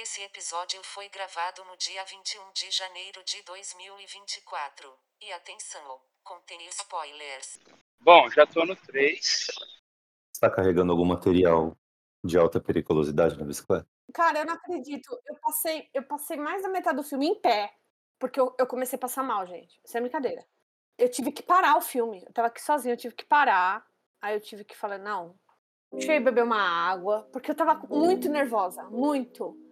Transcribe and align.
Esse 0.00 0.22
episódio 0.22 0.80
foi 0.84 1.08
gravado 1.08 1.64
no 1.64 1.76
dia 1.76 2.04
21 2.04 2.52
de 2.52 2.70
janeiro 2.70 3.20
de 3.24 3.42
2024. 3.42 4.88
E 5.20 5.32
atenção, 5.32 5.98
contém 6.22 6.64
spoilers. 6.68 7.58
Bom, 7.98 8.30
já 8.30 8.46
tô 8.46 8.64
no 8.64 8.76
3. 8.76 9.46
Está 10.32 10.48
carregando 10.48 10.92
algum 10.92 11.04
material 11.04 11.76
de 12.22 12.38
alta 12.38 12.60
periculosidade 12.60 13.36
na 13.36 13.44
bicicleta? 13.44 13.88
Cara, 14.14 14.38
eu 14.38 14.46
não 14.46 14.54
acredito. 14.54 15.20
Eu 15.26 15.34
passei, 15.40 15.90
eu 15.92 16.04
passei 16.04 16.36
mais 16.36 16.62
da 16.62 16.68
metade 16.68 16.98
do 16.98 17.02
filme 17.02 17.26
em 17.26 17.34
pé. 17.34 17.74
Porque 18.20 18.38
eu, 18.38 18.54
eu 18.56 18.68
comecei 18.68 18.96
a 18.96 19.00
passar 19.00 19.24
mal, 19.24 19.44
gente. 19.48 19.80
Sem 19.84 20.00
brincadeira. 20.00 20.46
Eu 20.96 21.10
tive 21.10 21.32
que 21.32 21.42
parar 21.42 21.76
o 21.76 21.80
filme. 21.80 22.22
Eu 22.24 22.32
tava 22.32 22.46
aqui 22.46 22.62
sozinha, 22.62 22.94
eu 22.94 22.98
tive 22.98 23.16
que 23.16 23.24
parar. 23.24 23.84
Aí 24.22 24.36
eu 24.36 24.40
tive 24.40 24.62
que 24.62 24.76
falar, 24.76 24.98
não. 24.98 25.34
Deixa 25.90 26.12
eu 26.12 26.16
ir 26.18 26.20
beber 26.20 26.44
uma 26.44 26.62
água. 26.62 27.28
Porque 27.32 27.50
eu 27.50 27.56
tava 27.56 27.74
muito 27.88 28.28
nervosa. 28.28 28.84
Muito. 28.84 29.66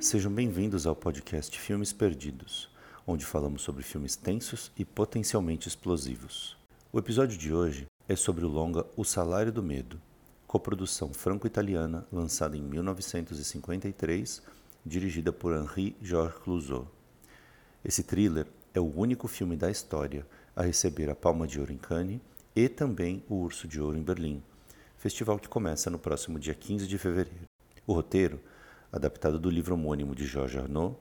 Sejam 0.00 0.30
bem-vindos 0.32 0.86
ao 0.86 0.94
podcast 0.94 1.58
Filmes 1.58 1.92
Perdidos, 1.92 2.70
onde 3.04 3.26
falamos 3.26 3.62
sobre 3.62 3.82
filmes 3.82 4.14
tensos 4.14 4.70
e 4.78 4.84
potencialmente 4.84 5.66
explosivos. 5.66 6.56
O 6.92 7.00
episódio 7.00 7.36
de 7.36 7.52
hoje 7.52 7.86
é 8.08 8.14
sobre 8.14 8.44
o 8.44 8.48
longa 8.48 8.86
O 8.96 9.04
Salário 9.04 9.50
do 9.50 9.60
Medo, 9.60 10.00
coprodução 10.46 11.12
franco-italiana 11.12 12.06
lançada 12.12 12.56
em 12.56 12.62
1953, 12.62 14.40
dirigida 14.86 15.32
por 15.32 15.52
Henri 15.52 15.96
Georges 16.00 16.38
Clouzot. 16.44 16.86
Esse 17.84 18.04
thriller 18.04 18.46
é 18.72 18.78
o 18.78 18.96
único 18.96 19.26
filme 19.26 19.56
da 19.56 19.68
história 19.68 20.24
a 20.54 20.62
receber 20.62 21.10
a 21.10 21.16
Palma 21.16 21.44
de 21.44 21.58
Ouro 21.58 21.72
em 21.72 21.76
Cannes 21.76 22.20
e 22.54 22.68
também 22.68 23.24
o 23.28 23.34
Urso 23.34 23.66
de 23.66 23.80
Ouro 23.80 23.98
em 23.98 24.02
Berlim, 24.02 24.44
festival 24.96 25.40
que 25.40 25.48
começa 25.48 25.90
no 25.90 25.98
próximo 25.98 26.38
dia 26.38 26.54
15 26.54 26.86
de 26.86 26.96
fevereiro. 26.98 27.48
O 27.84 27.92
roteiro 27.92 28.40
adaptado 28.92 29.38
do 29.38 29.50
livro 29.50 29.74
homônimo 29.74 30.14
de 30.14 30.26
Georges 30.26 30.62
Arnaud, 30.62 30.96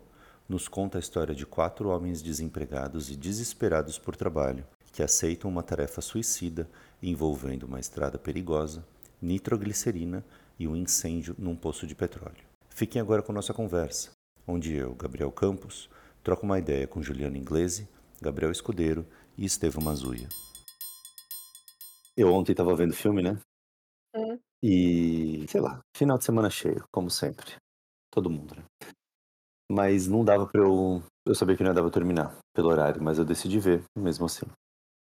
nos 0.47 0.67
conta 0.67 0.97
a 0.97 0.99
história 0.99 1.35
de 1.35 1.45
quatro 1.45 1.89
homens 1.89 2.21
desempregados 2.21 3.09
e 3.09 3.15
desesperados 3.15 3.99
por 3.99 4.15
trabalho, 4.15 4.65
que 4.91 5.03
aceitam 5.03 5.49
uma 5.49 5.63
tarefa 5.63 6.01
suicida 6.01 6.69
envolvendo 7.01 7.63
uma 7.63 7.79
estrada 7.79 8.17
perigosa, 8.17 8.85
nitroglicerina 9.21 10.23
e 10.57 10.67
um 10.67 10.75
incêndio 10.75 11.35
num 11.37 11.55
poço 11.55 11.85
de 11.85 11.95
petróleo. 11.95 12.45
Fiquem 12.69 13.01
agora 13.01 13.21
com 13.21 13.33
nossa 13.33 13.53
conversa, 13.53 14.11
onde 14.47 14.73
eu, 14.73 14.95
Gabriel 14.95 15.31
Campos, 15.31 15.89
troco 16.23 16.45
uma 16.45 16.59
ideia 16.59 16.87
com 16.87 17.01
Juliano 17.01 17.35
Inglese, 17.35 17.87
Gabriel 18.21 18.51
Escudeiro 18.51 19.05
e 19.37 19.45
Estevam 19.45 19.83
Mazuia. 19.83 20.27
Eu 22.15 22.33
ontem 22.33 22.53
estava 22.53 22.75
vendo 22.75 22.93
filme, 22.93 23.21
né? 23.21 23.37
Hum. 24.15 24.39
E, 24.63 25.45
sei 25.47 25.61
lá, 25.61 25.79
final 25.95 26.17
de 26.17 26.23
semana 26.23 26.49
cheio, 26.49 26.83
como 26.91 27.11
sempre. 27.11 27.55
Todo 28.17 28.31
mundo, 28.31 28.55
né? 28.55 28.63
Mas 29.71 30.07
não 30.07 30.25
dava 30.25 30.47
pra 30.47 30.59
eu. 30.59 31.03
Eu 31.23 31.35
sabia 31.35 31.55
que 31.55 31.61
não 31.61 31.69
ia 31.69 31.75
dar 31.75 31.83
pra 31.83 31.91
terminar 31.91 32.35
pelo 32.51 32.69
horário, 32.69 32.99
mas 32.99 33.19
eu 33.19 33.23
decidi 33.23 33.59
ver 33.59 33.83
mesmo 33.95 34.25
assim. 34.25 34.47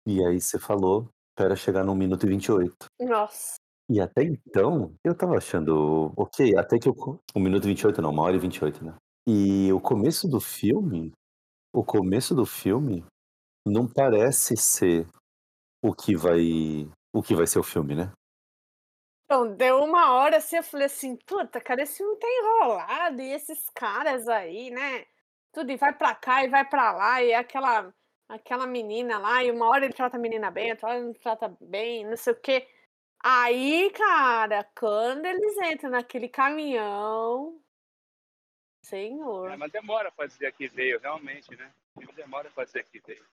E 0.08 0.24
aí 0.24 0.40
você 0.40 0.60
falou 0.60 1.10
para 1.36 1.56
chegar 1.56 1.84
no 1.84 1.96
minuto 1.96 2.28
e 2.28 2.30
28. 2.30 2.76
Nossa. 3.00 3.56
E 3.90 4.00
até 4.00 4.22
então, 4.22 4.94
eu 5.04 5.18
tava 5.18 5.36
achando 5.36 6.14
ok, 6.16 6.56
até 6.56 6.78
que 6.78 6.88
o, 6.88 6.94
o 7.34 7.40
minuto 7.40 7.64
e 7.64 7.70
28 7.70 8.04
não, 8.04 8.12
uma 8.12 8.22
hora 8.22 8.36
e 8.36 8.40
28, 8.40 8.86
né? 8.86 8.94
E 9.28 9.74
o 9.74 9.82
começo 9.82 10.28
do 10.28 10.40
filme, 10.40 11.12
o 11.74 11.84
começo 11.84 12.36
do 12.36 12.46
filme 12.46 13.04
não 13.66 13.88
parece 13.88 14.56
ser 14.56 15.08
o 15.84 15.92
que 15.92 16.16
vai, 16.16 16.88
o 17.12 17.24
que 17.24 17.34
vai 17.34 17.48
ser 17.48 17.58
o 17.58 17.64
filme, 17.64 17.96
né? 17.96 18.12
Então, 19.32 19.48
deu 19.56 19.82
uma 19.82 20.12
hora 20.12 20.36
assim, 20.36 20.58
eu 20.58 20.64
falei 20.64 20.88
assim, 20.88 21.16
puta, 21.16 21.62
cara, 21.62 21.84
esse 21.84 22.00
filme 22.00 22.18
tá 22.18 22.28
enrolado, 22.28 23.22
e 23.22 23.32
esses 23.32 23.70
caras 23.70 24.28
aí, 24.28 24.70
né? 24.70 25.06
Tudo 25.54 25.72
e 25.72 25.78
vai 25.78 25.94
pra 25.94 26.14
cá 26.14 26.44
e 26.44 26.50
vai 26.50 26.68
pra 26.68 26.92
lá, 26.92 27.24
e 27.24 27.34
aquela, 27.34 27.96
aquela 28.28 28.68
menina 28.68 29.18
lá, 29.20 29.42
e 29.42 29.50
uma 29.50 29.70
hora 29.70 29.86
ele 29.86 29.94
trata 29.94 30.18
a 30.18 30.20
menina 30.20 30.52
bem, 30.52 30.72
outra 30.72 30.90
hora 30.90 30.98
ele 30.98 31.08
não 31.08 31.14
trata 31.14 31.48
bem, 31.62 32.06
não 32.06 32.18
sei 32.18 32.34
o 32.34 32.42
quê. 32.42 32.68
Aí, 33.24 33.90
cara, 33.92 34.66
quando 34.78 35.26
eles 35.26 35.56
entram 35.72 35.92
naquele 35.92 36.28
caminhão. 36.28 37.58
Senhor. 38.84 39.50
É, 39.50 39.56
mas 39.56 39.72
demora 39.72 40.12
fazer 40.12 40.48
aqui 40.48 40.68
veio, 40.68 41.00
realmente, 41.00 41.56
né? 41.56 41.72
Demora 42.18 42.52
fazer 42.52 42.82
aqui 42.82 43.02
veio. 43.08 43.26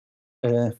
É. 0.43 0.77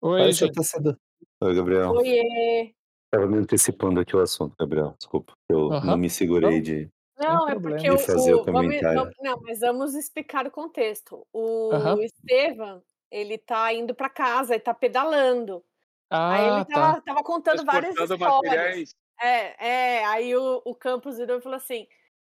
Oi, 0.00 0.20
Parece 0.20 0.38
gente. 0.38 0.50
até 0.52 0.62
cedo. 0.62 1.00
Oi, 1.40 1.54
Gabriel. 1.56 1.90
Oiê. 1.90 2.77
Tava 3.10 3.26
me 3.26 3.38
antecipando 3.38 4.00
aqui 4.00 4.14
o 4.14 4.20
assunto, 4.20 4.54
Gabriel. 4.58 4.94
Desculpa. 4.98 5.32
Eu 5.48 5.72
Aham. 5.72 5.86
não 5.86 5.96
me 5.98 6.10
segurei 6.10 6.56
Não. 6.56 6.60
de. 6.62 6.90
Não, 7.18 7.48
é 7.48 7.58
porque 7.58 7.76
De 7.82 7.90
o, 7.90 7.98
fazer 7.98 8.34
o 8.34 8.42
o- 8.42 8.44
comentário. 8.44 9.00
vamos- 9.00 9.14
não, 9.20 9.40
mas 9.40 9.58
vamos 9.60 9.94
explicar 9.94 10.46
o 10.46 10.50
contexto. 10.50 11.26
O 11.32 11.70
Aham. 11.72 12.00
Estevam, 12.02 12.82
ele 13.10 13.38
tá 13.38 13.72
indo 13.72 13.94
pra 13.94 14.08
casa 14.08 14.54
e 14.54 14.60
tá 14.60 14.72
pedalando. 14.74 15.64
aí 16.10 16.48
Ah, 16.50 16.56
ele 16.56 16.64
tá. 16.66 16.74
tava, 16.74 17.00
tava 17.02 17.22
contando 17.24 17.64
várias 17.64 17.96
histórias. 17.96 18.18
materiais. 18.20 18.94
É, 19.20 19.66
é, 19.98 20.04
aí 20.06 20.36
o, 20.36 20.62
o 20.64 20.74
Campos 20.76 21.16
virou 21.18 21.38
e 21.38 21.42
falou 21.42 21.56
assim: 21.56 21.88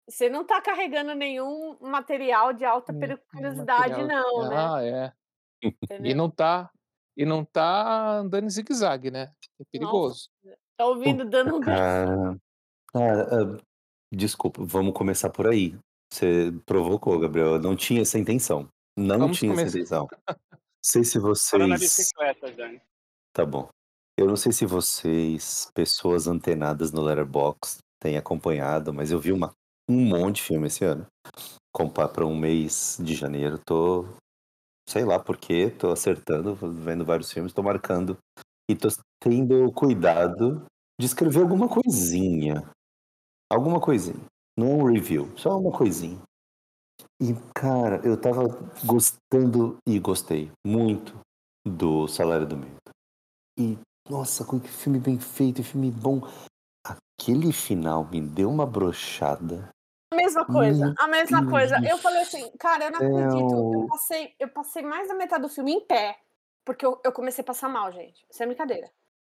você 0.08 0.28
não 0.28 0.44
tá 0.44 0.60
carregando 0.60 1.14
nenhum 1.14 1.78
material 1.80 2.52
de 2.52 2.64
alta 2.64 2.92
Hum, 2.92 2.98
periculosidade, 3.00 4.02
material- 4.02 4.06
não, 4.08 4.48
né? 4.50 4.56
Ah, 4.58 4.84
é. 4.84 5.12
E 5.62 5.68
Entendeu? 5.82 6.14
não 6.16 6.28
tá, 6.30 6.70
e 7.16 7.24
não 7.24 7.42
tá 7.42 8.18
andando 8.18 8.44
em 8.44 8.50
zigue-zague, 8.50 9.10
né? 9.10 9.32
É 9.58 9.64
perigoso. 9.72 10.28
Tá 10.76 10.86
ouvindo 10.86 11.24
dando 11.28 11.56
um 11.56 11.60
Cara. 11.62 12.36
Cara, 12.92 13.28
ah, 13.56 13.60
desculpa, 14.12 14.62
vamos 14.64 14.94
começar 14.94 15.30
por 15.30 15.46
aí. 15.46 15.76
Você 16.12 16.52
provocou, 16.64 17.18
Gabriel. 17.18 17.54
Eu 17.54 17.60
não 17.60 17.74
tinha 17.74 18.02
essa 18.02 18.18
intenção. 18.18 18.68
Não 18.96 19.18
Vamos 19.18 19.38
tinha 19.38 19.50
começar. 19.50 19.66
essa 19.68 19.78
intenção. 19.78 20.08
Não 20.84 20.90
sei 20.90 21.02
se 21.02 21.18
Fora 21.18 21.66
na 21.66 21.78
vocês. 21.78 21.96
bicicleta, 21.96 22.52
Dani. 22.52 22.78
Tá 23.32 23.46
bom. 23.46 23.70
Eu 24.18 24.26
não 24.26 24.36
sei 24.36 24.52
se 24.52 24.66
vocês, 24.66 25.70
pessoas 25.74 26.28
antenadas 26.28 26.92
no 26.92 27.00
Letterboxd, 27.00 27.78
têm 27.98 28.18
acompanhado, 28.18 28.92
mas 28.92 29.10
eu 29.10 29.18
vi 29.18 29.32
uma, 29.32 29.50
um 29.88 30.04
monte 30.04 30.36
de 30.36 30.42
filme 30.42 30.66
esse 30.66 30.84
ano. 30.84 31.06
Compar 31.72 32.10
para 32.10 32.26
um 32.26 32.36
mês 32.38 32.98
de 33.00 33.14
janeiro, 33.14 33.58
tô. 33.66 34.04
Sei 34.86 35.06
lá 35.06 35.18
por 35.18 35.38
quê, 35.38 35.70
tô 35.70 35.90
acertando, 35.90 36.54
vendo 36.54 37.02
vários 37.02 37.32
filmes, 37.32 37.54
tô 37.54 37.62
marcando. 37.62 38.18
E 38.68 38.74
tô 38.74 38.88
tendo 39.20 39.70
cuidado 39.72 40.64
de 40.98 41.06
escrever 41.06 41.42
alguma 41.42 41.68
coisinha. 41.68 42.68
Alguma 43.50 43.80
coisinha. 43.80 44.24
Não 44.56 44.68
é 44.68 44.74
um 44.74 44.92
review, 44.92 45.36
só 45.36 45.58
uma 45.58 45.76
coisinha. 45.76 46.20
E, 47.20 47.34
cara, 47.54 48.00
eu 48.06 48.20
tava 48.20 48.48
gostando 48.84 49.76
e 49.86 49.98
gostei 49.98 50.50
muito 50.66 51.18
do 51.66 52.06
Salário 52.08 52.46
do 52.46 52.56
Medo. 52.56 52.76
E, 53.58 53.78
nossa, 54.08 54.44
que 54.44 54.68
filme 54.68 54.98
bem 54.98 55.18
feito, 55.18 55.62
filme 55.62 55.90
bom. 55.90 56.20
Aquele 56.86 57.52
final 57.52 58.08
me 58.08 58.20
deu 58.20 58.50
uma 58.50 58.66
brochada. 58.66 59.68
A 60.12 60.16
mesma 60.16 60.44
coisa, 60.44 60.86
Meu 60.86 60.94
a 60.98 61.08
mesma 61.08 61.40
Deus 61.40 61.50
coisa. 61.50 61.76
Eu 61.84 61.98
falei 61.98 62.22
assim, 62.22 62.50
cara, 62.58 62.84
eu 62.84 62.90
não 62.92 62.98
acredito. 62.98 63.74
Eu 63.74 63.86
passei, 63.88 64.34
eu 64.38 64.48
passei 64.48 64.82
mais 64.82 65.08
da 65.08 65.14
metade 65.14 65.42
do 65.42 65.48
filme 65.48 65.72
em 65.72 65.86
pé. 65.86 66.18
Porque 66.64 66.84
eu, 66.84 67.00
eu 67.04 67.12
comecei 67.12 67.42
a 67.42 67.46
passar 67.46 67.68
mal, 67.68 67.92
gente. 67.92 68.26
Sem 68.30 68.46
brincadeira. 68.46 68.90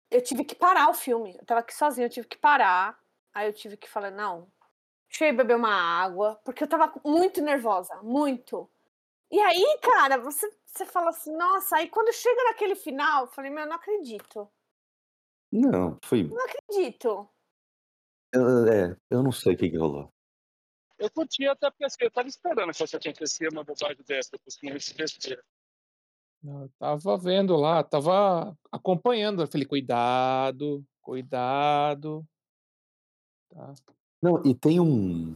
Eu 0.09 0.21
tive 0.21 0.43
que 0.43 0.53
parar 0.55 0.89
o 0.89 0.93
filme. 0.93 1.35
Eu 1.39 1.45
tava 1.45 1.61
aqui 1.61 1.73
sozinha, 1.73 2.05
eu 2.07 2.09
tive 2.11 2.27
que 2.27 2.37
parar. 2.37 2.99
Aí 3.33 3.47
eu 3.47 3.53
tive 3.53 3.77
que 3.77 3.89
falar, 3.89 4.11
não. 4.11 4.51
Deixa 5.09 5.25
eu 5.25 5.29
ir 5.29 5.33
beber 5.37 5.55
uma 5.55 5.71
água. 5.73 6.39
Porque 6.43 6.63
eu 6.63 6.67
tava 6.67 6.91
muito 7.05 7.41
nervosa. 7.41 7.95
Muito. 8.03 8.69
E 9.31 9.39
aí, 9.39 9.79
cara, 9.81 10.17
você, 10.17 10.49
você 10.65 10.85
fala 10.85 11.09
assim, 11.11 11.33
nossa, 11.35 11.77
aí 11.77 11.87
quando 11.87 12.11
chega 12.13 12.43
naquele 12.43 12.75
final, 12.75 13.23
eu 13.25 13.31
falei, 13.31 13.49
meu, 13.49 13.63
eu 13.63 13.69
não 13.69 13.75
acredito. 13.77 14.51
Não, 15.51 15.97
foi. 16.03 16.23
Não 16.23 16.45
acredito. 16.45 17.29
eu- 18.33 18.67
É, 18.67 18.97
eu 19.09 19.23
não 19.23 19.31
sei 19.31 19.53
o 19.53 19.57
que, 19.57 19.69
que 19.69 19.77
rolou. 19.77 20.11
Eu 20.97 21.09
curti 21.09 21.47
até 21.47 21.69
porque 21.71 21.85
assim, 21.85 21.97
eu 22.01 22.11
tava 22.11 22.27
esperando 22.27 22.71
que 22.71 22.77
fosse 22.77 22.95
acontecer 22.95 23.47
uma 23.51 23.63
bobagem 23.63 24.03
dessa, 24.05 24.31
porque 24.37 24.69
não 24.69 24.79
se 24.79 24.93
besteira. 24.93 25.43
Eu 26.43 26.69
tava 26.79 27.17
vendo 27.17 27.55
lá, 27.55 27.83
tava 27.83 28.57
acompanhando. 28.71 29.41
Eu 29.41 29.47
falei, 29.47 29.65
cuidado, 29.65 30.83
cuidado. 31.01 32.25
Tá. 33.49 33.73
Não, 34.21 34.41
e 34.45 34.55
tem 34.55 34.79
um. 34.79 35.35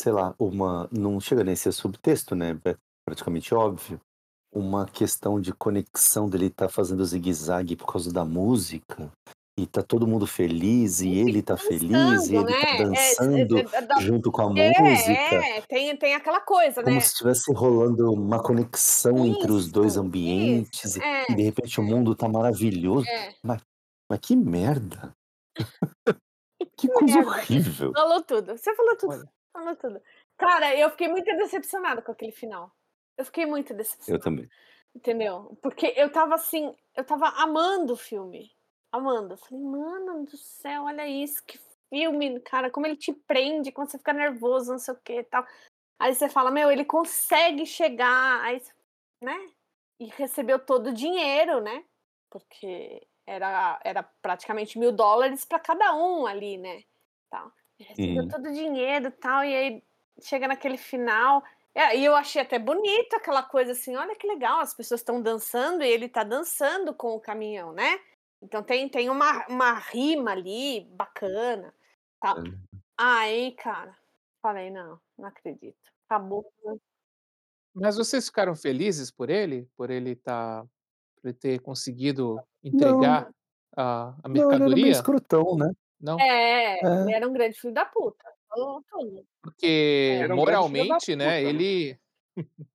Sei 0.00 0.12
lá, 0.12 0.34
uma. 0.38 0.88
Não 0.92 1.20
chega 1.20 1.44
nem 1.44 1.54
a 1.54 1.56
ser 1.56 1.72
subtexto, 1.72 2.34
né? 2.34 2.50
É 2.64 2.76
praticamente 3.06 3.54
óbvio. 3.54 4.00
uma 4.52 4.86
questão 4.86 5.40
de 5.40 5.52
conexão 5.52 6.28
dele 6.28 6.46
estar 6.46 6.68
fazendo 6.68 7.04
zigue-zague 7.04 7.76
por 7.76 7.86
causa 7.86 8.12
da 8.12 8.24
música. 8.24 9.10
E 9.56 9.68
tá 9.68 9.84
todo 9.84 10.04
mundo 10.06 10.26
feliz, 10.26 11.00
e 11.00 11.16
ele 11.16 11.40
tá 11.40 11.56
feliz, 11.56 12.28
e 12.28 12.34
ele 12.34 12.52
tá 12.52 12.60
né? 12.60 12.74
É, 12.74 12.82
dançando 12.84 13.58
é, 13.58 13.60
é, 13.72 13.80
da- 13.82 14.00
junto 14.00 14.32
com 14.32 14.42
a 14.42 14.60
é, 14.60 14.80
música. 14.80 15.12
é, 15.12 15.60
tem, 15.60 15.96
tem 15.96 16.14
aquela 16.16 16.40
coisa, 16.40 16.82
Como 16.82 16.96
né? 16.96 17.00
se 17.00 17.12
estivesse 17.12 17.52
rolando 17.54 18.12
uma 18.12 18.42
conexão 18.42 19.24
entre 19.24 19.52
os 19.52 19.70
dois 19.70 19.96
ambientes, 19.96 20.96
isso, 20.96 20.98
e, 20.98 21.02
é, 21.04 21.26
e 21.30 21.34
de 21.36 21.42
repente 21.44 21.78
o 21.78 21.84
mundo 21.84 22.16
tá 22.16 22.28
maravilhoso. 22.28 23.06
é. 23.08 23.32
Mas, 23.44 23.62
mas 24.10 24.18
que 24.18 24.34
merda! 24.34 25.14
que 26.76 26.88
coisa 26.88 27.14
merda. 27.16 27.30
horrível! 27.30 27.92
Falou 27.92 28.22
tudo. 28.22 28.58
Você 28.58 28.74
falou 28.74 28.96
tudo. 28.96 29.12
Olha. 29.12 29.32
Falou 29.52 29.76
tudo. 29.76 30.00
Cara, 30.36 30.74
eu 30.76 30.90
fiquei 30.90 31.06
muito 31.06 31.26
decepcionada 31.36 32.02
com 32.02 32.10
aquele 32.10 32.32
final. 32.32 32.72
Eu 33.16 33.24
fiquei 33.24 33.46
muito 33.46 33.72
Eu 33.72 33.76
decepcionada. 33.76 34.24
também. 34.24 34.48
Entendeu? 34.96 35.56
Porque 35.62 35.92
eu 35.96 36.10
tava 36.10 36.34
assim, 36.34 36.74
eu 36.96 37.04
tava 37.04 37.28
amando 37.28 37.92
o 37.92 37.96
filme. 37.96 38.50
Amando. 38.94 39.34
Eu 39.34 39.38
Falei, 39.38 39.64
mano 39.64 40.24
do 40.24 40.36
céu, 40.36 40.84
olha 40.84 41.06
isso, 41.06 41.42
que 41.44 41.58
filme, 41.90 42.40
cara, 42.40 42.70
como 42.70 42.86
ele 42.86 42.96
te 42.96 43.12
prende 43.12 43.72
quando 43.72 43.90
você 43.90 43.98
fica 43.98 44.12
nervoso, 44.12 44.72
não 44.72 44.78
sei 44.78 44.94
o 44.94 44.98
que 44.98 45.20
e 45.20 45.24
tal. 45.24 45.46
Aí 45.98 46.14
você 46.14 46.28
fala, 46.28 46.50
meu, 46.50 46.70
ele 46.70 46.84
consegue 46.84 47.66
chegar, 47.66 48.40
aí, 48.42 48.62
né? 49.20 49.48
E 49.98 50.06
recebeu 50.06 50.58
todo 50.58 50.88
o 50.88 50.92
dinheiro, 50.94 51.60
né? 51.60 51.84
Porque 52.30 53.06
era, 53.26 53.80
era 53.84 54.02
praticamente 54.02 54.78
mil 54.78 54.92
dólares 54.92 55.44
para 55.44 55.58
cada 55.58 55.94
um 55.94 56.26
ali, 56.26 56.56
né? 56.56 56.82
Tal. 57.30 57.52
Ele 57.78 57.88
recebeu 57.88 58.22
Uhum. 58.22 58.28
todo 58.28 58.48
o 58.48 58.52
dinheiro 58.52 59.08
e 59.08 59.12
tal, 59.12 59.44
e 59.44 59.54
aí 59.56 59.82
chega 60.20 60.46
naquele 60.48 60.76
final. 60.78 61.42
É, 61.74 61.96
e 61.96 62.04
eu 62.04 62.14
achei 62.14 62.42
até 62.42 62.58
bonito 62.58 63.14
aquela 63.14 63.42
coisa 63.42 63.72
assim, 63.72 63.96
olha 63.96 64.14
que 64.14 64.26
legal, 64.26 64.60
as 64.60 64.72
pessoas 64.74 65.00
estão 65.00 65.20
dançando 65.20 65.82
e 65.82 65.88
ele 65.88 66.08
tá 66.08 66.22
dançando 66.22 66.94
com 66.94 67.14
o 67.16 67.20
caminhão, 67.20 67.72
né? 67.72 67.98
Então 68.44 68.62
tem, 68.62 68.88
tem 68.90 69.08
uma, 69.08 69.46
uma 69.48 69.72
rima 69.72 70.32
ali 70.32 70.82
bacana. 70.90 71.74
É. 72.22 72.28
Aí, 72.96 73.52
cara, 73.52 73.96
falei, 74.42 74.70
não, 74.70 75.00
não 75.18 75.26
acredito. 75.28 75.76
Acabou. 76.08 76.44
Mas 77.74 77.96
vocês 77.96 78.26
ficaram 78.26 78.54
felizes 78.54 79.10
por 79.10 79.30
ele? 79.30 79.66
Por 79.76 79.90
ele 79.90 80.14
tá 80.14 80.62
por 81.16 81.28
ele 81.28 81.34
ter 81.34 81.58
conseguido 81.60 82.36
Não, 82.36 82.44
entregar 82.62 83.30
a 83.76 84.14
a 84.22 84.28
não, 84.28 84.34
ele 84.34 84.40
era 84.40 84.48
mercadoria? 84.58 84.90
escrotão, 84.90 85.56
né? 85.56 85.70
Não? 85.98 86.20
É, 86.20 86.74
É. 86.74 87.02
ele 87.02 87.12
era 87.14 87.26
um 87.28 87.32
grande 87.32 87.58
filho 87.58 87.72
da 87.72 87.86
puta. 87.86 88.24
Porque 89.42 90.20
Era 90.22 90.32
um 90.32 90.36
moralmente, 90.36 91.16
né, 91.16 91.24
puta, 91.24 91.42
né? 91.42 91.42
ele 91.42 91.98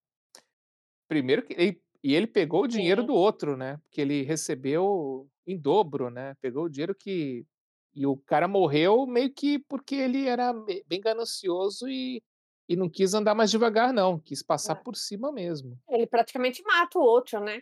primeiro 1.07 1.43
que 1.43 1.53
ele 1.53 1.81
e 2.03 2.15
ele 2.15 2.27
pegou 2.27 2.63
o 2.63 2.67
dinheiro 2.67 3.01
Sim. 3.01 3.07
do 3.07 3.13
outro, 3.13 3.57
né, 3.57 3.77
porque 3.83 3.99
ele 4.01 4.23
recebeu 4.23 5.29
em 5.51 5.57
dobro, 5.57 6.09
né, 6.09 6.35
pegou 6.41 6.65
o 6.65 6.69
dinheiro 6.69 6.93
que 6.95 7.45
e 7.95 8.05
o 8.05 8.15
cara 8.15 8.47
morreu 8.47 9.05
meio 9.07 9.33
que 9.33 9.57
porque 9.59 9.95
ele 9.95 10.27
era 10.27 10.53
be 10.53 10.83
bem 10.87 11.01
ganancioso 11.01 11.87
e 11.89 12.21
e 12.71 12.75
não 12.75 12.87
quis 12.87 13.15
andar 13.15 13.33
mais 13.33 13.49
devagar 13.49 13.91
não, 13.91 14.19
quis 14.19 14.43
passar 14.43 14.73
É. 14.77 14.83
por 14.83 14.95
cima 14.95 15.31
mesmo. 15.31 15.75
Ele 15.89 16.05
praticamente 16.05 16.61
mata 16.63 16.99
o 16.99 17.01
outro, 17.01 17.39
né? 17.39 17.61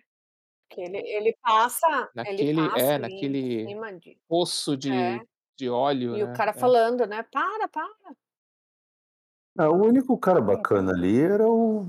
Porque 0.67 0.81
ele, 0.81 0.97
ele 0.97 1.37
passa, 1.41 1.87
ele 1.87 2.53
Naquele 2.53 2.55
passa 2.55 2.79
é, 2.81 2.97
naquele 2.97 3.65
de. 4.01 4.17
poço 4.27 4.73
É. 4.73 4.75
de 4.75 5.27
de 5.57 5.69
óleo, 5.69 6.15
E 6.15 6.21
o 6.23 6.27
né, 6.27 6.35
cara 6.35 6.51
é. 6.51 6.53
falando, 6.53 7.07
né? 7.07 7.23
Para, 7.31 7.67
para. 7.69 7.87
Ah, 9.57 9.69
o 9.71 9.75
único 9.87 10.15
cara 10.19 10.39
bacana 10.41 10.91
ali 10.91 11.19
era 11.19 11.47
o. 11.49 11.85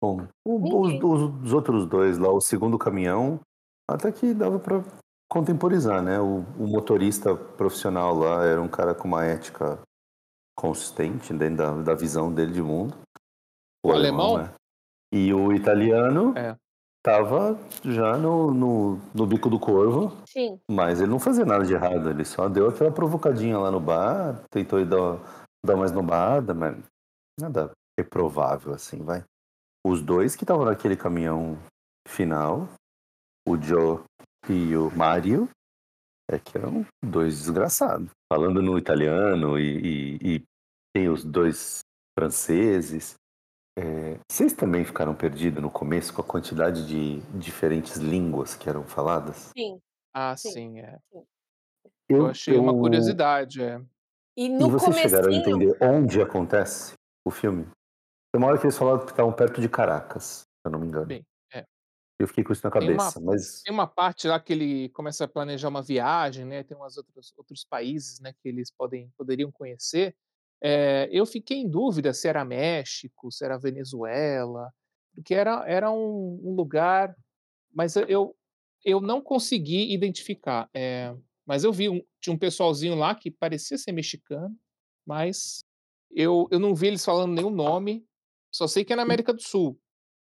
Bom, 0.00 0.28
o- 0.46 0.80
os, 0.82 0.92
os- 1.02 1.42
os 1.46 1.52
outros 1.52 1.86
dois 1.86 2.18
lá, 2.18 2.30
o 2.30 2.40
segundo 2.40 2.78
caminhão, 2.78 3.40
até 3.88 4.12
que 4.12 4.32
dava 4.34 4.58
pra 4.60 4.82
contemporizar, 5.32 6.02
né? 6.02 6.20
O, 6.20 6.44
o 6.58 6.66
motorista 6.66 7.34
profissional 7.34 8.14
lá 8.14 8.44
era 8.44 8.60
um 8.60 8.68
cara 8.68 8.94
com 8.94 9.08
uma 9.08 9.24
ética 9.24 9.80
consistente 10.54 11.32
dentro 11.32 11.56
da, 11.56 11.70
da 11.82 11.94
visão 11.94 12.30
dele 12.30 12.52
de 12.52 12.60
mundo. 12.60 12.94
O 13.82 13.90
alemão? 13.90 14.36
né? 14.36 14.52
E 15.10 15.32
o 15.32 15.50
italiano 15.50 16.36
É. 16.36 16.54
tava 17.02 17.58
já 17.82 18.18
no, 18.18 18.50
no, 18.52 19.00
no 19.14 19.26
bico 19.26 19.48
do 19.48 19.58
corvo, 19.58 20.12
Sim. 20.26 20.60
mas 20.70 21.00
ele 21.00 21.10
não 21.10 21.18
fazia 21.18 21.46
nada 21.46 21.64
de 21.64 21.72
errado, 21.72 22.10
ele 22.10 22.26
só 22.26 22.46
deu 22.46 22.68
aquela 22.68 22.92
provocadinha 22.92 23.58
lá 23.58 23.70
no 23.70 23.80
bar, 23.80 24.42
tentou 24.50 24.80
ir 24.80 24.86
dar, 24.86 25.18
dar 25.64 25.76
mais 25.76 25.92
nobada, 25.92 26.52
mas 26.52 26.76
nada 27.40 27.70
reprovável 27.98 28.74
assim, 28.74 29.02
vai. 29.02 29.24
Os 29.84 30.02
dois 30.02 30.36
que 30.36 30.44
estavam 30.44 30.66
naquele 30.66 30.96
caminhão 30.96 31.58
final, 32.06 32.68
o 33.48 33.60
Joe 33.60 34.00
e 34.48 34.76
o 34.76 34.90
Mario, 34.96 35.48
é 36.30 36.38
que 36.38 36.56
eram 36.56 36.86
dois 37.04 37.38
desgraçados. 37.38 38.10
Falando 38.32 38.62
no 38.62 38.78
italiano 38.78 39.58
e, 39.58 40.16
e- 40.18 40.36
e 40.36 40.42
tem 40.94 41.08
os 41.08 41.24
dois 41.24 41.80
franceses. 42.18 43.14
É, 43.78 44.18
vocês 44.30 44.52
também 44.52 44.84
ficaram 44.84 45.14
perdidos 45.14 45.62
no 45.62 45.70
começo 45.70 46.12
com 46.12 46.20
a 46.20 46.24
quantidade 46.24 46.86
de 46.86 47.20
diferentes 47.38 47.96
línguas 47.96 48.54
que 48.54 48.68
eram 48.68 48.84
faladas? 48.84 49.50
Sim. 49.56 49.80
Ah, 50.14 50.36
Sim. 50.36 50.50
sim, 50.52 50.80
é. 50.80 50.98
sim. 51.10 51.24
Eu 52.08 52.26
achei 52.26 52.58
uma 52.58 52.72
curiosidade, 52.74 53.62
é. 53.62 53.80
E 54.36 54.44
E 54.46 54.48
no 54.48 54.68
vocês 54.70 54.96
chegaram 54.96 55.28
a 55.28 55.30
comecinho. 55.30 55.56
entender 55.72 55.78
onde 55.84 56.20
acontece 56.20 56.92
o 57.26 57.30
filme? 57.30 57.64
Tem 57.64 58.38
uma 58.42 58.48
hora 58.48 58.58
que 58.58 58.64
eles 58.64 58.76
falaram 58.76 59.00
que 59.04 59.10
estavam 59.10 59.32
perto 59.32 59.60
de 59.60 59.68
Caracas, 59.68 60.40
se 60.40 60.66
eu 60.66 60.70
não 60.72 60.78
me 60.78 60.86
engano. 60.86 61.06
Bem, 61.06 61.20
é. 61.20 61.31
Eu 62.22 62.28
fiquei 62.28 62.44
com 62.44 62.52
isso 62.52 62.62
na 62.64 62.70
Tem 62.78 62.90
uma 62.90 63.12
cabeça, 63.12 63.20
mas 63.20 63.62
tem 63.64 63.72
uma 63.72 63.86
parte 63.86 64.28
lá 64.28 64.40
que 64.40 64.52
ele 64.52 64.88
começa 64.90 65.24
a 65.24 65.28
planejar 65.28 65.68
uma 65.68 65.82
viagem, 65.82 66.44
né, 66.44 66.62
tem 66.62 66.76
umas 66.76 66.96
outros 66.96 67.32
outros 67.36 67.64
países, 67.64 68.20
né, 68.20 68.32
que 68.32 68.48
eles 68.48 68.70
podem 68.70 69.10
poderiam 69.16 69.50
conhecer. 69.52 70.16
Eh, 70.62 71.08
eu 71.12 71.26
fiquei 71.26 71.58
em 71.58 71.68
dúvida 71.68 72.12
se 72.14 72.28
era 72.28 72.44
México, 72.44 73.30
se 73.32 73.44
era 73.44 73.58
Venezuela, 73.58 74.72
porque 75.14 75.34
era 75.34 75.64
era 75.68 75.90
um 75.90 76.40
um 76.44 76.54
lugar 76.54 77.16
mas 77.74 77.96
eu 77.96 78.36
eu 78.84 79.00
não 79.00 79.20
consegui 79.22 79.92
identificar, 79.94 80.68
eh, 80.74 81.14
mas 81.46 81.64
eu 81.64 81.72
vi 81.72 81.88
um 81.88 82.02
tinha 82.20 82.34
um 82.34 82.38
pessoalzinho 82.38 82.94
lá 82.96 83.14
que 83.14 83.30
parecia 83.30 83.78
ser 83.78 83.92
mexicano, 83.92 84.56
mas 85.06 85.64
eu 86.10 86.48
eu 86.50 86.58
não 86.60 86.74
vi 86.74 86.88
eles 86.88 87.04
falando 87.04 87.34
nenhum 87.34 87.50
nome, 87.50 88.06
só 88.52 88.66
sei 88.68 88.84
que 88.84 88.92
é 88.92 88.96
na 88.96 89.02
América 89.02 89.32
do 89.32 89.42
Sul. 89.42 89.80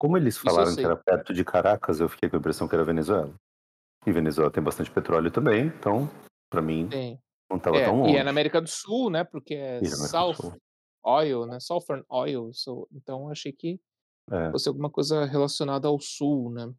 Como 0.03 0.17
eles 0.17 0.37
falaram 0.37 0.75
que 0.75 0.83
era 0.83 0.97
perto 0.97 1.33
de 1.33 1.45
Caracas, 1.45 2.01
eu 2.01 2.09
fiquei 2.09 2.29
com 2.29 2.35
a 2.35 2.39
impressão 2.39 2.67
que 2.67 2.75
era 2.75 2.83
Venezuela. 2.83 3.33
E 4.05 4.11
Venezuela 4.11 4.51
tem 4.51 4.61
bastante 4.61 4.91
petróleo 4.91 5.31
também, 5.31 5.67
então, 5.67 6.09
pra 6.49 6.61
mim, 6.61 6.89
Tem. 6.89 7.17
não 7.49 7.55
estava 7.55 7.77
É, 7.77 7.85
tão 7.85 7.95
e 7.95 7.99
longe. 7.99 8.17
é 8.17 8.23
na 8.23 8.31
América 8.31 8.59
do 8.61 8.67
Sul, 8.67 9.09
né, 9.09 9.23
porque 9.23 9.53
é 9.55 9.79
E 9.81 9.87
South 9.87 10.33
Sul. 10.33 10.53
Oil, 11.05 11.45
né, 11.45 11.57
Southern 11.61 12.03
Oil, 12.09 12.51
so 12.53 12.85
então 12.91 13.21
eu 13.27 13.29
achei 13.31 13.53
que 13.53 13.79
É. 14.29 14.51
fosse 14.51 14.67
alguma 14.67 14.89
coisa 14.89 15.23
relacionada 15.23 15.87
ao 15.87 15.97
sul, 16.01 16.51
né. 16.51 16.69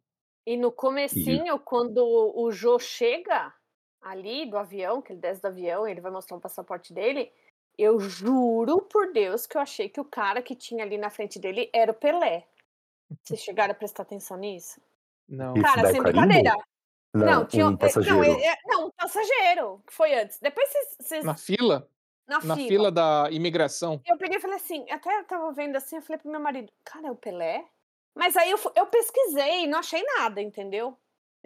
E 0.46 0.54
no 0.58 0.70
comecinho, 0.70 1.58
quando 1.58 2.04
o 2.04 2.52
Joe 2.52 2.78
chega 2.78 3.54
ali 4.02 4.44
do 4.44 4.58
avião, 4.58 5.00
que 5.00 5.14
ele 5.14 5.20
desce 5.20 5.40
do 5.40 5.46
avião, 5.46 5.88
ele 5.88 6.02
vai 6.02 6.12
mostrar 6.12 6.36
o 6.36 6.40
passaporte 6.40 6.92
dele, 6.92 7.32
eu 7.78 7.98
juro 7.98 8.82
por 8.82 9.10
Deus 9.14 9.46
que 9.46 9.56
eu 9.56 9.62
achei 9.62 9.88
que 9.88 9.98
o 9.98 10.04
cara 10.04 10.42
que 10.42 10.54
tinha 10.54 10.84
ali 10.84 10.98
na 10.98 11.08
frente 11.08 11.38
dele 11.38 11.70
era 11.72 11.90
o 11.90 11.94
Pelé. 11.94 12.46
Vocês 13.22 13.40
chegaram 13.40 13.72
a 13.72 13.74
prestar 13.74 14.02
atenção 14.02 14.36
nisso? 14.36 14.80
Não. 15.28 15.54
Isso 15.54 15.62
Cara, 15.62 15.90
sem 15.90 16.02
carimbo? 16.02 16.20
brincadeira. 16.26 16.56
Não, 17.14 17.26
Não, 17.26 17.46
tinha 17.46 17.68
um 17.68 17.76
passageiro. 17.76 18.16
Não, 18.18 18.24
é- 18.24 18.46
é- 18.46 18.56
não, 18.66 18.86
um 18.86 18.90
passageiro, 18.90 19.80
que 19.86 19.92
foi 19.94 20.14
antes. 20.14 20.38
Depois 20.40 20.68
vocês. 20.68 20.96
vocês- 21.00 21.24
Na 21.24 21.36
fila? 21.36 21.88
na, 22.26 22.40
Na 22.42 22.56
fila. 22.56 22.68
fila 22.68 22.90
da 22.90 23.28
imigração. 23.30 24.00
Eu 24.06 24.16
peguei 24.16 24.38
e 24.38 24.40
falei 24.40 24.56
assim, 24.56 24.84
até 24.90 25.20
eu 25.20 25.24
tava 25.24 25.52
vendo 25.52 25.76
assim, 25.76 25.96
eu 25.96 26.02
falei 26.02 26.18
pro 26.18 26.30
meu 26.30 26.40
marido, 26.40 26.72
cara, 26.84 27.08
é 27.08 27.10
o 27.10 27.16
Pelé? 27.16 27.64
Mas 28.16 28.36
aí 28.36 28.50
eu, 28.50 28.58
eu 28.76 28.86
pesquisei, 28.86 29.66
não 29.66 29.78
achei 29.78 30.02
nada, 30.18 30.40
entendeu? 30.40 30.96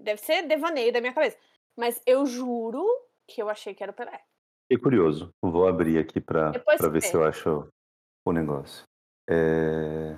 Deve 0.01 0.21
ser 0.21 0.43
devaneio 0.47 0.93
da 0.93 1.01
minha 1.01 1.13
cabeça. 1.13 1.37
Mas 1.77 2.01
eu 2.07 2.25
juro 2.27 2.87
que 3.27 3.43
eu 3.43 3.49
achei 3.51 3.75
que 3.75 3.83
era 3.83 3.91
o 3.93 3.95
Pelé. 3.95 4.21
Fiquei 4.71 4.83
curioso. 4.83 5.35
Vou 5.43 5.67
abrir 5.67 5.99
aqui 5.99 6.21
pra, 6.21 6.51
Depois 6.51 6.79
pra 6.79 6.89
ver 6.89 7.03
se 7.03 7.15
eu 7.15 7.25
acho 7.25 7.69
o 8.25 8.33
negócio. 8.33 8.85
É... 9.29 10.17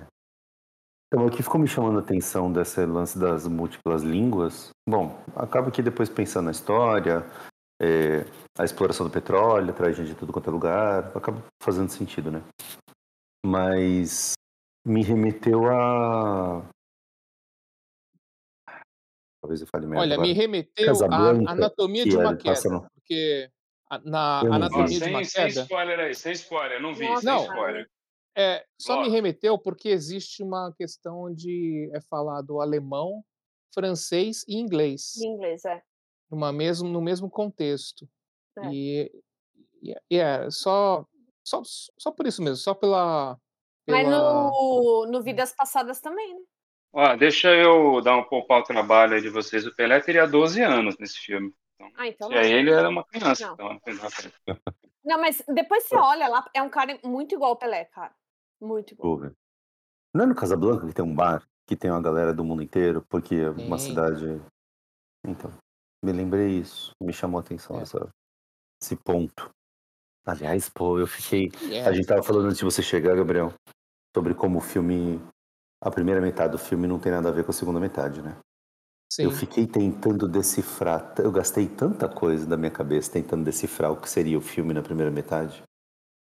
Então, 1.13 1.25
o 1.25 1.29
que 1.29 1.43
ficou 1.43 1.59
me 1.59 1.67
chamando 1.67 1.99
a 1.99 2.01
atenção 2.01 2.49
desse 2.49 2.85
lance 2.85 3.19
das 3.19 3.45
múltiplas 3.45 4.01
línguas? 4.01 4.69
Bom, 4.87 5.21
acaba 5.35 5.69
que 5.69 5.81
depois 5.81 6.07
pensando 6.07 6.45
na 6.45 6.51
história, 6.51 7.25
é, 7.81 8.23
a 8.57 8.63
exploração 8.63 9.05
do 9.05 9.11
petróleo, 9.11 9.73
traz 9.73 9.97
gente 9.97 10.07
de 10.07 10.15
tudo 10.15 10.31
quanto 10.31 10.49
é 10.49 10.53
lugar, 10.53 11.11
acaba 11.13 11.43
fazendo 11.61 11.89
sentido, 11.89 12.31
né? 12.31 12.41
Mas 13.45 14.31
me 14.87 15.03
remeteu 15.03 15.65
a. 15.69 16.65
Talvez 19.41 19.59
eu 19.59 19.67
fale 19.67 19.87
merda 19.87 20.03
Olha, 20.03 20.13
agora. 20.13 20.27
me 20.29 20.33
remeteu 20.33 20.95
à 21.11 21.51
Anatomia 21.51 22.05
de 22.05 22.15
uma 22.15 22.37
pássaro. 22.37 22.79
Queda, 22.83 22.91
porque 22.95 23.51
na 24.05 24.41
Eu 24.45 24.49
não 24.49 24.55
Anatomia 24.55 24.97
de 24.97 25.09
uma 25.09 25.25
sem, 25.25 25.25
sem 25.25 25.47
Queda 25.49 25.61
spoiler 25.63 25.99
aí, 25.99 26.15
sem 26.15 26.31
spoiler. 26.31 26.81
Não 26.81 26.93
vi, 26.93 27.03
Nossa, 27.03 27.21
sem 27.21 27.29
Não. 27.33 27.43
spoiler. 27.43 27.89
É, 28.35 28.65
só 28.79 29.01
me 29.01 29.09
remeteu 29.09 29.57
porque 29.57 29.89
existe 29.89 30.41
uma 30.41 30.73
questão 30.77 31.23
onde 31.23 31.89
é 31.93 31.99
falado 32.01 32.61
alemão, 32.61 33.23
francês 33.73 34.43
e 34.47 34.55
inglês, 34.57 35.17
Em 35.17 35.33
inglês, 35.33 35.65
é. 35.65 35.81
numa 36.29 36.51
mesmo 36.51 36.87
no 36.87 37.01
mesmo 37.01 37.29
contexto. 37.29 38.07
É. 38.59 38.67
E 38.71 39.11
e 39.83 39.95
e 40.09 40.17
é 40.17 40.49
só 40.49 41.05
só 41.43 41.61
só 41.97 42.11
por 42.11 42.25
isso 42.27 42.41
mesmo, 42.41 42.57
só 42.57 42.73
pela 42.73 43.37
Mas 43.87 44.05
pela 44.05 44.49
no 44.49 45.05
no 45.07 45.19
hum. 45.19 45.23
Vidas 45.23 45.53
Passadas 45.53 45.99
também, 45.99 46.33
né. 46.33 46.41
Ó, 46.93 47.15
deixa 47.15 47.49
eu 47.55 48.01
dar 48.01 48.17
um 48.17 48.23
poupar 48.23 48.59
o 48.59 48.63
trabalho 48.63 49.15
aí 49.15 49.21
de 49.21 49.29
vocês. 49.29 49.65
O 49.65 49.73
Pelé 49.75 49.99
teria 50.01 50.27
12 50.27 50.61
anos 50.61 50.97
nesse 50.99 51.17
filme. 51.19 51.53
Então, 51.75 51.91
Ah, 51.95 52.07
então 52.07 52.31
e 52.31 52.35
não. 52.35 52.41
aí 52.41 52.51
ele 52.51 52.69
era 52.69 52.89
uma 52.89 53.03
criança, 53.05 53.47
Não. 53.47 53.53
então. 53.53 53.79
Não, 55.03 55.19
mas 55.19 55.41
depois 55.47 55.83
você 55.85 55.95
olha 55.95 56.27
lá, 56.27 56.47
é 56.53 56.61
um 56.61 56.69
cara 56.69 56.99
muito 57.03 57.33
igual 57.33 57.51
ao 57.51 57.57
Pelé, 57.57 57.85
cara. 57.85 58.13
Muito 58.61 58.95
ver. 59.17 59.33
Não 60.13 60.25
é 60.25 60.27
no 60.27 60.35
Casablanca 60.35 60.87
que 60.87 60.93
tem 60.93 61.03
um 61.03 61.15
bar 61.15 61.43
que 61.67 61.75
tem 61.75 61.89
uma 61.89 62.01
galera 62.01 62.33
do 62.33 62.43
mundo 62.43 62.61
inteiro, 62.61 63.03
porque 63.09 63.35
é 63.35 63.49
uma 63.49 63.77
cidade. 63.77 64.25
Então, 65.25 65.51
me 66.03 66.11
lembrei 66.11 66.59
isso. 66.59 66.91
Me 67.01 67.13
chamou 67.13 67.39
a 67.39 67.41
atenção 67.41 67.79
É. 67.79 67.83
essa, 67.83 68.09
esse 68.81 68.95
ponto. 68.95 69.49
Aliás, 70.25 70.69
pô, 70.69 70.99
eu 70.99 71.07
fiquei. 71.07 71.49
A 71.85 71.91
gente 71.91 72.07
tava 72.07 72.21
falando 72.21 72.45
antes 72.45 72.57
de 72.57 72.65
você 72.65 72.83
chegar, 72.83 73.15
Gabriel, 73.15 73.53
sobre 74.15 74.35
como 74.35 74.57
o 74.57 74.61
filme. 74.61 75.19
A 75.83 75.89
primeira 75.89 76.21
metade 76.21 76.51
do 76.51 76.59
filme 76.59 76.87
não 76.87 76.99
tem 76.99 77.11
nada 77.11 77.29
a 77.29 77.31
ver 77.31 77.43
com 77.43 77.51
a 77.51 77.53
segunda 77.53 77.79
metade, 77.79 78.21
né? 78.21 78.37
Eu 79.19 79.31
Sim. 79.31 79.37
fiquei 79.37 79.65
tentando 79.67 80.27
decifrar. 80.27 81.15
Eu 81.17 81.31
gastei 81.31 81.67
tanta 81.67 82.07
coisa 82.07 82.45
da 82.45 82.55
minha 82.55 82.71
cabeça 82.71 83.11
tentando 83.11 83.43
decifrar 83.43 83.91
o 83.91 83.99
que 83.99 84.09
seria 84.09 84.37
o 84.37 84.41
filme 84.41 84.73
na 84.73 84.81
primeira 84.81 85.11
metade. 85.11 85.63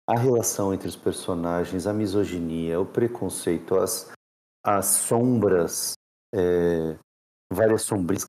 A 0.08 0.18
relação 0.20 0.74
entre 0.74 0.88
os 0.88 0.98
personagens, 0.98 1.88
a 1.88 1.94
misoginia, 1.94 2.80
o 2.80 2.86
preconceito, 2.86 3.76
as, 3.78 4.12
as 4.66 4.86
sombras, 4.88 5.94
é, 6.36 6.98
várias 7.54 7.84
sombrinhas 7.84 8.26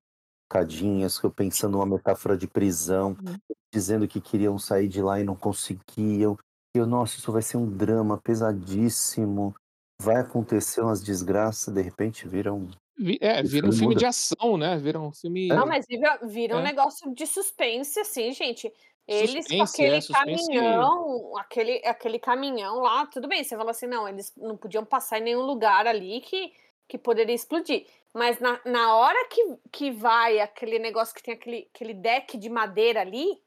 cadinhas, 0.50 1.18
que 1.18 1.26
eu 1.26 1.32
pensando 1.32 1.72
numa 1.72 1.86
metáfora 1.86 2.36
de 2.36 2.46
prisão, 2.48 3.16
Uhum. 3.24 3.36
dizendo 3.74 4.06
que 4.08 4.20
queriam 4.20 4.58
sair 4.58 4.88
de 4.88 5.02
lá 5.02 5.20
e 5.20 5.24
não 5.24 5.36
conseguiam. 5.36 6.38
E 6.76 6.78
eu, 6.78 6.86
nossa, 6.86 7.18
isso 7.18 7.32
vai 7.32 7.42
ser 7.42 7.56
um 7.56 7.68
drama 7.70 8.20
pesadíssimo. 8.22 9.54
Vai 10.00 10.16
acontecer 10.16 10.80
umas 10.82 11.02
desgraças, 11.02 11.74
de 11.74 11.82
repente 11.82 12.28
vira 12.28 12.52
um. 12.54 12.68
Vi 12.96 13.18
é, 13.20 13.42
vira 13.42 13.66
um 13.68 13.72
filme 13.72 13.78
filme 13.78 13.94
muda. 13.94 13.98
de 14.00 14.06
ação, 14.06 14.56
né, 14.56 14.76
vira 14.78 15.00
um 15.00 15.12
filme 15.12 15.48
Não, 15.48 15.66
mas 15.66 15.84
vira 15.88 16.18
vira 16.24 16.56
um 16.56 16.60
É. 16.60 16.62
negócio 16.62 17.12
de 17.14 17.26
suspense, 17.26 17.98
assim, 18.00 18.32
gente. 18.32 18.72
Eles 19.06 19.50
com 19.50 19.62
Suspense, 19.62 19.82
é, 19.84 19.96
aquele 19.96 20.00
suspense 20.00 20.48
caminhão 20.48 21.36
aquele 21.36 21.82
aquele 21.86 22.18
caminhão 22.18 22.80
lá, 22.80 23.06
tudo 23.06 23.28
bem, 23.28 23.44
você 23.44 23.56
fala 23.56 23.70
assim: 23.72 23.86
"Não, 23.86 24.08
eles 24.08 24.32
não 24.36 24.56
podiam 24.56 24.84
passar 24.84 25.18
em 25.18 25.22
nenhum 25.22 25.42
lugar 25.42 25.86
ali 25.86 26.20
que 26.22 26.52
que 26.88 26.96
poderia 26.98 27.34
explodir". 27.34 27.86
Mas 28.14 28.38
na 28.40 28.60
na 28.64 28.96
hora 28.96 29.28
que 29.28 29.58
que 29.72 29.90
vai 29.90 30.40
aquele 30.40 30.78
negócio 30.78 31.14
que 31.14 31.22
tem 31.22 31.34
aquele 31.34 31.68
aquele 31.74 31.94
deck 31.94 32.38
de 32.38 32.48
madeira 32.48 33.00
ali 33.02 33.42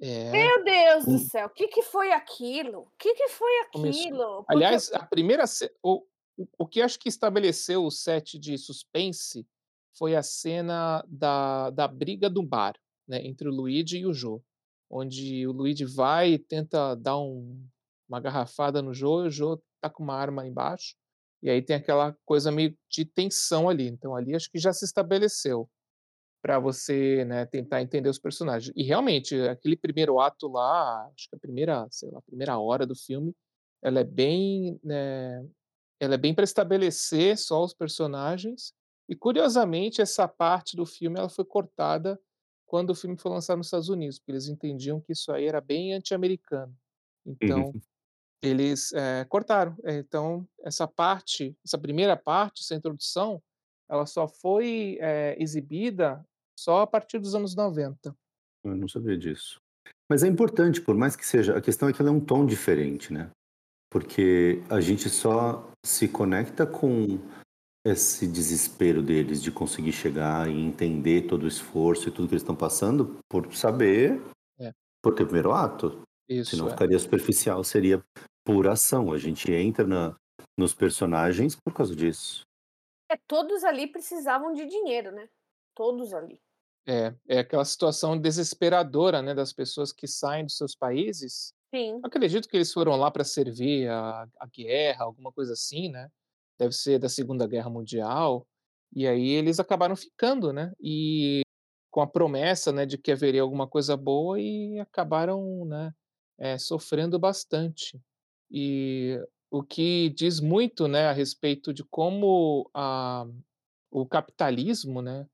É. 0.00 0.30
meu 0.30 0.64
Deus 0.64 1.06
do 1.06 1.18
céu, 1.18 1.48
que 1.50 1.68
que 1.68 1.82
foi 1.82 2.12
aquilo? 2.12 2.80
O 2.80 2.92
que 2.98 3.14
que 3.14 3.28
foi 3.28 3.50
aquilo? 3.60 4.44
Porque 4.44 4.54
Aliás, 4.54 4.92
a 4.92 5.06
primeira 5.06 5.44
o 5.82 6.04
o 6.38 6.46
o 6.58 6.66
que 6.66 6.82
acho 6.82 6.98
que 6.98 7.08
estabeleceu 7.08 7.84
o 7.84 7.90
set 7.90 8.38
de 8.38 8.58
suspense 8.58 9.46
foi 9.96 10.14
a 10.14 10.22
cena 10.22 11.02
da 11.08 11.70
da 11.70 11.88
briga 11.88 12.28
do 12.28 12.42
bar, 12.42 12.74
né, 13.08 13.24
entre 13.26 13.48
o 13.48 13.52
Luigi 13.52 13.98
e 13.98 14.06
o 14.06 14.12
Joe, 14.14 14.40
onde 14.90 15.46
o 15.46 15.52
Luigi 15.52 15.84
vai 15.84 16.32
e 16.32 16.38
tenta 16.38 16.94
dar 16.94 17.18
um 17.18 17.66
uma 18.08 18.20
garrafada 18.20 18.80
no 18.80 18.94
Joe 18.94 19.24
e 19.24 19.28
o 19.28 19.30
Joe 19.30 19.58
tá 19.80 19.90
com 19.90 20.04
uma 20.04 20.14
arma 20.14 20.46
embaixo, 20.46 20.94
e 21.42 21.50
aí 21.50 21.60
tem 21.60 21.74
aquela 21.76 22.16
coisa 22.24 22.52
meio 22.52 22.76
de 22.88 23.04
tensão 23.04 23.68
ali, 23.68 23.88
então 23.88 24.14
ali 24.14 24.34
acho 24.34 24.50
que 24.50 24.58
já 24.58 24.72
se 24.72 24.84
estabeleceu, 24.84 25.68
pra 26.42 26.60
você, 26.60 27.24
né, 27.24 27.44
tentar 27.46 27.82
entender 27.82 28.08
os 28.08 28.20
personagens. 28.20 28.72
E 28.76 28.84
realmente, 28.84 29.34
aquele 29.48 29.76
primeiro 29.76 30.20
ato 30.20 30.46
lá, 30.48 31.10
acho 31.12 31.28
que 31.28 31.34
a 31.36 31.38
primeira, 31.40 31.88
sei 31.90 32.10
lá, 32.12 32.20
primeira 32.22 32.56
hora 32.58 32.86
do 32.86 32.94
filme, 32.94 33.34
ela 33.82 34.00
é 34.00 34.04
bem, 34.04 34.78
né, 34.84 35.44
ela 36.00 36.14
é 36.14 36.18
bem 36.18 36.34
pra 36.34 36.44
estabelecer 36.44 37.36
só 37.36 37.64
os 37.64 37.74
personagens, 37.74 38.72
e 39.08 39.16
curiosamente 39.16 40.00
essa 40.00 40.28
parte 40.28 40.76
do 40.76 40.86
filme 40.86 41.18
ela 41.18 41.28
foi 41.28 41.44
cortada 41.44 42.20
quando 42.66 42.90
o 42.90 42.94
filme 42.94 43.16
foi 43.16 43.30
lançado 43.30 43.58
nos 43.58 43.68
Estados 43.68 43.88
Unidos, 43.88 44.18
porque 44.18 44.32
eles 44.32 44.48
entendiam 44.48 45.00
que 45.00 45.12
isso 45.12 45.32
aí 45.32 45.46
era 45.46 45.60
bem 45.60 45.94
anti-americano. 45.94 46.74
Então, 47.24 47.66
Uhum. 47.66 47.80
eles, 48.42 48.92
eh, 48.92 49.24
cortaram. 49.28 49.76
Eh, 49.84 49.98
então 49.98 50.46
essa 50.62 50.86
parte, 50.86 51.56
essa 51.64 51.78
primeira 51.78 52.16
parte, 52.16 52.62
essa 52.62 52.74
introdução, 52.74 53.42
ela 53.88 54.04
só 54.06 54.26
foi, 54.28 54.98
eh, 55.00 55.36
exibida 55.38 56.24
só 56.58 56.80
a 56.82 56.86
partir 56.86 57.18
dos 57.18 57.34
anos 57.34 57.54
90. 57.54 58.14
Eu 58.64 58.76
não 58.76 58.88
sabia 58.88 59.16
disso. 59.16 59.60
Mas 60.10 60.22
é 60.22 60.28
importante, 60.28 60.80
por 60.80 60.96
mais 60.96 61.14
que 61.16 61.24
seja 61.26 61.56
a 61.56 61.60
questão 61.60 61.88
é 61.88 61.92
que 61.92 62.00
ela 62.02 62.10
é 62.10 62.12
um 62.12 62.20
tom 62.24 62.44
diferente, 62.46 63.12
né. 63.12 63.30
Porque 63.90 64.62
a 64.68 64.80
gente 64.80 65.08
só 65.08 65.70
se 65.84 66.08
conecta 66.08 66.66
com 66.66 67.18
esse 67.86 68.26
desespero 68.26 69.02
deles 69.02 69.42
de 69.42 69.50
conseguir 69.52 69.92
chegar 69.92 70.48
e 70.50 70.52
entender 70.60 71.26
todo 71.28 71.44
o 71.44 71.48
esforço 71.48 72.08
e 72.08 72.12
tudo 72.12 72.28
que 72.28 72.34
eles 72.34 72.42
estão 72.42 72.56
passando, 72.56 73.18
por 73.28 73.54
saber 73.54 74.20
É. 74.58 74.72
por 75.02 75.14
ter 75.14 75.22
o 75.22 75.26
primeiro 75.26 75.52
ato. 75.52 76.02
Isso, 76.28 76.50
Senão 76.50 76.66
é. 76.68 76.70
ficaria 76.72 76.98
superficial, 76.98 77.62
seria 77.62 78.02
pura 78.44 78.72
ação. 78.72 79.12
A 79.12 79.18
gente 79.18 79.52
entra 79.52 79.86
na 79.86 80.16
nos 80.58 80.74
personagens 80.74 81.54
por 81.54 81.72
causa 81.72 81.94
disso. 81.94 82.40
É, 83.10 83.16
todos 83.28 83.62
ali 83.62 83.86
precisavam 83.86 84.52
de 84.54 84.66
dinheiro, 84.66 85.12
né. 85.12 85.28
Todos 85.74 86.12
ali. 86.14 86.40
É, 86.88 87.14
é 87.28 87.38
aquela 87.40 87.64
situação 87.64 88.18
desesperadora, 88.18 89.20
né, 89.20 89.34
das 89.34 89.52
pessoas 89.52 89.92
que 89.92 90.06
saem 90.08 90.44
dos 90.46 90.56
seus 90.56 90.74
países. 90.74 91.52
Sim. 91.74 92.00
Acredito 92.02 92.48
que 92.48 92.56
eles 92.56 92.72
foram 92.72 92.96
lá 92.96 93.10
pra 93.10 93.22
servir 93.24 93.88
a 93.90 94.26
a 94.40 94.46
guerra, 94.46 95.04
alguma 95.04 95.30
coisa 95.30 95.52
assim, 95.52 95.90
né. 95.90 96.08
Deve 96.58 96.72
ser 96.74 96.98
da 96.98 97.08
Segunda 97.08 97.46
Guerra 97.46 97.70
Mundial, 97.70 98.46
e 98.94 99.06
aí 99.06 99.28
eles 99.30 99.60
acabaram 99.60 99.96
ficando, 99.96 100.52
né, 100.52 100.72
e 100.80 101.42
com 101.90 102.00
a 102.02 102.06
promessa, 102.06 102.72
né, 102.72 102.86
de 102.86 102.98
que 102.98 103.12
haveria 103.12 103.42
alguma 103.42 103.66
coisa 103.68 103.96
boa 103.96 104.40
e 104.40 104.78
acabaram, 104.80 105.64
né, 105.66 105.92
eh, 106.38 106.58
sofrendo 106.58 107.18
bastante. 107.18 108.00
E 108.50 109.20
o 109.50 109.62
que 109.62 110.10
diz 110.10 110.40
muito, 110.40 110.88
né, 110.88 111.06
a 111.08 111.12
respeito 111.12 111.72
de 111.74 111.84
como 111.84 112.70
a 112.74 113.26
o 113.92 114.06
capitalismo, 114.06 115.02
né, 115.02 115.26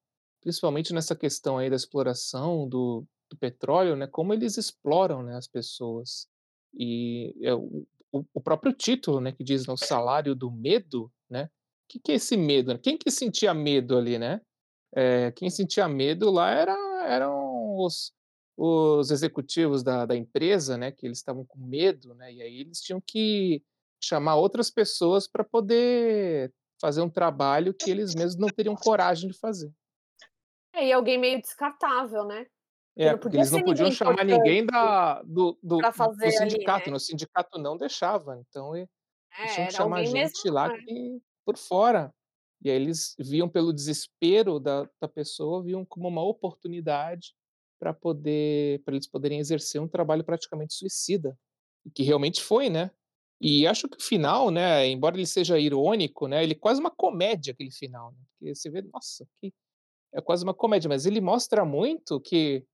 principalmente 0.43 0.93
nessa 0.95 1.17
questão 1.17 1.59
aí 1.59 1.71
da 1.71 1.77
exploração 1.77 2.69
do 2.69 3.07
do 3.31 3.37
petróleo, 3.39 3.97
né, 3.97 4.07
como 4.09 4.35
eles 4.35 4.59
exploram, 4.59 5.23
né, 5.23 5.37
as 5.37 5.49
pessoas. 5.49 6.29
E 6.75 7.35
é 7.43 7.53
o 8.13 8.25
o 8.35 8.41
próprio 8.43 8.73
título, 8.75 9.21
né, 9.21 9.33
que 9.33 9.45
diz, 9.45 9.67
né, 9.67 9.73
o 9.75 9.77
salário 9.77 10.35
do 10.35 10.51
medo, 10.51 11.13
né. 11.31 11.51
Que 11.89 11.99
que 12.01 12.13
é 12.13 12.15
esse 12.17 12.37
medo? 12.37 12.79
Quem 12.81 12.97
que 12.99 13.11
sentia 13.11 13.55
medo 13.55 13.97
ali, 13.99 14.19
né? 14.19 14.41
Eh, 14.97 15.33
quem 15.37 15.51
sentia 15.51 15.89
medo 15.89 16.31
lá 16.31 16.51
era 16.51 16.75
eram 17.09 17.77
os 17.79 18.13
os 18.57 19.11
executivos 19.11 19.83
da 19.85 20.07
da 20.07 20.17
empresa, 20.17 20.77
né, 20.79 20.93
que 20.93 21.07
eles 21.07 21.19
estavam 21.19 21.45
com 21.47 21.59
medo, 21.61 22.15
né, 22.15 22.33
e 22.33 22.43
aí 22.43 22.61
eles 22.61 22.81
tinham 22.83 23.01
que 23.07 23.63
chamar 24.03 24.37
outras 24.37 24.71
pessoas 24.71 25.29
pra 25.29 25.45
poder 25.45 26.53
fazer 26.81 27.01
um 27.03 27.11
trabalho 27.11 27.75
que 27.75 27.91
eles 27.91 28.15
mesmos 28.15 28.39
não 28.41 28.51
teriam 28.51 28.77
coragem 28.77 29.31
de 29.31 29.39
fazer. 29.39 29.73
É, 30.75 30.87
e 30.87 30.93
alguém 30.93 31.19
meio 31.19 31.41
descartável, 31.41 32.25
né. 32.25 32.47
É, 32.97 33.17
porque 33.17 33.37
eles 33.37 33.51
não 33.51 33.63
podiam 33.63 33.91
ninguém 33.91 33.93
chamar 33.93 34.25
ninguém 34.25 34.67
da 34.67 35.23
do 35.23 35.59
do 35.63 35.91
do 36.19 36.31
fazer 36.31 36.37
ali, 36.39 36.67
sindicato, 36.67 36.91
né. 36.91 36.91
né, 36.91 36.97
o 36.97 37.01
sindicato 37.01 37.59
não 37.59 37.77
deixava, 37.77 38.39
então 38.49 38.77
eles 38.77 38.91
É, 39.31 39.45
tinham 39.55 39.67
que 39.67 39.73
chamar 39.75 40.05
mesmo 40.11 40.41
gente 40.43 40.51
lá 40.51 40.71
é. 40.71 40.77
que 40.85 41.21
por 41.47 41.57
fora. 41.59 42.15
E 42.65 42.71
aí 42.71 42.77
eles 42.77 43.15
viam 43.19 43.49
pelo 43.49 43.73
desespero 43.73 44.61
da 44.61 44.89
da 45.01 45.09
pessoa, 45.09 45.63
viam 45.65 45.85
como 45.87 46.09
uma 46.09 46.25
oportunidade 46.25 47.35
pra 47.81 47.95
poder 47.95 48.83
pra 48.85 48.95
eles 48.95 49.09
poderem 49.09 49.41
exercer 49.41 49.81
um 49.81 49.89
trabalho 49.89 50.25
praticamente 50.25 50.75
suicida, 50.75 51.39
o 51.87 51.91
que 51.93 52.03
realmente 52.05 52.43
foi, 52.43 52.71
né. 52.71 52.91
E 53.41 53.67
acho 53.67 53.89
que 53.89 53.99
o 53.99 54.03
final, 54.03 54.51
né, 54.51 54.87
embora 54.89 55.17
ele 55.17 55.27
seja 55.27 55.59
irônico, 55.61 56.29
né, 56.29 56.43
ele 56.45 56.55
é 56.55 56.57
quase 56.57 56.81
uma 56.81 56.91
comédia 56.93 57.53
aquele 57.55 57.73
final, 57.73 58.13
né, 58.13 58.19
porque 58.41 58.55
você 58.57 58.71
vê, 58.71 58.83
nossa, 58.83 59.27
que 59.43 59.53
é 60.15 60.21
quase 60.23 60.45
uma 60.45 60.55
comédia, 60.55 60.89
mas 60.89 61.07
ele 61.07 61.21
mostra 61.21 61.65
muito 61.65 62.21
que, 62.21 62.67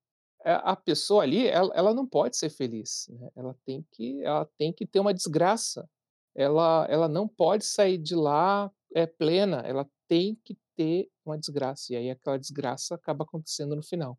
a 0.45 0.77
pessoa 0.77 1.23
ali, 1.25 1.47
ela 1.49 1.71
ela 1.75 1.95
não 1.95 2.07
pode 2.07 2.37
ser 2.37 2.51
feliz, 2.51 3.09
né, 3.11 3.31
ela 3.37 3.55
tem 3.65 3.85
que 3.93 4.23
ela 4.25 4.45
tem 4.59 4.73
que 4.73 4.87
ter 4.87 5.01
uma 5.01 5.15
desgraça. 5.15 5.89
Ela 6.35 6.87
ela 6.91 7.09
não 7.09 7.29
pode 7.29 7.65
sair 7.65 7.99
de 7.99 8.15
lá, 8.15 8.71
eh, 8.95 9.07
plena, 9.07 9.63
ela 9.67 9.89
tem 10.09 10.37
que 10.45 10.57
ter 10.77 11.11
uma 11.27 11.39
desgraça, 11.39 11.93
e 11.93 11.97
aí 11.97 12.11
aquela 12.11 12.39
desgraça 12.39 12.95
acaba 12.95 13.25
acontecendo 13.25 13.75
no 13.77 13.83
final. 13.83 14.19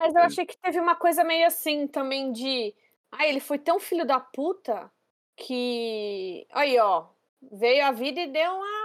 Mas 0.00 0.14
eu 0.14 0.22
Sim. 0.22 0.22
achei 0.22 0.46
que 0.46 0.56
teve 0.58 0.78
uma 0.80 0.94
coisa 0.96 1.24
meio 1.24 1.46
assim 1.46 1.86
também 1.88 2.30
de: 2.32 2.74
"Ai, 3.10 3.28
ele 3.30 3.40
foi 3.40 3.58
tão 3.58 3.80
filho 3.80 4.06
da 4.06 4.20
puta, 4.20 4.90
que. 5.36 6.46
Aí, 6.50 6.78
ó. 6.78 7.08
Veio 7.52 7.84
a 7.86 7.92
vida 7.92 8.20
e 8.20 8.26
deu 8.32 8.50
uma. 8.52 8.77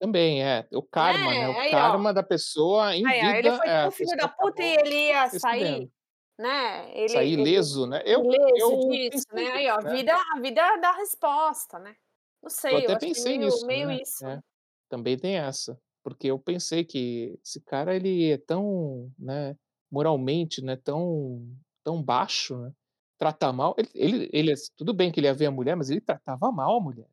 Também, 0.00 0.42
é. 0.42 0.66
O 0.72 0.82
karma, 0.82 1.34
né? 1.34 1.46
É, 1.46 1.50
O 1.50 1.56
aí, 1.60 1.80
ó. 1.80 1.98
karma 1.98 2.12
da 2.14 2.22
pessoa 2.22 2.96
em 2.96 3.04
Aí, 3.06 3.20
ó, 3.24 3.30
ele 3.34 3.50
vida. 3.50 3.50
foi 3.52 3.66
é, 3.66 3.70
tão 3.70 3.88
a 3.88 3.90
filho 3.90 4.16
da 4.16 4.28
puta 4.28 4.62
e 4.62 4.76
ele 4.76 5.08
ia 5.08 5.28
sair, 5.30 5.90
né? 6.38 6.90
Ele, 6.96 7.14
Sair 7.14 7.32
ileso, 7.38 7.86
né? 7.86 8.02
Eu, 8.06 8.24
ileso 8.24 8.54
eu 8.54 8.78
disso, 8.78 9.24
né? 9.32 9.50
Aí, 9.52 9.68
ó, 9.70 9.76
a 9.78 9.82
né? 9.82 9.90
vida, 9.90 10.14
a 10.36 10.40
vida 10.40 10.76
dá 10.78 10.92
resposta, 10.92 11.78
né? 11.78 11.96
Não 12.42 12.50
Eu 12.68 12.78
sei, 12.78 12.86
eu 12.86 12.92
até 12.92 12.96
achei 12.96 13.08
pensei 13.08 13.36
meio, 13.36 13.38
nisso, 13.38 13.64
meio 13.66 13.90
né? 13.90 14.00
isso. 14.02 14.24
É, 14.24 14.40
também 14.88 15.16
tem 15.18 15.36
essa. 15.36 15.80
Porque 16.02 16.28
eu 16.28 16.38
pensei 16.38 16.84
que 16.84 17.38
esse 17.44 17.60
cara, 17.60 17.94
ele 17.94 18.30
é 18.30 18.38
tão, 18.38 19.12
né, 19.18 19.56
moralmente, 19.90 20.62
né, 20.62 20.76
tão, 20.76 21.46
tão 21.84 22.02
baixo, 22.02 22.56
né? 22.58 22.72
Trata 23.18 23.52
mal. 23.52 23.74
Ele, 23.76 23.90
ele, 23.94 24.30
ele- 24.32 24.54
tudo 24.76 24.94
bem 24.94 25.12
que 25.12 25.20
ele 25.20 25.26
ia 25.26 25.34
ver 25.34 25.46
a 25.46 25.50
mulher, 25.50 25.76
mas 25.76 25.90
ele 25.90 26.00
tratava 26.00 26.50
mal 26.52 26.76
a 26.78 26.80
mulher. 26.80 27.08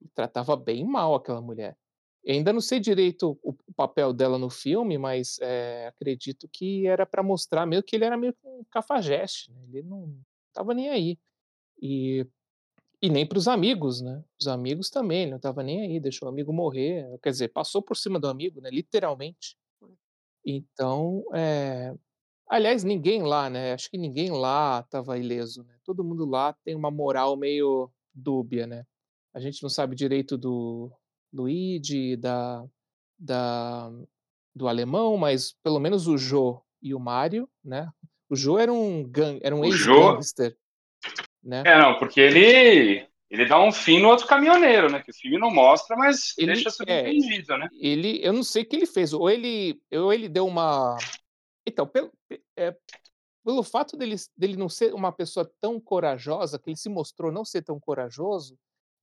Ele 0.00 0.10
tratava 0.14 0.56
bem 0.56 0.84
mal 0.86 1.14
aquela 1.14 1.40
mulher. 1.42 1.76
Eu 2.24 2.34
ainda 2.34 2.52
não 2.52 2.60
sei 2.60 2.80
direito 2.80 3.38
o, 3.42 3.54
papel 3.74 4.12
dela 4.12 4.38
no 4.38 4.50
filme, 4.50 4.98
mas 4.98 5.38
é, 5.40 5.86
acredito 5.88 6.48
que 6.52 6.86
era 6.86 7.06
para 7.06 7.22
mostrar 7.22 7.66
meio 7.66 7.82
que 7.82 7.96
ele 7.96 8.04
era 8.04 8.16
meio 8.16 8.34
que 8.34 8.46
um 8.46 8.62
cafajeste, 8.70 9.50
né? 9.52 9.62
Ele 9.64 9.82
não 9.82 10.14
tava 10.52 10.74
nem 10.74 10.90
aí. 10.90 11.18
E 11.82 12.26
e 13.02 13.08
nem 13.08 13.26
para 13.26 13.38
os 13.38 13.48
amigos, 13.48 14.00
né. 14.00 14.22
Os 14.40 14.46
amigos 14.46 14.90
também, 14.90 15.26
não 15.28 15.36
estava 15.36 15.62
nem 15.62 15.82
aí, 15.82 16.00
deixou 16.00 16.28
o 16.28 16.30
amigo 16.30 16.52
morrer, 16.52 17.18
quer 17.22 17.30
dizer, 17.30 17.48
passou 17.48 17.82
por 17.82 17.96
cima 17.96 18.20
do 18.20 18.28
amigo, 18.28 18.60
né, 18.60 18.70
literalmente. 18.70 19.56
Então, 20.44 21.24
eh, 21.34 21.94
aliás, 22.48 22.84
ninguém 22.84 23.22
lá, 23.22 23.50
né, 23.50 23.74
acho 23.74 23.90
que 23.90 23.98
ninguém 23.98 24.30
lá 24.32 24.80
estava 24.84 25.18
ileso, 25.18 25.64
né, 25.64 25.76
todo 25.84 26.04
mundo 26.04 26.26
lá 26.26 26.54
tem 26.64 26.74
uma 26.76 26.90
moral 26.90 27.36
meio 27.36 27.90
dúbia, 28.14 28.66
né. 28.66 28.86
A 29.34 29.40
gente 29.40 29.62
não 29.62 29.70
sabe 29.70 29.96
direito 29.96 30.36
do 30.38 30.92
Luigi, 31.32 32.16
da 32.16 32.64
da 33.18 33.90
do 34.54 34.66
alemão, 34.66 35.16
mas 35.16 35.54
pelo 35.62 35.78
menos 35.78 36.06
o 36.08 36.16
Joe 36.18 36.58
e 36.82 36.94
o 36.94 37.00
Mário, 37.00 37.48
né. 37.64 37.88
O 38.28 38.36
Joe 38.36 38.62
era 38.62 38.72
um 38.72 39.02
gan 39.04 39.38
era 39.42 39.54
um 39.54 39.64
ex-gangster, 39.64 40.56
né. 41.42 41.62
É, 41.66 41.78
não, 41.78 41.98
porque 41.98 42.20
ele 42.20 43.06
ele 43.30 43.46
dá 43.46 43.62
um 43.62 43.70
fim 43.70 44.00
no 44.00 44.08
outro 44.08 44.26
caminhoneiro, 44.26 44.90
né, 44.90 45.00
que 45.00 45.12
o 45.12 45.14
filme 45.14 45.38
não 45.38 45.52
mostra, 45.52 45.96
mas 45.96 46.34
Ele 46.36 46.52
deixa 46.54 46.68
é, 46.68 46.72
subentendido, 46.72 47.56
né. 47.58 47.68
ele 47.80 48.20
eu 48.24 48.32
não 48.32 48.42
sei 48.42 48.62
o 48.62 48.66
que 48.66 48.74
ele 48.76 48.86
fez, 48.86 49.12
ou 49.12 49.30
ele 49.30 49.80
ou 49.92 50.12
ele 50.12 50.28
deu 50.28 50.46
uma 50.46 50.96
então, 51.66 51.86
pelo 51.86 52.10
pe 52.28 52.42
eh, 52.56 52.74
pelo 53.44 53.62
fato 53.62 53.96
dele 53.96 54.16
dele 54.36 54.56
não 54.56 54.68
ser 54.68 54.92
uma 54.94 55.12
pessoa 55.12 55.50
tão 55.60 55.80
corajosa, 55.80 56.58
que 56.58 56.70
ele 56.70 56.76
se 56.76 56.88
mostrou 56.88 57.30
não 57.30 57.44
ser 57.44 57.62
tão 57.62 57.78
corajoso, 57.78 58.58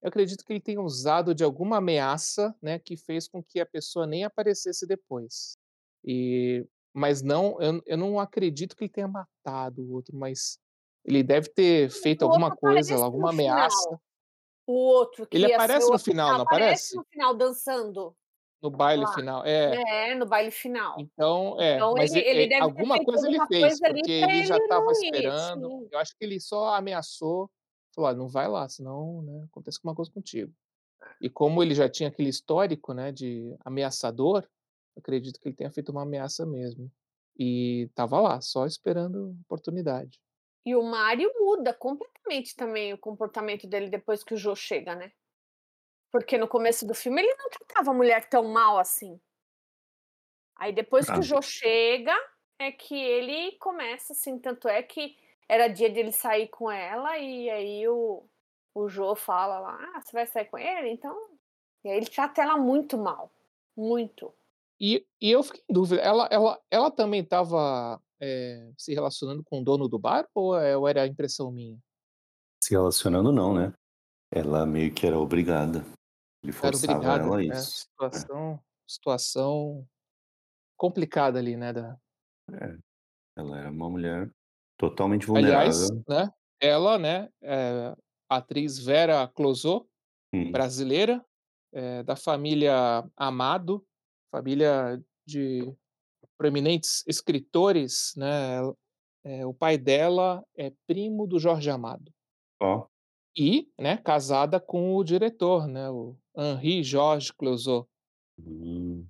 eu 0.08 0.10
acredito 0.10 0.46
que 0.46 0.54
ele 0.54 0.62
tenha 0.62 0.82
usado 0.82 1.36
de 1.36 1.44
alguma 1.44 1.78
ameaça, 1.78 2.56
né, 2.62 2.80
que 2.80 2.96
fez 2.96 3.28
com 3.28 3.44
que 3.44 3.60
a 3.60 3.66
pessoa 3.66 4.08
nem 4.08 4.24
aparecesse 4.24 4.88
depois. 4.88 5.58
E 6.04 6.66
mas 6.94 7.22
não, 7.22 7.62
eu 7.62 7.82
eu 7.86 7.98
não 7.98 8.20
acredito 8.20 8.76
que 8.76 8.86
ele 8.86 8.92
tenha 8.92 9.08
matado 9.08 9.84
o 9.84 9.92
outro, 9.92 10.16
mas 10.18 10.58
ele 11.06 11.22
deve 11.22 11.50
ter 11.50 11.90
feito 11.90 12.24
alguma 12.24 12.56
coisa 12.56 12.96
alguma 12.96 13.32
final. 13.32 13.56
ameaça. 13.56 14.00
O 14.66 14.74
outro 14.74 15.28
que 15.28 15.38
Ele 15.38 15.54
aparece 15.54 15.90
no 15.90 16.00
final, 16.00 16.34
não 16.34 16.42
aparece 16.42 16.94
aparece? 16.94 16.96
no 16.96 17.06
final 17.06 17.36
dançando. 17.36 18.16
No 18.62 18.72
baile 18.72 19.06
final, 19.14 19.46
é. 19.46 20.10
É, 20.10 20.16
no 20.16 20.26
baile 20.26 20.52
final. 20.52 20.96
Então, 21.00 21.62
é, 21.62 21.76
Então 21.76 21.94
mas 21.96 22.12
ele 22.12 22.26
e 22.26 22.30
ele 22.30 22.44
e 22.44 22.50
deve 22.50 22.60
ter 22.60 22.64
alguma 22.64 23.04
coisa 23.04 23.28
ele 23.28 23.40
fez, 23.48 23.80
coisa 23.80 23.94
porque 23.94 24.12
ele 24.12 24.46
já 24.46 24.56
ele 24.56 24.64
estava 24.64 24.92
esperando, 24.92 25.70
sim. 25.70 25.90
eu 25.92 26.00
acho 26.00 26.18
que 26.18 26.26
ele 26.26 26.40
só 26.40 26.76
ameaçou, 26.76 27.50
falou: 27.98 28.10
"Olha, 28.12 28.20
não 28.20 28.30
vai 28.30 28.48
lá, 28.50 28.70
senão, 28.70 29.24
né, 29.24 29.46
acontece 29.52 29.80
alguma 29.80 29.96
coisa 29.96 30.12
contigo". 30.12 30.54
E 31.22 31.30
como 31.30 31.64
ele 31.64 31.76
já 31.76 31.90
tinha 31.90 32.10
aquele 32.10 32.30
histórico, 32.30 32.94
né, 32.94 33.12
de 33.12 33.56
ameaçador, 33.66 34.48
acredito 34.98 35.40
que 35.42 35.50
ele 35.50 35.56
tenha 35.56 35.72
feito 35.72 35.92
uma 35.92 36.04
ameaça 36.04 36.46
mesmo. 36.46 36.92
E 37.40 37.84
estava 37.90 38.22
lá, 38.22 38.42
só 38.42 38.66
esperando 38.68 39.38
oportunidade. 39.46 40.20
E 40.66 40.76
o 40.76 40.84
Mário 40.84 41.32
muda 41.40 41.74
completamente 41.74 42.56
também 42.56 42.94
o 42.94 42.98
comportamento 42.98 43.68
dele 43.68 43.90
depois 43.90 44.24
que 44.24 44.34
o 44.34 44.38
Joe 44.38 44.56
chega, 44.56 44.96
né. 44.96 45.12
Porque 46.12 46.38
no 46.38 46.48
começo 46.48 46.88
do 46.88 46.94
filme 46.96 47.22
ele 47.22 47.36
não 47.36 47.50
tratava 47.50 47.92
a 47.92 47.94
mulher 47.94 48.30
tão 48.30 48.44
mal 48.46 48.78
assim. 48.80 49.20
Aí 50.56 50.72
depois 50.74 51.10
que 51.10 51.20
Ah. 51.20 51.20
o 51.20 51.24
Joe 51.24 51.42
chega, 51.44 52.14
é 52.60 52.72
que 52.72 52.96
ele 52.96 53.58
começa, 53.60 54.14
assim, 54.14 54.40
tanto 54.40 54.68
é 54.68 54.82
que 54.82 55.16
era 55.50 55.68
dia 55.70 55.90
dele 55.90 56.12
sair 56.12 56.48
com 56.50 56.72
ela 56.72 57.18
e 57.20 57.50
aí 57.50 57.88
o 57.90 58.28
o 58.76 58.88
Joe 58.90 59.16
fala 59.18 59.60
lá: 59.60 59.78
"Ah, 59.96 60.02
você 60.02 60.12
vai 60.14 60.28
sair 60.28 60.46
com 60.46 60.58
ele? 60.58 60.90
Então" 60.92 61.16
e 61.86 61.90
aí 61.90 61.98
ele 61.98 62.08
trata 62.08 62.42
ela 62.44 62.58
muito 62.58 62.98
mal, 62.98 63.32
muito. 63.78 64.34
E 64.80 65.06
e 65.20 65.32
eu 65.32 65.42
fiquei 65.44 65.64
em 65.70 65.74
dúvida, 65.74 66.02
ela 66.02 66.28
ela 66.32 66.60
ela 66.70 66.92
também 66.92 67.22
estava, 67.22 68.00
eh, 68.22 68.72
se 68.78 68.94
relacionando 68.94 69.44
com 69.44 69.60
o 69.62 69.64
dono 69.64 69.88
do 69.88 69.98
bar 69.98 70.28
ou 70.36 70.56
é 70.58 70.78
ou 70.78 70.88
era 70.88 71.08
impressão 71.08 71.52
minha? 71.52 71.80
Se 72.64 72.72
relacionando 72.74 73.32
não, 73.32 73.54
né. 73.54 73.74
Ela 74.32 74.66
meio 74.66 74.94
que 74.94 75.08
era 75.08 75.20
obrigada. 75.20 75.86
Ele 76.44 76.52
Era 76.62 76.76
forçava 76.76 76.78
obrigada, 76.78 77.24
ela 77.24 77.38
a 77.38 77.44
é, 77.50 77.64
isso. 77.64 77.88
É. 78.14 78.26
situação 78.26 78.60
situação 78.88 79.88
complicada 80.78 81.40
ali, 81.40 81.58
né, 81.58 81.74
da 81.74 82.00
É. 82.54 82.78
Ela 83.38 83.60
era 83.60 83.72
uma 83.72 83.90
mulher 83.90 84.32
totalmente 84.78 85.26
Aliás, 85.34 85.90
vulnerável. 85.90 86.04
né, 86.08 86.30
ela, 86.62 86.98
né, 86.98 87.30
a 88.30 88.38
atriz 88.38 88.80
Vera 88.80 89.28
Clouzot, 89.28 89.86
Hum. 90.34 90.52
brasileira, 90.52 91.26
eh, 91.74 92.04
da 92.04 92.16
família 92.16 93.04
Amado, 93.16 93.86
família 94.32 95.02
de 95.28 95.74
proeminentes 96.38 97.04
escritores, 97.08 98.14
né, 98.18 98.60
eh, 99.26 99.46
o 99.46 99.54
pai 99.54 99.78
dela 99.78 100.44
é 100.58 100.74
primo 100.88 101.28
do 101.28 101.40
Jorge 101.40 101.70
Amado. 101.70 102.12
Ó. 102.60 102.88
E, 103.38 103.70
né, 103.80 103.98
casada 103.98 104.60
com 104.60 104.96
o 104.96 105.04
diretor, 105.04 105.68
né, 105.68 105.90
o 105.90 106.18
Henri 106.36 106.84
Georges 106.84 107.32
Clouzot. 107.32 107.88
Hum. 108.40 109.08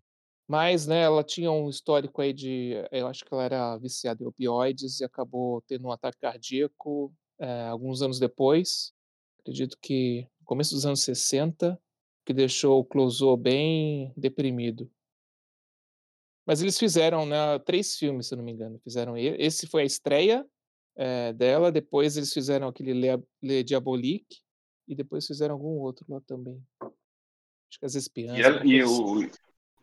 Mas, 0.47 0.88
né, 0.88 1.01
ela 1.01 1.23
tinha 1.23 1.51
um 1.51 1.69
histórico 1.69 2.21
aí 2.21 2.31
de 2.31 2.73
eu 2.91 3.07
acho 3.07 3.25
que 3.25 3.33
ela 3.33 3.43
era 3.43 3.77
viciada 3.77 4.23
em 4.23 4.27
opioides 4.27 5.01
e 5.01 5.03
acabou 5.03 5.62
tendo 5.67 5.88
um 5.88 5.91
ataque 5.91 6.19
cardíaco, 6.19 7.13
eh, 7.39 7.67
alguns 7.67 8.01
anos 8.01 8.17
depois, 8.17 8.93
acredito 9.41 9.77
que 9.81 10.25
no 10.39 10.45
começo 10.45 10.73
dos 10.73 10.86
anos 10.86 11.01
60, 11.03 11.77
que 12.25 12.33
deixou 12.33 12.79
o 12.79 12.86
Clouzot 12.86 13.38
bem 13.41 14.13
deprimido. 14.15 14.89
Mas 16.45 16.62
eles 16.62 16.79
fizeram, 16.79 17.25
né, 17.25 17.60
3 17.60 17.97
filmes, 17.97 18.27
se 18.27 18.36
não 18.36 18.43
me 18.43 18.53
engano, 18.53 18.79
fizeram 18.79 19.17
e 19.17 19.27
esse 19.38 19.67
foi 19.67 19.81
a 19.81 19.86
estreia, 19.86 20.45
eh, 20.95 21.33
dela, 21.33 21.71
depois 21.73 22.15
eles 22.15 22.31
fizeram 22.33 22.69
aquele 22.69 22.93
Le 22.93 23.21
Le 23.41 23.63
Diabolique, 23.63 24.39
e 24.88 24.95
depois 24.95 25.27
fizeram 25.27 25.55
algum 25.55 25.77
outro 25.79 26.05
lá 26.07 26.21
também. 26.21 26.63
Acho 26.81 27.79
que 27.79 27.86
As 27.86 27.95
E 27.95 27.97
Espiãs, 27.97 28.39
ela 28.39 28.57
alguma 28.60 28.73
e 28.73 28.81
assim. 28.81 29.03
o 29.03 29.29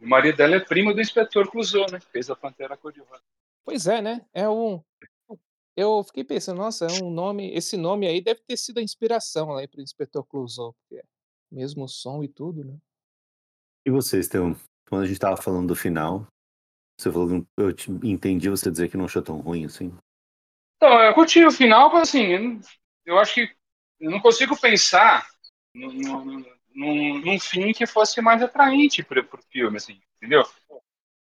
o 0.01 0.07
marido 0.07 0.37
dela 0.37 0.57
é 0.57 0.61
primo 0.61 0.93
do 0.93 1.01
inspetor 1.01 1.51
Clouseau, 1.51 1.87
né, 1.91 2.01
fez 2.01 2.29
a 2.31 2.37
Pantera 2.37 2.77
Cor-de-Rosa. 2.77 3.23
Pois 3.65 3.87
é, 3.87 4.03
né, 4.03 4.27
é 4.33 4.49
um 4.49 4.83
eu 5.77 6.05
fiquei 6.05 6.23
pensando: 6.23 6.59
"Nossa, 6.59 6.87
é 6.87 7.03
um 7.03 7.11
nome 7.11 7.53
esse 7.53 7.77
nome 7.77 8.07
aí 8.07 8.21
deve 8.21 8.41
ter 8.47 8.57
sido 8.57 8.79
a 8.79 8.83
inspiração 8.83 9.57
aí 9.57 9.67
para 9.67 9.81
o 9.81 9.83
Inspetor 9.83 10.25
Clouseau", 10.25 10.73
porque 10.75 11.03
é 11.03 11.05
mesmo 11.51 11.89
som 11.89 12.23
e 12.23 12.29
tudo, 12.29 12.65
né. 12.65 12.77
E 13.87 13.91
você, 13.91 14.19
Estevão? 14.19 14.57
Quando 14.89 15.03
a 15.03 15.07
gente 15.07 15.17
estava 15.17 15.37
falando 15.37 15.69
do 15.69 15.77
final, 15.77 16.27
você 16.99 17.11
falou 17.11 17.43
que 17.43 17.47
eu 17.57 17.73
te 17.73 17.91
entendi 17.91 18.49
você 18.49 18.71
dizer 18.71 18.89
que 18.89 18.97
não 18.97 19.07
achou 19.07 19.23
tão 19.23 19.41
ruim 19.41 19.65
assim. 19.65 19.93
Então, 20.77 21.01
eu 21.01 21.15
curti 21.15 21.45
o 21.45 21.51
final, 21.51 21.93
mas 21.93 22.09
assim, 22.09 22.25
eu 22.33 22.61
não 23.07 23.19
acho 23.19 23.35
que 23.35 23.57
eu 24.01 24.11
não 24.11 24.21
consigo 24.21 24.59
pensar 24.59 25.27
num 25.75 25.93
num 25.93 26.54
num 26.75 27.21
num 27.21 27.39
fim 27.41 27.73
que 27.73 27.87
fosse 27.87 28.21
mais 28.21 28.43
atraente 28.43 29.03
para 29.03 29.21
o 29.21 29.25
o 29.25 29.39
filme, 29.51 29.77
assim, 29.77 30.01
entendeu? 30.17 30.43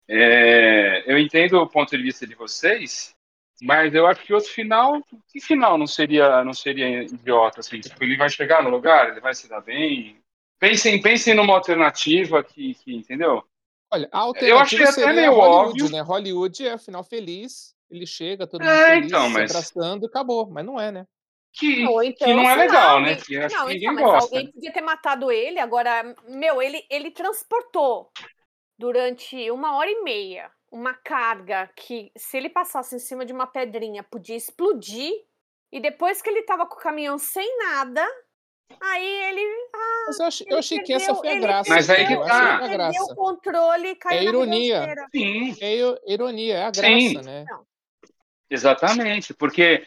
Eh, 0.08 1.04
eu 1.06 1.18
entendo 1.18 1.58
o 1.60 1.68
ponto 1.68 1.96
de 1.96 2.02
vista 2.02 2.26
de 2.26 2.34
vocês, 2.34 3.14
mas 3.62 3.94
eu 3.94 4.06
acho 4.06 4.22
que 4.24 4.34
outro 4.34 4.50
final 4.50 5.02
que 5.28 5.40
final 5.40 5.78
não 5.78 5.86
seria 5.86 6.44
não 6.44 6.52
seria 6.52 7.04
idiota, 7.04 7.60
assim? 7.60 7.80
Tipo, 7.80 8.04
ele 8.04 8.16
vai 8.16 8.28
chegar 8.28 8.62
no 8.62 8.70
lugar, 8.70 9.10
ele 9.10 9.20
vai 9.20 9.34
se 9.34 9.48
dar 9.48 9.60
bem? 9.62 10.18
Pensem 10.58 11.00
pensem 11.00 11.34
numa 11.34 11.54
alternativa 11.54 12.42
que 12.44 12.74
que 12.74 12.94
entendeu? 12.94 13.42
Olha, 13.90 14.08
a 14.12 14.18
Eu 14.18 14.58
achei 14.58 14.84
alternativa 14.84 14.90
até 14.90 15.12
meio 15.12 15.32
Hollywood, 15.32 15.88
óbvio. 15.88 15.90
né, 15.90 16.00
Hollywood 16.00 16.66
é 16.66 16.78
final 16.78 17.04
feliz, 17.04 17.74
ele 17.90 18.06
chega, 18.06 18.46
todo 18.46 18.60
mundo 18.62 18.72
É, 18.72 18.86
feliz, 18.86 19.06
então, 19.06 19.30
se 19.30 19.32
mas 19.32 19.50
abraçando 19.50 20.04
e 20.04 20.06
acabou, 20.06 20.50
mas 20.50 20.64
não 20.66 20.80
é, 20.80 20.90
né. 20.90 21.06
Que 21.54 21.76
que 21.76 22.24
então, 22.24 22.34
não 22.36 22.42
é 22.42 22.46
sei 22.46 22.56
lá, 22.56 22.62
legal, 22.64 23.00
né, 23.00 23.08
alguém 23.10 23.24
que 23.24 23.36
acho 23.38 23.56
não, 23.56 23.66
que 23.66 23.72
então, 23.74 23.92
ninguém 23.92 23.92
mas 23.94 24.04
gosta, 24.04 24.24
alguém 24.26 24.44
né. 24.46 24.52
podia 24.52 24.72
ter 24.72 24.80
matado 24.80 25.30
ele, 25.32 25.58
agora, 25.60 26.14
meu, 26.28 26.60
ele 26.60 26.84
ele 26.90 27.10
transportou 27.10 28.10
durante 28.78 29.50
1 29.50 29.76
hora 29.76 29.90
e 29.90 30.02
meia 30.02 30.50
uma 30.70 30.92
carga 30.94 31.70
que, 31.76 32.10
se 32.16 32.36
ele 32.36 32.48
passasse 32.50 32.96
em 32.96 32.98
cima 32.98 33.24
de 33.24 33.32
uma 33.32 33.46
pedrinha, 33.46 34.02
podia 34.02 34.34
explodir, 34.36 35.12
e 35.70 35.78
depois 35.80 36.20
que 36.20 36.28
ele 36.28 36.40
estava 36.40 36.66
com 36.66 36.74
o 36.74 36.78
caminhão 36.78 37.16
sem 37.18 37.56
nada, 37.58 38.04
Aí 38.80 39.06
ele. 39.28 39.40
Ah, 39.74 40.04
Mas 40.06 40.18
eu 40.18 40.26
achei, 40.26 40.46
eu 40.46 40.50
ele 40.52 40.58
achei 40.58 40.78
que 40.80 40.92
essa 40.92 41.14
foi 41.14 41.28
a 41.28 41.30
perdeu- 41.32 41.42
graça. 41.48 41.68
ele 41.68 41.74
Mas 41.76 41.90
aí 41.90 42.06
que 42.06 42.16
tá. 42.16 42.54
A 42.56 42.58
perdeu 42.60 42.76
graça. 42.78 43.04
o 43.04 43.14
controle 43.14 43.88
e 43.88 43.94
caiu 43.96 44.18
É 44.18 44.22
na 44.22 44.28
ironia. 44.30 44.96
Sim, 45.14 45.56
É 45.60 45.76
ironia, 46.06 46.54
é 46.54 46.62
a 46.64 46.70
graça, 46.70 46.88
Sim. 46.88 47.14
né? 47.22 47.44
exatamente. 48.50 49.34
Porque, 49.34 49.86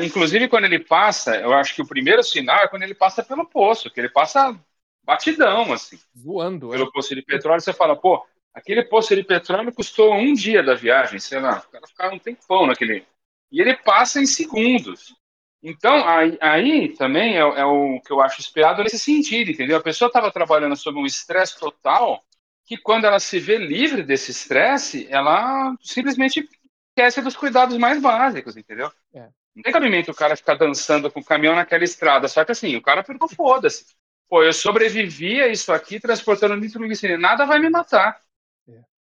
inclusive, 0.00 0.48
quando 0.48 0.64
ele 0.64 0.78
passa, 0.78 1.36
eu 1.36 1.52
acho 1.52 1.74
que 1.74 1.82
o 1.82 1.86
primeiro 1.86 2.22
sinal 2.22 2.60
é 2.60 2.68
quando 2.68 2.82
ele 2.82 2.94
passa 2.94 3.22
pelo 3.22 3.44
poço, 3.44 3.90
que 3.90 4.00
ele 4.00 4.08
passa 4.08 4.58
batidão, 5.02 5.72
assim. 5.72 5.98
Voando. 6.14 6.72
é. 6.72 6.76
pelo 6.76 6.92
poço 6.92 7.14
de 7.14 7.22
petróleo, 7.22 7.60
você 7.60 7.72
fala, 7.72 7.96
pô, 7.96 8.24
aquele 8.54 8.82
poço 8.84 9.14
de 9.14 9.24
petróleo 9.24 9.72
custou 9.72 10.14
um 10.14 10.32
dia 10.32 10.62
da 10.62 10.74
viagem, 10.74 11.18
sei 11.18 11.40
lá, 11.40 11.62
o 11.66 11.70
cara 11.70 11.86
ficava 11.86 12.14
um 12.14 12.18
tempão 12.18 12.66
naquele. 12.66 13.04
E 13.50 13.60
ele 13.60 13.76
passa 13.76 14.20
em 14.20 14.26
segundos. 14.26 15.14
Então, 15.62 16.06
aí, 16.08 16.36
aí 16.40 16.88
também 16.96 17.36
é, 17.36 17.40
é 17.40 17.64
o 17.64 18.00
que 18.00 18.12
eu 18.12 18.20
acho 18.20 18.40
esperado 18.40 18.82
nesse 18.82 18.98
sentido, 18.98 19.50
entendeu? 19.50 19.76
A 19.76 19.82
pessoa 19.82 20.08
estava 20.08 20.30
trabalhando 20.30 20.74
sob 20.74 20.98
um 20.98 21.06
estresse 21.06 21.58
total, 21.58 22.24
que 22.66 22.76
quando 22.76 23.04
ela 23.04 23.20
se 23.20 23.38
vê 23.38 23.58
livre 23.58 24.02
desse 24.02 24.32
estresse, 24.32 25.06
ela 25.08 25.76
simplesmente 25.80 26.48
esquece 26.90 27.22
dos 27.22 27.36
cuidados 27.36 27.76
mais 27.78 28.00
básicos, 28.00 28.56
entendeu? 28.56 28.90
É. 29.14 29.28
Não 29.54 29.62
tem 29.62 29.72
cabimento 29.72 30.10
o 30.10 30.14
cara 30.14 30.36
ficar 30.36 30.54
dançando 30.54 31.10
com 31.10 31.20
o 31.20 31.24
caminhão 31.24 31.54
naquela 31.54 31.84
estrada, 31.84 32.26
só 32.26 32.44
que 32.44 32.52
assim, 32.52 32.74
o 32.76 32.82
cara 32.82 33.02
pegou 33.02 33.28
foda-se. 33.28 33.84
Pô, 34.28 34.42
eu 34.42 34.52
sobrevivi 34.52 35.42
a 35.42 35.48
isso 35.48 35.72
aqui 35.72 36.00
transportando 36.00 36.56
nitroglicerina. 36.56 37.18
Nada 37.18 37.44
vai 37.44 37.58
me 37.58 37.68
matar. 37.68 38.18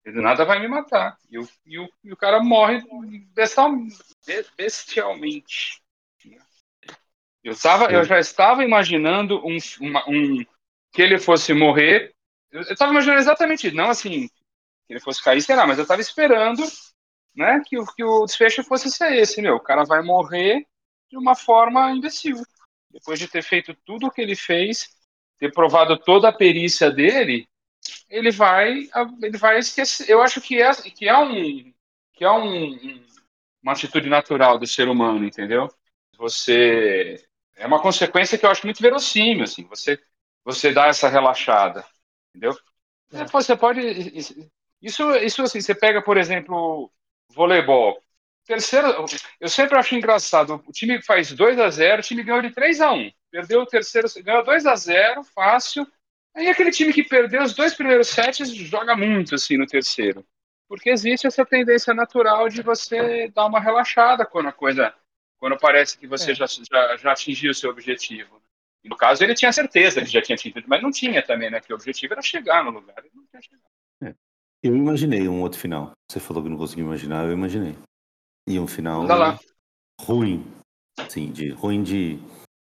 É. 0.04 0.10
Nada 0.12 0.44
vai 0.44 0.58
me 0.60 0.68
matar. 0.68 1.16
E 1.30 1.38
o, 1.38 1.48
e 1.64 1.78
o, 1.78 1.88
e 2.04 2.12
o 2.12 2.16
cara 2.16 2.38
morre 2.38 2.82
bestial, 3.34 3.74
be- 4.26 4.46
bestialmente. 4.56 5.82
Eu, 7.42 7.56
tava, 7.58 7.90
eu 7.92 8.04
já 8.04 8.18
estava 8.18 8.64
imaginando 8.64 9.40
um, 9.46 9.56
uma- 9.80 10.04
um- 10.08 10.44
que 10.92 11.00
ele 11.00 11.18
fosse 11.18 11.54
morrer. 11.54 12.14
Eu 12.50 12.60
estava 12.62 12.90
imaginando 12.92 13.20
exatamente 13.20 13.68
isso. 13.68 13.76
Não 13.76 13.88
assim, 13.88 14.28
que 14.28 14.92
ele 14.92 15.00
fosse 15.00 15.22
cair, 15.22 15.40
sei 15.40 15.56
lá, 15.56 15.66
mas 15.66 15.78
eu 15.78 15.82
estava 15.82 16.00
esperando 16.00 16.62
né, 17.36 17.60
que, 17.66 17.78
o, 17.78 17.86
que 17.86 18.02
o 18.04 18.24
desfecho 18.24 18.64
fosse 18.64 18.90
ser 18.90 19.12
esse, 19.14 19.40
meu. 19.42 19.56
O 19.56 19.60
cara 19.60 19.84
vai 19.84 20.02
morrer 20.02 20.66
de 21.10 21.16
uma 21.16 21.34
forma 21.34 21.90
imbecil. 21.92 22.36
Depois 22.90 23.18
de 23.18 23.28
ter 23.28 23.42
feito 23.42 23.74
tudo 23.84 24.06
o 24.06 24.10
que 24.10 24.22
ele 24.22 24.36
fez, 24.36 24.88
ter 25.38 25.52
provado 25.52 25.98
toda 25.98 26.28
a 26.28 26.32
perícia 26.32 26.90
dele, 26.90 27.46
ele 28.08 28.30
vai, 28.30 28.88
ele 29.22 29.38
vai 29.38 29.58
esquecer. 29.58 30.08
Eu 30.10 30.22
acho 30.22 30.40
que 30.40 30.60
é, 30.62 30.72
que 30.74 31.08
é 31.08 31.18
um, 31.18 31.72
que 32.14 32.24
é 32.24 32.30
um- 32.30 33.04
uma 33.62 33.72
atitude 33.72 34.08
natural 34.08 34.58
do 34.58 34.66
ser 34.66 34.88
humano, 34.88 35.24
entendeu? 35.24 35.68
Você 36.18 37.22
é 37.56 37.66
uma 37.66 37.80
consequência 37.80 38.38
que 38.38 38.46
eu 38.46 38.50
acho 38.50 38.66
muito 38.66 38.82
verossímil, 38.82 39.44
assim. 39.44 39.64
Você, 39.64 39.98
você 40.44 40.72
dá 40.72 40.86
essa 40.86 41.08
relaxada, 41.08 41.84
entendeu? 42.30 42.56
É. 43.12 43.24
Você 43.26 43.56
pode, 43.56 43.80
isso, 44.82 45.10
isso 45.16 45.42
assim, 45.42 45.60
você 45.60 45.74
pega, 45.74 46.02
por 46.02 46.16
exemplo, 46.16 46.90
voleibol. 47.30 48.00
Terceiro, 48.46 49.04
eu 49.40 49.48
sempre 49.48 49.76
acho 49.76 49.94
engraçado. 49.96 50.62
O 50.66 50.72
time 50.72 51.02
faz 51.02 51.32
2 51.32 51.58
a 51.58 51.68
0 51.68 52.00
o 52.00 52.04
time 52.04 52.22
ganhou 52.22 52.40
de 52.42 52.50
3 52.50 52.80
a 52.80 52.92
1 52.92 53.10
Perdeu 53.30 53.60
o 53.62 53.66
terceiro, 53.66 54.08
ganhou 54.22 54.44
2 54.44 54.66
a 54.66 54.76
0 54.76 55.24
fácil. 55.24 55.86
Aí 56.34 56.48
aquele 56.48 56.70
time 56.70 56.92
que 56.92 57.02
perdeu 57.02 57.42
os 57.42 57.54
dois 57.54 57.74
primeiros 57.74 58.08
sets 58.08 58.54
joga 58.54 58.96
muito 58.96 59.34
assim 59.34 59.56
no 59.56 59.66
terceiro. 59.66 60.24
Porque 60.68 60.90
existe 60.90 61.26
essa 61.26 61.44
tendência 61.44 61.92
natural 61.94 62.48
de 62.48 62.62
você 62.62 63.28
dar 63.28 63.46
uma 63.46 63.60
relaxada 63.60 64.24
quando 64.24 64.48
a 64.48 64.52
coisa. 64.52 64.94
Quando 65.38 65.58
parece 65.58 65.98
que 65.98 66.06
você 66.06 66.32
É. 66.32 66.34
já, 66.34 66.46
já, 66.46 66.96
já 66.96 67.12
atingiu 67.12 67.50
o 67.50 67.54
seu 67.54 67.70
objetivo. 67.70 68.40
E 68.82 68.88
no 68.88 68.96
caso, 68.96 69.22
ele 69.24 69.34
tinha 69.34 69.52
certeza 69.52 70.00
que 70.00 70.06
já 70.06 70.22
tinha 70.22 70.34
atingido, 70.34 70.64
mas 70.66 70.82
não 70.82 70.90
tinha 70.90 71.22
também, 71.22 71.50
né? 71.50 71.60
Que 71.60 71.72
o 71.72 71.76
objetivo 71.76 72.14
era 72.14 72.22
chegar 72.22 72.64
no 72.64 72.70
lugar. 72.70 72.96
Ele 72.98 73.10
não 73.14 73.26
tinha 73.26 73.42
chegado. 73.42 73.75
Eu 74.66 74.74
imaginei 74.74 75.28
um 75.28 75.42
outro 75.42 75.60
final. 75.60 75.92
Você 76.10 76.18
falou 76.18 76.42
que 76.42 76.48
não 76.48 76.58
conseguiu 76.58 76.86
imaginar, 76.86 77.24
eu 77.24 77.32
imaginei. 77.32 77.76
E 78.48 78.58
um 78.58 78.66
final 78.66 79.04
lá. 79.04 79.38
ruim. 80.00 80.42
Sim, 81.08 81.30
de 81.30 81.50
ruim 81.50 81.84
de 81.84 82.18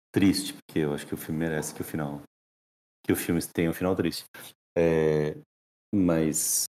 triste, 0.09 0.53
porque 0.53 0.79
eu 0.79 0.93
acho 0.93 1.05
que 1.05 1.13
o 1.13 1.17
filme 1.17 1.39
merece 1.39 1.75
que 1.75 1.81
o 1.81 1.83
final. 1.83 2.21
Que 3.05 3.11
o 3.11 3.15
filme 3.15 3.41
tenha 3.45 3.69
um 3.69 3.73
final 3.73 3.93
triste. 3.93 4.23
É, 4.77 5.35
mas 5.93 6.63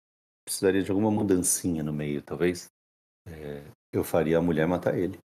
precisaria 0.44 0.82
de 0.82 0.90
alguma 0.90 1.08
mudancinha 1.08 1.84
no 1.84 1.92
meio, 1.92 2.20
talvez. 2.20 2.66
É, 3.24 3.62
eu 3.92 4.02
faria 4.02 4.38
a 4.38 4.42
mulher 4.42 4.66
matar 4.66 4.98
ele. 4.98 5.20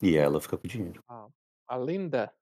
E 0.00 0.16
ela 0.16 0.40
ficar 0.40 0.56
com 0.56 0.66
o 0.66 0.70
dinheiro. 0.70 1.02
A 1.68 1.76
linda. 1.76 2.32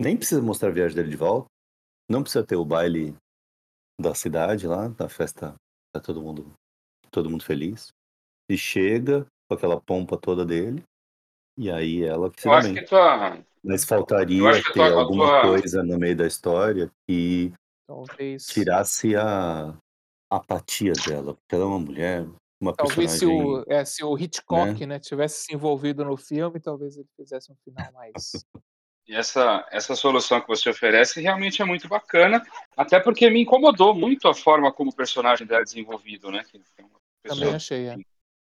Nem 0.00 0.16
precisa 0.16 0.42
mostrar 0.42 0.70
a 0.70 0.72
viagem 0.72 0.96
dele 0.96 1.10
de 1.10 1.16
volta. 1.16 1.46
Não 2.10 2.20
precisa 2.20 2.44
ter 2.44 2.56
o 2.56 2.64
baile 2.64 3.14
da 4.00 4.14
cidade 4.14 4.66
lá, 4.66 4.88
da 4.88 5.08
festa. 5.08 5.54
Tá 5.92 6.00
todo 6.00 6.22
mundo, 6.22 6.52
todo 7.10 7.28
mundo 7.30 7.44
feliz. 7.44 7.88
E 8.50 8.56
chega 8.56 9.26
com 9.48 9.54
aquela 9.54 9.80
pompa 9.80 10.16
toda 10.16 10.44
dele. 10.44 10.82
E 11.58 11.70
aí 11.70 12.02
ela 12.02 12.30
que 12.30 12.40
se 12.40 12.48
Eu 12.48 12.52
acho 12.52 12.72
que 12.72 12.82
tua, 12.82 13.44
Mas 13.62 13.82
Eu 13.82 13.88
faltaria 13.88 14.48
acho 14.48 14.62
que 14.62 14.70
a 14.70 14.72
ter 14.72 14.90
tua- 14.92 15.00
alguma 15.02 15.26
tua- 15.26 15.42
coisa 15.42 15.82
no 15.82 15.98
meio 15.98 16.16
da 16.16 16.26
história 16.26 16.90
que 17.08 17.52
Talvez. 17.86 18.46
tirasse 18.46 19.14
a 19.16 19.76
apatia 20.30 20.92
dela. 21.06 21.34
Porque 21.34 21.54
ela 21.54 21.64
é 21.64 21.66
uma 21.66 21.78
mulher, 21.78 22.26
uma 22.60 22.74
Talvez 22.74 23.10
se 23.10 23.26
o, 23.26 23.64
é, 23.68 23.84
se 23.84 24.02
o 24.04 24.16
Hitchcock 24.16 24.86
né? 24.86 24.98
tivesse 24.98 25.44
se 25.44 25.54
envolvido 25.54 26.04
no 26.04 26.16
filme, 26.16 26.58
talvez 26.60 26.96
ele 26.96 27.08
fizesse 27.16 27.52
um 27.52 27.56
final 27.64 27.92
mais. 27.92 28.44
E 29.10 29.14
essa, 29.16 29.66
essa 29.72 29.96
solução 29.96 30.40
que 30.40 30.46
você 30.46 30.70
oferece 30.70 31.20
realmente 31.20 31.60
é 31.60 31.64
muito 31.64 31.88
bacana, 31.88 32.40
até 32.76 33.00
porque 33.00 33.28
me 33.28 33.40
incomodou 33.42 33.92
muito 33.92 34.28
a 34.28 34.34
forma 34.34 34.72
como 34.72 34.90
o 34.90 34.94
personagem 34.94 35.44
dela 35.44 35.62
é 35.62 35.64
desenvolvido, 35.64 36.30
né? 36.30 36.44
É 36.78 36.82
uma 36.82 36.90
Também 37.24 37.40
pessoa, 37.40 37.56
achei. 37.56 37.88
É. 37.88 37.96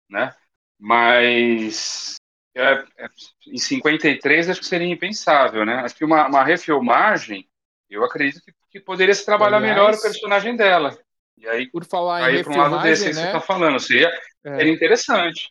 né? 0.08 0.36
Mas 0.79 2.17
é, 2.55 2.84
é, 2.99 3.10
em 3.47 3.58
53 3.58 4.47
acho 4.51 4.60
que 4.60 4.67
seria 4.67 4.86
impensável, 4.88 5.65
né? 5.65 5.77
Acho 5.77 5.95
que 5.95 6.05
uma, 6.05 6.27
uma 6.27 6.43
refilmagem, 6.43 7.49
eu 7.89 8.05
acredito 8.05 8.39
que, 8.45 8.53
que 8.69 8.79
poderia 8.79 9.15
se 9.15 9.25
trabalhar 9.25 9.58
Aliás- 9.58 9.75
melhor 9.75 9.93
o 9.95 10.01
personagem 10.03 10.55
dela. 10.55 10.95
E 11.36 11.47
aí, 11.47 11.65
Por 11.71 11.84
falar 11.84 12.21
em 12.32 12.36
aí 12.38 12.43
para 12.43 12.53
um 12.53 12.58
lado 12.58 12.84
desse 12.84 13.05
refilmagem, 13.05 13.10
que 13.10 13.13
você 13.15 13.21
né? 13.21 13.27
está 13.27 13.41
falando, 13.41 13.79
seria, 13.79 14.21
é, 14.43 14.55
seria 14.58 14.73
interessante. 14.73 15.49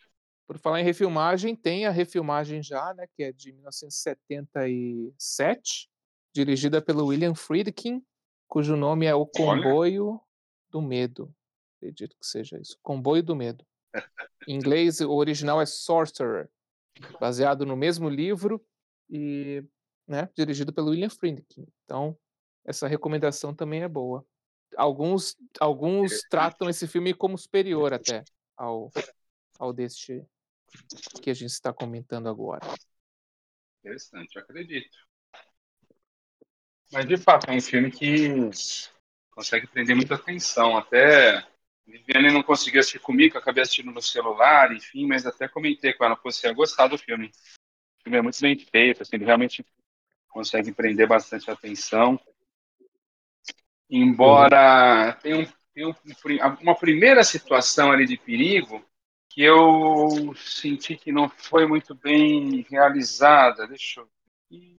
Por 0.49 0.57
falar 0.57 0.81
em 0.81 0.83
refilmagem, 0.83 1.55
tem 1.55 1.85
a 1.85 1.91
refilmagem 1.91 2.63
já, 2.63 2.91
né? 2.95 3.05
Que 3.13 3.25
é 3.25 3.31
de 3.31 3.53
1977, 3.53 5.87
dirigida 6.33 6.81
pelo 6.81 7.05
William 7.05 7.35
Friedkin, 7.35 8.03
cujo 8.47 8.75
nome 8.75 9.05
é 9.05 9.13
O 9.13 9.27
Comboio 9.27 10.19
do 10.71 10.81
Medo. 10.81 11.31
Acredito 11.77 12.17
que 12.19 12.25
seja 12.25 12.59
isso. 12.59 12.79
Comboio 12.81 13.21
do 13.21 13.35
Medo. 13.35 13.63
Em 14.47 14.55
inglês, 14.55 15.01
o 15.01 15.11
original 15.11 15.61
é 15.61 15.67
Sorcerer, 15.67 16.49
baseado 17.19 17.63
no 17.63 17.77
mesmo 17.77 18.09
livro 18.09 18.59
e 19.07 19.63
né, 20.07 20.27
dirigido 20.35 20.73
pelo 20.73 20.89
William 20.89 21.11
Friedkin. 21.11 21.67
Então, 21.85 22.17
essa 22.65 22.87
recomendação 22.87 23.53
também 23.53 23.83
é 23.83 23.87
boa. 23.87 24.25
Alguns, 24.75 25.37
alguns 25.59 26.23
tratam 26.27 26.67
esse 26.67 26.87
filme 26.87 27.13
como 27.13 27.37
superior 27.37 27.93
até 27.93 28.23
ao, 28.57 28.91
ao 29.59 29.71
deste 29.71 30.25
que 31.21 31.29
a 31.29 31.33
gente 31.33 31.51
está 31.51 31.73
comentando 31.73 32.29
agora. 32.29 32.65
Interessante, 33.83 34.35
eu 34.35 34.41
acredito. 34.41 34.97
Mas 36.91 37.07
de 37.07 37.17
fato 37.17 37.49
é 37.49 37.53
um 37.53 37.61
filme 37.61 37.91
que 37.91 38.49
consegue 39.31 39.67
prender 39.67 39.95
muita 39.95 40.15
atenção. 40.15 40.77
Até 40.77 41.45
Viviane 41.89 42.31
não 42.31 42.43
conseguiu 42.43 42.79
assistir 42.79 42.99
comigo, 42.99 43.37
acabei 43.37 43.63
assistindo 43.63 43.91
no 43.91 44.01
celular, 44.01 44.71
enfim, 44.71 45.07
mas 45.07 45.25
até 45.25 45.47
comentei 45.47 45.93
com 45.93 46.05
ela, 46.05 46.15
pô, 46.15 46.31
você 46.31 46.47
ia 46.47 46.53
gostar 46.53 46.87
do 46.87 46.97
filme. 46.97 47.27
O 47.27 48.03
filme 48.03 48.17
é 48.17 48.21
muito 48.21 48.39
bem 48.39 48.57
feito, 48.57 49.01
assim, 49.01 49.15
ele 49.15 49.25
realmente 49.25 49.65
consegue 50.29 50.71
prender 50.71 51.07
bastante 51.07 51.49
atenção. 51.49 52.19
Embora 53.89 55.13
tenha, 55.21 55.39
um, 55.39 55.47
tenha 55.73 55.87
um, 55.87 55.93
uma 56.61 56.75
primeira 56.75 57.23
situação 57.23 57.91
ali 57.91 58.05
de 58.05 58.17
perigo 58.17 58.85
que 59.29 59.43
eu 59.43 60.33
senti 60.35 60.95
que 60.95 61.11
não 61.11 61.29
foi 61.29 61.67
muito 61.67 61.93
bem 61.93 62.65
realizada. 62.69 63.67
Deixa 63.67 64.01
eu 64.01 64.09
ver. 64.51 64.75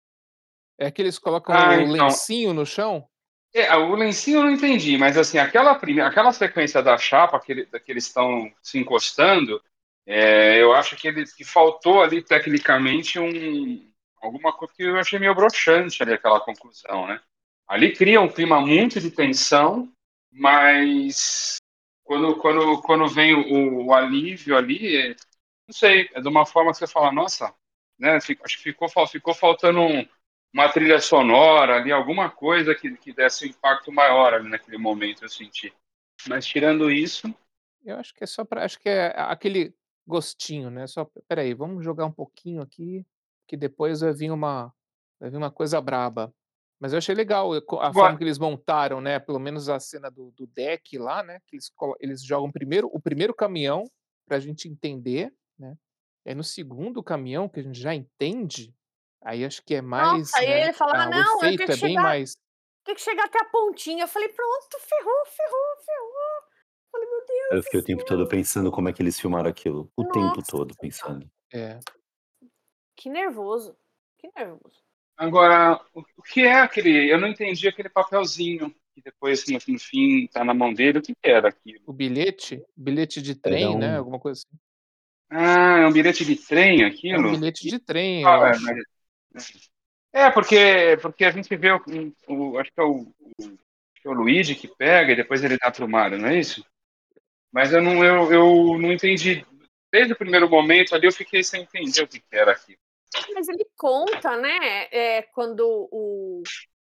É 0.77 0.89
que 0.89 1.01
eles 1.01 1.19
colocam 1.19 1.55
Ah, 1.55 1.69
o 1.69 1.81
então. 1.81 2.07
lencinho 2.07 2.53
no 2.53 2.65
chão? 2.65 3.07
É, 3.53 3.75
o 3.75 3.95
lencinho 3.95 4.39
eu 4.39 4.43
não 4.43 4.51
entendi, 4.51 4.97
mas 4.97 5.17
assim, 5.17 5.37
aquela, 5.37 5.75
primeira, 5.75 6.09
aquela 6.09 6.31
sequência 6.31 6.81
da 6.83 6.97
chapa 6.97 7.39
que, 7.39 7.51
ele, 7.51 7.65
que 7.65 7.91
eles 7.91 8.05
estão 8.05 8.51
se 8.61 8.77
encostando, 8.77 9.61
é, 10.05 10.61
eu 10.61 10.73
acho 10.73 10.95
que, 10.95 11.07
ele, 11.07 11.25
que 11.25 11.43
faltou 11.43 12.01
ali 12.01 12.23
tecnicamente 12.23 13.19
um, 13.19 13.91
alguma 14.21 14.53
coisa 14.53 14.73
que 14.73 14.83
eu 14.83 14.97
achei 14.97 15.19
meio 15.19 15.35
broxante 15.35 16.01
ali, 16.01 16.13
aquela 16.13 16.39
conclusão, 16.39 17.07
né? 17.07 17.19
Ali 17.67 17.93
cria 17.93 18.21
um 18.21 18.29
clima 18.29 18.59
muito 18.59 18.99
de 18.99 19.11
tensão, 19.11 19.91
mas 20.31 21.58
quando, 22.09 22.35
quando, 22.37 22.81
quando 22.81 23.07
vem 23.07 23.35
o, 23.35 23.85
o 23.85 23.93
alívio 23.93 24.57
ali, 24.57 24.97
é, 24.97 25.09
não 25.67 25.73
sei, 25.73 26.09
é 26.11 26.19
de 26.19 26.27
uma 26.27 26.43
forma 26.43 26.71
que 26.71 26.79
você 26.79 26.87
fala, 26.87 27.11
nossa, 27.11 27.53
né, 27.99 28.15
acho 28.15 28.35
que 28.35 28.63
ficou, 28.63 28.89
ficou 29.07 29.31
faltando 29.31 29.79
um, 29.79 30.03
uma 30.51 30.67
trilha 30.69 30.99
sonora 30.99 31.75
ali, 31.75 31.91
alguma 31.91 32.27
coisa 32.27 32.73
que, 32.73 32.97
que 32.97 33.13
desse 33.13 33.45
um 33.45 33.49
impacto 33.49 33.91
maior 33.91 34.33
ali 34.33 34.49
naquele 34.49 34.79
momento, 34.79 35.23
eu 35.23 35.29
senti. 35.29 35.71
Mas 36.27 36.47
tirando 36.47 36.89
isso, 36.89 37.31
Eu 37.85 37.97
acho 37.97 38.11
que 38.11 38.23
é 38.23 38.27
só 38.27 38.43
para, 38.43 38.65
acho 38.65 38.79
que 38.79 38.89
é 38.89 39.13
aquele 39.15 39.71
gostinho, 40.03 40.71
né, 40.71 40.87
só 40.87 41.07
espera 41.15 41.43
aí, 41.43 41.53
vamos 41.53 41.85
jogar 41.85 42.07
um 42.07 42.11
pouquinho 42.11 42.63
aqui, 42.63 43.05
que 43.47 43.55
depois 43.55 44.01
vai 44.01 44.13
vir 44.13 44.31
uma 44.31 44.73
vai 45.19 45.29
vir 45.29 45.37
uma 45.37 45.51
coisa 45.51 45.79
braba. 45.79 46.33
Mas 46.79 46.93
eu 46.93 46.97
achei 46.99 47.13
legal 47.13 47.53
a 47.53 47.61
co 47.61 47.79
a 47.79 47.93
forma 47.93 48.17
que 48.17 48.23
eles 48.23 48.37
montaram, 48.39 49.01
né, 49.01 49.19
pelo 49.19 49.39
menos 49.39 49.67
a 49.69 49.79
cena 49.79 50.09
do 50.09 50.31
do 50.31 50.47
deck 50.47 50.97
lá, 50.97 51.21
né, 51.23 51.39
que 51.47 51.55
eles 51.57 51.69
eles 51.99 52.23
jogam 52.23 52.51
primeiro 52.51 52.89
o 52.93 53.01
primeiro 53.01 53.33
caminhão, 53.35 53.83
pra 54.27 54.39
gente 54.39 54.67
entender, 54.69 55.33
né, 55.57 55.75
aí 56.25 56.35
no 56.35 56.43
segundo 56.43 57.03
caminhão, 57.03 57.49
que 57.49 57.59
a 57.59 57.63
gente 57.63 57.79
já 57.79 57.93
entende, 57.95 58.73
aí 59.23 59.43
acho 59.45 59.63
que 59.65 59.75
é 59.75 59.81
Nossa, 59.95 60.21
mais, 60.21 60.39
aí 60.39 60.45
né, 60.45 60.63
ele 60.63 60.73
fala: 60.73 60.93
"Ah, 61.03 61.07
não, 61.07 61.43
eu 61.45 61.53
tenho 61.55 61.65
efeito 61.65 61.71
que 61.71 61.73
é 61.73 61.77
bem 61.77 61.97
chegar 61.97 61.99
mais 61.99 62.35
tenho 62.85 62.97
que 62.97 63.03
chegar 63.03 63.25
até 63.25 63.39
a 63.41 63.45
pontinha". 63.49 64.03
Eu 64.05 64.09
falei: 64.09 64.29
"Pronto, 64.29 64.79
ferrou, 64.81 65.25
ferrou, 65.27 65.77
ferrou". 65.85 66.43
Falei: 66.91 67.09
"Meu 67.09 67.25
Eu 67.51 67.63
Deus 67.63 67.63
fiquei 67.63 67.79
o 67.79 67.83
tempo 67.83 68.03
todo 68.05 68.27
céu". 68.27 68.27
pensando 68.27 68.71
como 68.71 68.89
é 68.89 68.93
que 68.93 69.01
eles 69.01 69.19
filmaram 69.19 69.49
aquilo. 69.49 69.91
O 69.95 70.05
tempo 70.05 70.41
Nossa, 70.41 70.43
todo 70.43 70.75
pensando. 70.75 71.29
é. 71.53 71.83
que 72.95 73.09
nervoso, 73.09 73.77
que 74.17 74.29
nervoso. 74.35 74.83
Agora, 75.19 75.79
o, 75.93 76.03
que 76.23 76.41
é 76.41 76.61
aquele. 76.61 77.11
Eu 77.11 77.19
não 77.19 77.27
entendi 77.27 77.67
aquele 77.67 77.89
papelzinho 77.89 78.73
que 78.95 79.01
depois, 79.03 79.45
no, 79.47 79.59
no 79.73 79.79
fim, 79.79 80.27
tá 80.27 80.43
na 80.43 80.53
mão 80.53 80.73
dele. 80.73 80.99
O 80.99 81.01
que, 81.01 81.13
era 81.23 81.49
aquilo? 81.49 81.81
O 81.85 81.93
bilhete, 81.93 82.63
bilhete 82.75 83.21
de 83.21 83.35
trem, 83.35 83.75
né, 83.77 83.95
um. 83.95 83.97
alguma 83.97 84.19
coisa 84.19 84.39
assim. 84.39 84.57
Ah, 85.29 85.79
é 85.79 85.85
um 85.87 85.91
bilhete 85.91 86.25
de 86.25 86.35
trem 86.35 86.81
É 86.81 86.85
um 86.85 86.87
aquilo? 86.87 87.31
bilhete 87.31 87.67
E- 87.67 87.71
de 87.71 87.79
trem, 87.79 88.23
eu 88.23 88.29
ah, 88.29 88.47
é, 88.47 88.49
acho. 88.49 88.63
mas- 88.63 89.69
é, 90.11 90.31
porque, 90.31 90.97
porque 91.03 91.23
a 91.23 91.29
gente 91.31 91.55
vê 91.55 91.71
o, 91.71 91.81
o- 92.27 92.57
acho 92.57 92.71
que 92.71 92.81
é 92.81 92.83
o, 92.83 93.01
o, 93.01 93.57
que 94.01 94.07
é 94.07 94.09
o 94.09 94.13
Luigi 94.13 94.55
que 94.55 94.67
pega 94.67 95.11
e 95.11 95.15
depois 95.15 95.43
ele 95.43 95.57
dá 95.57 95.69
pro 95.69 95.87
Mario, 95.87 96.17
não 96.17 96.29
é 96.29 96.39
isso? 96.39 96.65
Mas 97.51 97.71
eu 97.73 97.81
não, 97.81 98.03
eu, 98.03 98.31
eu 98.31 98.79
não 98.79 98.91
entendi. 98.91 99.45
Desde 99.91 100.13
o 100.13 100.17
primeiro 100.17 100.49
momento 100.49 100.93
ali 100.95 101.05
eu 101.05 101.11
fiquei 101.11 101.43
sem 101.43 101.61
entender 101.61 102.01
o 102.03 102.07
que 102.07 102.21
era 102.31 102.51
aquilo. 102.51 102.79
Mas 103.33 103.47
ele 103.47 103.65
conta, 103.77 104.35
né, 104.37 104.87
eh, 104.91 105.23
quando 105.33 105.65
o 105.91 106.43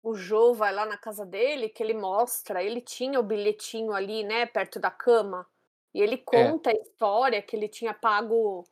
o 0.04 0.16
Joe 0.16 0.56
vai 0.56 0.74
lá 0.74 0.86
na 0.86 0.98
casa 0.98 1.26
dele, 1.26 1.70
que 1.70 1.84
ele 1.84 1.94
mostra, 1.94 2.64
ele 2.64 2.82
tinha 2.82 3.20
o 3.20 3.24
bilhetinho 3.24 3.94
ali, 3.94 4.24
né, 4.24 4.46
perto 4.48 4.80
da 4.80 4.90
cama, 4.92 5.48
e 5.94 6.02
ele 6.02 6.18
É, 6.34 6.54
conta 6.54 6.72
a 6.72 6.74
história 6.74 7.42
que 7.42 7.56
ele 7.56 7.68
tinha 7.70 7.94
pago, 7.94 8.68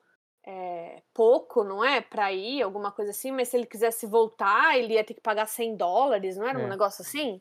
eh, 0.46 1.04
pouco, 1.14 1.64
não 1.64 1.84
é, 1.86 2.02
pra 2.02 2.34
ir, 2.34 2.62
alguma 2.64 2.92
coisa 2.92 3.12
assim, 3.12 3.32
mas 3.32 3.50
se 3.50 3.58
ele 3.58 3.68
quisesse 3.68 4.08
voltar, 4.08 4.78
ele 4.78 4.94
ia 4.96 5.04
ter 5.04 5.14
que 5.16 5.22
pagar 5.22 5.46
$100, 5.48 6.38
não 6.38 6.48
era 6.48 6.60
um 6.60 6.64
é, 6.64 6.70
negócio 6.70 7.02
assim? 7.04 7.38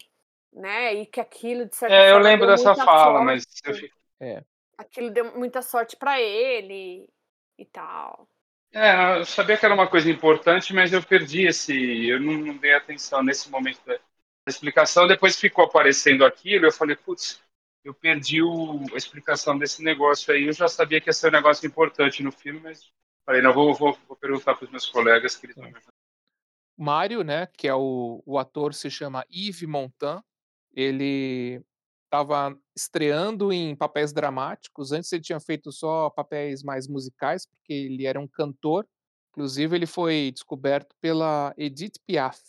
Né, 0.52 0.94
e 0.94 1.06
que 1.06 1.20
aquilo 1.20 1.66
de 1.66 1.76
certa 1.76 1.94
É, 1.94 2.12
eu 2.12 2.18
lembro 2.18 2.46
dessa 2.46 2.74
fala, 2.76 3.20
sorte, 3.20 3.24
mas 3.24 3.44
eu, 3.64 3.74
é. 4.20 4.44
aquilo 4.76 5.10
deu 5.10 5.36
muita 5.38 5.62
sorte 5.62 5.96
pra 5.96 6.20
ele 6.20 7.08
e 7.58 7.64
tal. 7.66 8.28
É, 8.72 9.20
eu 9.20 9.24
sabia 9.24 9.56
que 9.56 9.64
era 9.64 9.74
uma 9.74 9.88
coisa 9.88 10.10
importante, 10.10 10.74
mas 10.74 10.92
eu 10.92 11.02
perdi 11.02 11.46
esse. 11.46 12.06
Eu 12.06 12.20
não, 12.20 12.34
não 12.34 12.56
dei 12.56 12.74
atenção 12.74 13.22
nesse 13.22 13.50
momento 13.50 13.80
da, 13.86 13.98
explicação. 14.46 15.06
Depois 15.06 15.38
ficou 15.38 15.64
aparecendo 15.64 16.24
aquilo, 16.24 16.66
eu 16.66 16.72
falei, 16.72 16.96
putz, 16.96 17.40
eu 17.84 17.94
perdi 17.94 18.42
o, 18.42 18.82
a 18.92 18.96
explicação 18.96 19.58
desse 19.58 19.82
negócio 19.82 20.32
aí. 20.32 20.46
Eu 20.46 20.52
já 20.52 20.68
sabia 20.68 21.00
que 21.00 21.08
ia 21.08 21.12
ser 21.12 21.28
um 21.28 21.32
negócio 21.32 21.66
importante 21.66 22.22
no 22.22 22.32
filme, 22.32 22.60
mas 22.60 22.90
falei, 23.24 23.42
não, 23.42 23.52
vou, 23.52 23.74
vou, 23.74 23.96
vou 24.06 24.16
perguntar 24.16 24.54
para 24.54 24.64
os 24.64 24.70
meus 24.70 24.86
colegas 24.86 25.36
que 25.36 25.46
eles 25.46 25.56
vão 25.56 25.66
me. 25.66 25.74
Mário, 26.76 27.22
né, 27.22 27.46
que 27.46 27.66
é 27.66 27.74
o 27.74 28.22
o 28.24 28.38
ator 28.38 28.72
se 28.72 28.88
chama 28.88 29.26
Yves 29.28 29.68
Montand, 29.68 30.22
ele 30.72 31.60
estava 32.08 32.58
estreando 32.76 33.52
em 33.52 33.76
papéis 33.76 34.12
dramáticos, 34.12 34.92
antes 34.92 35.12
ele 35.12 35.22
tinha 35.22 35.40
feito 35.40 35.70
só 35.72 36.10
papéis 36.10 36.62
mais 36.62 36.88
musicais, 36.88 37.46
porque 37.46 37.72
ele 37.74 38.06
era 38.06 38.18
um 38.20 38.28
cantor, 38.28 38.86
inclusive 39.32 39.76
ele 39.76 39.86
foi 39.86 40.30
descoberto 40.32 40.94
pela 41.00 41.54
Edith 41.58 41.98
Piaf. 42.06 42.40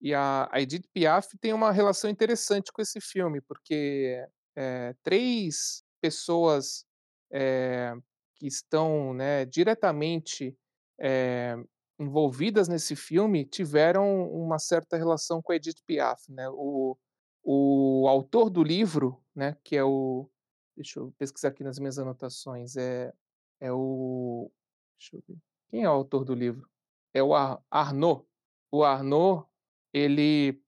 E 0.00 0.14
a 0.14 0.48
a 0.52 0.60
Edith 0.60 0.86
Piaf 0.94 1.36
tem 1.40 1.52
uma 1.52 1.72
relação 1.72 2.10
interessante 2.10 2.72
com 2.72 2.82
esse 2.82 3.00
filme, 3.00 3.40
porque, 3.42 4.24
eh, 4.56 4.94
3 5.04 5.82
pessoas, 6.02 6.84
eh, 7.32 7.94
que 8.36 8.46
estão, 8.48 9.14
né, 9.14 9.44
diretamente, 9.46 10.56
eh, 11.00 11.56
envolvidas 12.00 12.68
nesse 12.68 12.96
filme 12.96 13.44
tiveram 13.46 14.28
uma 14.32 14.58
certa 14.58 14.96
relação 14.96 15.40
com 15.42 15.52
a 15.52 15.56
Edith 15.56 15.82
Piaf, 15.86 16.20
né. 16.32 16.48
O 16.50 16.96
o 17.42 18.06
autor 18.08 18.50
do 18.50 18.62
livro, 18.62 19.22
né, 19.34 19.56
que 19.64 19.76
é 19.76 19.84
o 19.84 20.28
deixa 20.76 21.00
eu 21.00 21.12
pesquisar 21.18 21.48
aqui 21.48 21.62
nas 21.62 21.78
minhas 21.78 21.98
anotações, 21.98 22.76
é 22.76 23.12
é 23.60 23.72
o 23.72 24.50
deixa 24.98 25.16
eu 25.16 25.22
ver, 25.26 25.38
quem 25.70 25.84
é 25.84 25.88
o 25.88 25.92
autor 25.92 26.24
do 26.24 26.34
livro? 26.34 26.68
É 27.14 27.22
o 27.22 27.34
Ar 27.34 27.62
Arnaud. 27.70 28.24
O 28.70 28.84
Arnaud, 28.84 29.46
ele 29.92 30.60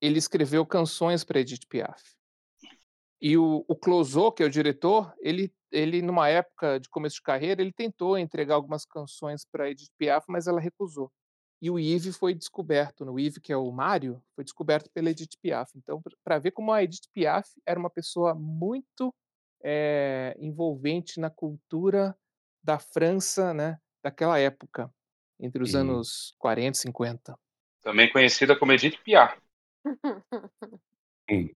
ele 0.00 0.18
escreveu 0.18 0.66
canções 0.66 1.24
para 1.24 1.40
Edith 1.40 1.66
Piaf. 1.68 2.02
E 3.20 3.36
o 3.36 3.64
o 3.68 4.32
que 4.32 4.42
é 4.42 4.46
o 4.46 4.50
diretor, 4.50 5.14
ele 5.20 5.52
ele 5.72 6.00
numa 6.00 6.28
época 6.28 6.78
de 6.78 6.88
começo 6.88 7.16
de 7.16 7.22
carreira, 7.22 7.60
ele 7.60 7.72
tentou 7.72 8.16
entregar 8.16 8.54
algumas 8.54 8.84
canções 8.84 9.44
para 9.44 9.70
Edith 9.70 9.90
Piaf, 9.98 10.24
mas 10.28 10.46
ela 10.46 10.60
recusou. 10.60 11.12
E 11.60 11.70
o 11.70 11.78
Yves 11.78 12.16
foi 12.16 12.34
descoberto, 12.34 13.04
né, 13.04 13.10
o 13.10 13.18
Yves, 13.18 13.38
que 13.38 13.52
é 13.52 13.56
o 13.56 13.70
Mário, 13.70 14.22
foi 14.34 14.44
descoberto 14.44 14.90
pela 14.90 15.10
Edith 15.10 15.38
Piaf. 15.40 15.72
Então, 15.76 16.02
para 16.22 16.38
ver 16.38 16.50
como 16.50 16.72
a 16.72 16.82
Edith 16.82 17.08
Piaf 17.14 17.50
era 17.64 17.80
uma 17.80 17.88
pessoa 17.88 18.34
muito, 18.34 19.14
eh, 19.62 20.36
envolvente 20.38 21.18
na 21.18 21.30
cultura 21.30 22.16
da 22.62 22.78
França, 22.78 23.54
né, 23.54 23.78
daquela 24.02 24.38
época, 24.38 24.92
entre 25.40 25.62
os 25.62 25.72
E 25.72 25.76
anos 25.76 26.34
40 26.38 26.76
e 26.76 26.80
50. 26.82 27.38
Também 27.82 28.10
conhecida 28.12 28.58
como 28.58 28.72
Edith 28.72 28.98
Piaf, 29.02 29.40
hum, 31.30 31.48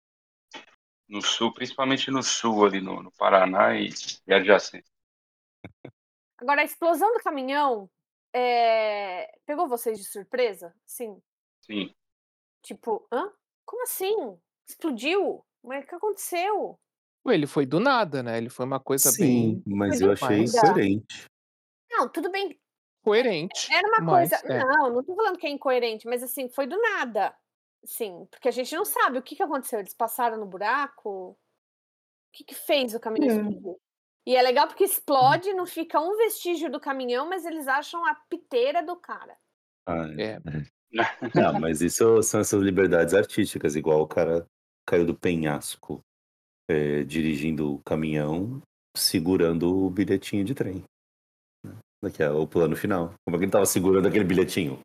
no 1.09 1.21
sul, 1.21 1.53
principalmente 1.53 2.11
no 2.11 2.23
sul, 2.23 2.65
ali 2.65 2.81
no, 2.81 3.03
no 3.03 3.13
Paraná 3.13 3.75
e, 3.75 3.91
e 4.27 4.33
adjacente. 4.33 4.89
Agora 6.39 6.63
a 6.63 6.65
explosão 6.65 7.13
do 7.13 7.23
caminhão, 7.23 7.91
eh, 8.35 9.31
pegou 9.47 9.69
vocês 9.69 9.99
de 9.99 10.05
surpresa? 10.05 10.75
Sim. 10.87 11.23
Sim. 11.67 11.95
Tipo: 12.65 13.07
"Hã? 13.13 13.33
Como 13.65 13.83
assim? 13.85 14.39
Explodiu? 14.69 15.45
Mas 15.63 15.85
o 15.85 15.87
que 15.89 15.95
aconteceu?" 15.95 16.79
Ué, 17.27 17.35
ele 17.35 17.47
foi 17.47 17.67
do 17.67 17.79
nada, 17.79 18.23
né, 18.23 18.39
ele 18.39 18.49
foi 18.49 18.65
uma 18.65 18.81
coisa 18.81 19.13
sim, 19.13 19.13
bem 19.13 19.63
mas 19.67 20.01
eu 20.01 20.11
achei 20.11 20.39
mais 20.39 20.53
nada. 20.53 20.81
coerente. 20.81 21.27
Não, 21.91 22.09
tudo 22.11 22.31
bem, 22.31 22.61
coerente, 23.03 23.71
era 23.71 23.89
uma 23.89 24.03
coisa 24.05 24.43
é. 24.51 24.59
não, 24.59 24.91
não 24.95 25.05
tô 25.05 25.15
falando 25.17 25.39
que 25.39 25.47
é 25.47 25.51
incoerente, 25.51 26.07
mas, 26.09 26.23
assim, 26.23 26.49
foi 26.51 26.67
do 26.67 26.79
nada. 26.81 27.37
Sim, 27.85 28.27
porque 28.31 28.49
a 28.49 28.53
gente 28.53 28.75
não 28.77 28.85
sabe 28.85 29.19
o 29.19 29.23
que 29.23 29.37
que 29.37 29.43
aconteceu, 29.43 29.81
eles 29.81 29.95
passaram 29.95 30.39
no 30.39 30.47
buraco? 30.47 31.31
O 31.33 31.39
que 32.33 32.45
que 32.45 32.55
fez 32.57 32.95
o 32.95 33.01
caminhão 33.01 33.27
É. 33.27 33.27
explodir? 33.29 33.77
E 34.27 34.37
é 34.37 34.43
legal 34.43 34.67
porque 34.69 34.85
explode, 34.85 35.53
não 35.55 35.67
fica 35.67 36.01
um 36.01 36.17
vestígio 36.17 36.71
do 36.71 36.79
caminhão, 36.79 37.29
mas 37.29 37.45
eles 37.45 37.67
acham 37.67 38.05
a 38.07 38.15
piteira 38.15 38.83
do 38.83 38.97
cara. 38.97 39.37
Ah, 39.87 40.07
É. 40.19 40.39
Não, 41.35 41.61
mas 41.61 41.81
isso 41.81 42.21
são 42.23 42.41
essas 42.41 42.61
liberdades 42.61 43.15
artísticas, 43.15 43.77
igual 43.77 44.01
o 44.01 44.09
cara 44.09 44.45
caiu 44.85 45.07
do 45.07 45.15
penhasco, 45.15 46.01
eh, 46.69 47.05
dirigindo 47.05 47.75
o 47.75 47.83
caminhão, 47.85 48.61
segurando 48.97 49.73
o 49.73 49.89
bilhetinho 49.89 50.45
de 50.45 50.53
trem, 50.53 50.83
né. 51.65 51.77
Daqui 52.03 52.23
é 52.23 52.31
o 52.31 52.47
plano 52.47 52.75
final. 52.75 53.15
Como 53.25 53.37
é 53.37 53.39
que 53.39 53.45
ele 53.45 53.47
estava 53.47 53.67
segurando 53.67 54.09
aquele 54.09 54.25
bilhetinho? 54.25 54.81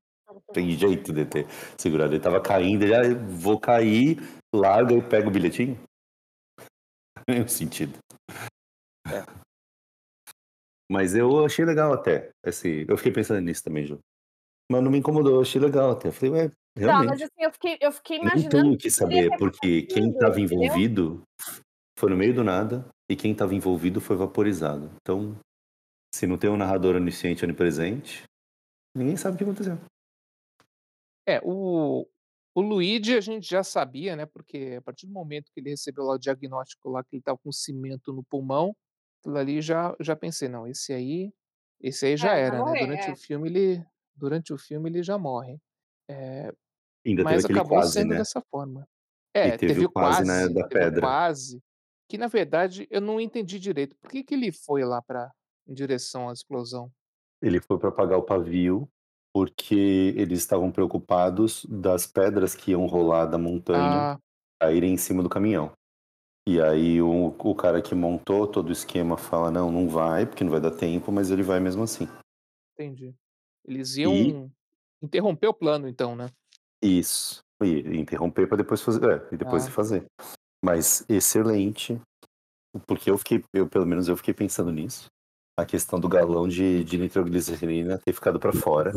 Tem 0.54 0.70
jeito 0.72 1.12
de 1.12 1.26
ter 1.26 1.48
segurado, 1.78 2.12
ele 2.12 2.18
estava 2.18 2.40
caindo, 2.40 2.84
ele: 2.84 2.94
"Ah, 2.94 3.02
vou 3.28 3.60
cair", 3.60 4.18
larga 4.54 4.94
e 4.94 5.02
pega 5.02 5.28
o 5.28 5.32
bilhetinho? 5.32 5.76
Nenhum 7.28 7.48
sentido. 7.48 7.98
É. 9.12 9.46
Mas 10.92 11.16
eu 11.16 11.46
achei 11.46 11.66
legal 11.66 11.94
até, 11.94 12.30
esse 12.46 12.86
eu 12.88 12.98
fiquei 12.98 13.12
pensando 13.12 13.42
nisso 13.42 13.64
também, 13.64 13.86
Ju. 13.86 14.00
Mas 14.72 14.84
não 14.84 14.92
me 14.92 15.00
incomodou, 15.00 15.36
eu 15.36 15.42
achei 15.42 15.62
legal 15.62 15.92
até. 15.92 16.10
Eu 16.10 16.14
falei: 16.14 16.32
"Ué, 16.32 16.52
Não, 16.84 17.04
mas 17.06 17.20
realmente". 17.20 17.24
assim, 17.24 17.44
eu 17.44 17.52
fiquei 17.52 17.78
eu 17.82 17.92
fiquei 17.92 18.18
imaginando 18.18 18.50
tenho 18.50 18.74
o 18.74 18.76
o 18.76 18.78
que 18.78 18.90
saber, 18.92 19.36
porque 19.38 19.84
quem 19.84 20.12
estava 20.12 20.40
entendeu? 20.40 20.42
envolvido 20.42 21.24
foi 22.00 22.10
no 22.10 22.18
meio 22.18 22.34
do 22.34 22.44
nada, 22.44 22.88
e 23.10 23.16
quem 23.16 23.32
estava 23.34 23.56
envolvido 23.56 24.02
foi 24.02 24.16
vaporizado. 24.18 24.92
Então, 25.02 25.38
se 26.16 26.28
não 26.28 26.38
tem 26.38 26.50
um 26.50 26.58
narrador 26.58 26.96
onisciente, 26.98 27.46
onipresente, 27.46 28.24
ninguém 28.96 29.18
sabe 29.18 29.36
o 29.36 29.38
que 29.40 29.44
aconteceu. 29.46 29.78
É, 31.28 31.42
o 31.44 32.08
o 32.58 32.62
Luigi 32.62 33.18
a 33.18 33.22
gente 33.22 33.50
já 33.50 33.64
sabia, 33.66 34.16
né, 34.16 34.26
porque 34.26 34.76
a 34.80 34.82
partir 34.82 35.08
do 35.08 35.12
momento 35.14 35.52
que 35.54 35.60
ele 35.60 35.72
recebeu 35.72 36.06
lá 36.06 36.14
o 36.16 36.18
diagnóstico 36.18 36.90
lá 36.90 37.04
que 37.04 37.16
ele 37.16 37.20
estava 37.22 37.38
com 37.38 37.52
cimento 37.52 38.14
no 38.14 38.24
pulmão, 38.24 38.74
aquilo 39.26 39.38
ali 39.40 39.62
já 39.62 39.96
já 40.02 40.16
pensei: 40.16 40.50
"Não, 40.50 40.68
esse 40.68 40.94
aí 40.94 41.34
esse 41.82 42.06
aí 42.06 42.18
já 42.18 42.36
É, 42.46 42.50
era, 42.50 42.64
né", 42.64 42.76
morrer, 42.76 42.78
durante 42.78 43.12
o 43.12 43.16
é. 43.16 43.18
filme 43.18 43.50
ele 43.50 43.86
durante 44.16 44.54
o 44.54 44.58
filme 44.58 44.90
ele 44.90 45.04
já 45.04 45.18
morre. 45.18 45.60
Eh, 46.10 46.54
Ainda 47.06 47.26
mas 47.26 47.46
acabou 47.46 47.82
quase, 47.82 47.84
sendo 47.84 48.16
né? 48.16 48.18
dessa 48.18 48.42
forma. 48.52 48.88
E 49.44 49.52
É, 49.52 49.58
teve 49.60 49.80
teve 49.80 49.86
o 49.86 49.86
o 49.86 49.92
quase, 49.92 50.24
né, 50.26 50.50
quase, 50.50 50.50
da 50.50 50.68
o 50.70 50.70
pedra. 50.70 51.00
quase, 51.00 51.64
que 52.10 52.18
na 52.20 52.28
verdade 52.28 52.88
eu 52.92 53.02
não 53.02 53.20
entendi 53.22 53.60
direito, 53.60 53.96
por 53.98 54.12
que 54.12 54.24
que 54.24 54.36
ele 54.36 54.52
foi 54.54 54.84
lá 54.86 55.02
pra 55.04 55.32
em 55.68 55.74
direção 55.76 56.30
à 56.30 56.34
explosão? 56.34 56.92
Ele 57.42 57.60
foi 57.62 57.78
pra 57.78 57.90
apagar 57.90 58.18
o 58.18 58.24
pavio, 58.24 58.90
porque 59.34 60.14
eles 60.16 60.40
estavam 60.40 60.72
preocupados 60.72 61.66
das 61.70 62.08
pedras 62.08 62.56
que 62.56 62.72
iam 62.72 62.86
rolar 62.86 63.26
da 63.26 63.38
montanha 63.38 64.08
Ah. 64.08 64.20
caírem 64.62 64.94
em 64.94 64.98
cima 64.98 65.24
do 65.24 65.30
caminhão. 65.30 65.74
E 66.48 66.62
aí 66.62 67.02
o 67.02 67.36
o 67.40 67.56
cara 67.56 67.82
que 67.82 67.96
montou 67.96 68.46
todo 68.48 68.70
o 68.70 68.72
esquema 68.72 69.18
fala: 69.18 69.50
"Não, 69.50 69.72
não 69.72 69.90
vai, 69.90 70.28
porque 70.28 70.44
não 70.44 70.52
vai 70.52 70.62
dar 70.62 70.70
tempo", 70.72 71.12
mas 71.12 71.32
ele 71.32 71.42
vai 71.42 71.60
mesmo 71.60 71.82
assim. 71.84 72.08
Entendi. 72.78 73.16
Eles 73.66 73.96
E 74.04 74.36
iam 74.36 74.52
interromper 75.02 75.48
o 75.48 75.54
plano 75.54 75.88
então, 75.88 76.16
né? 76.16 76.28
Isso. 76.82 77.42
E 77.64 77.98
interromper 77.98 78.48
pra 78.48 78.58
depois 78.58 78.82
fazer 78.82 79.04
é, 79.32 79.34
e 79.34 79.38
depois 79.38 79.68
Ah. 79.68 79.72
fazer. 79.72 80.06
Mas 80.64 81.06
excelente, 81.10 82.02
porque 82.88 83.12
eu 83.12 83.18
fiquei 83.18 83.44
eu 83.54 83.68
pelo 83.70 83.86
menos 83.86 84.08
eu 84.10 84.18
fiquei 84.18 84.34
pensando 84.34 84.72
nisso, 84.72 85.08
a 85.58 85.66
questão 85.66 86.00
do 86.00 86.10
galão 86.10 86.48
de 86.48 86.84
de 86.84 86.98
nitroglicerina 87.00 88.00
ter 88.00 88.14
ficado 88.14 88.40
pra 88.40 88.54
fora, 88.54 88.94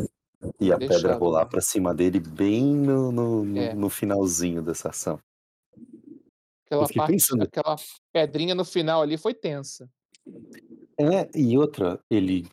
e 0.61 0.73
a 0.73 0.79
pedra 0.79 1.13
Deixado, 1.13 1.21
rolar 1.21 1.45
né? 1.45 1.47
pra 1.47 1.61
cima 1.61 1.93
dele 1.95 2.19
bem 2.19 2.65
no 2.75 3.11
no 3.11 3.45
no 3.45 3.67
É. 3.67 3.79
no 3.81 3.89
finalzinho 3.89 4.61
dessa 4.63 4.89
ação. 4.89 5.19
Aquela 6.71 6.87
parte 6.89 7.17
pensando 7.19 7.43
aquela 7.43 7.75
pedrinha 8.13 8.53
no 8.53 8.63
final 8.63 9.01
ali 9.01 9.17
foi 9.17 9.33
tensa. 9.33 9.89
É, 10.99 11.29
e 11.35 11.57
outra, 11.57 11.99
ele 12.09 12.45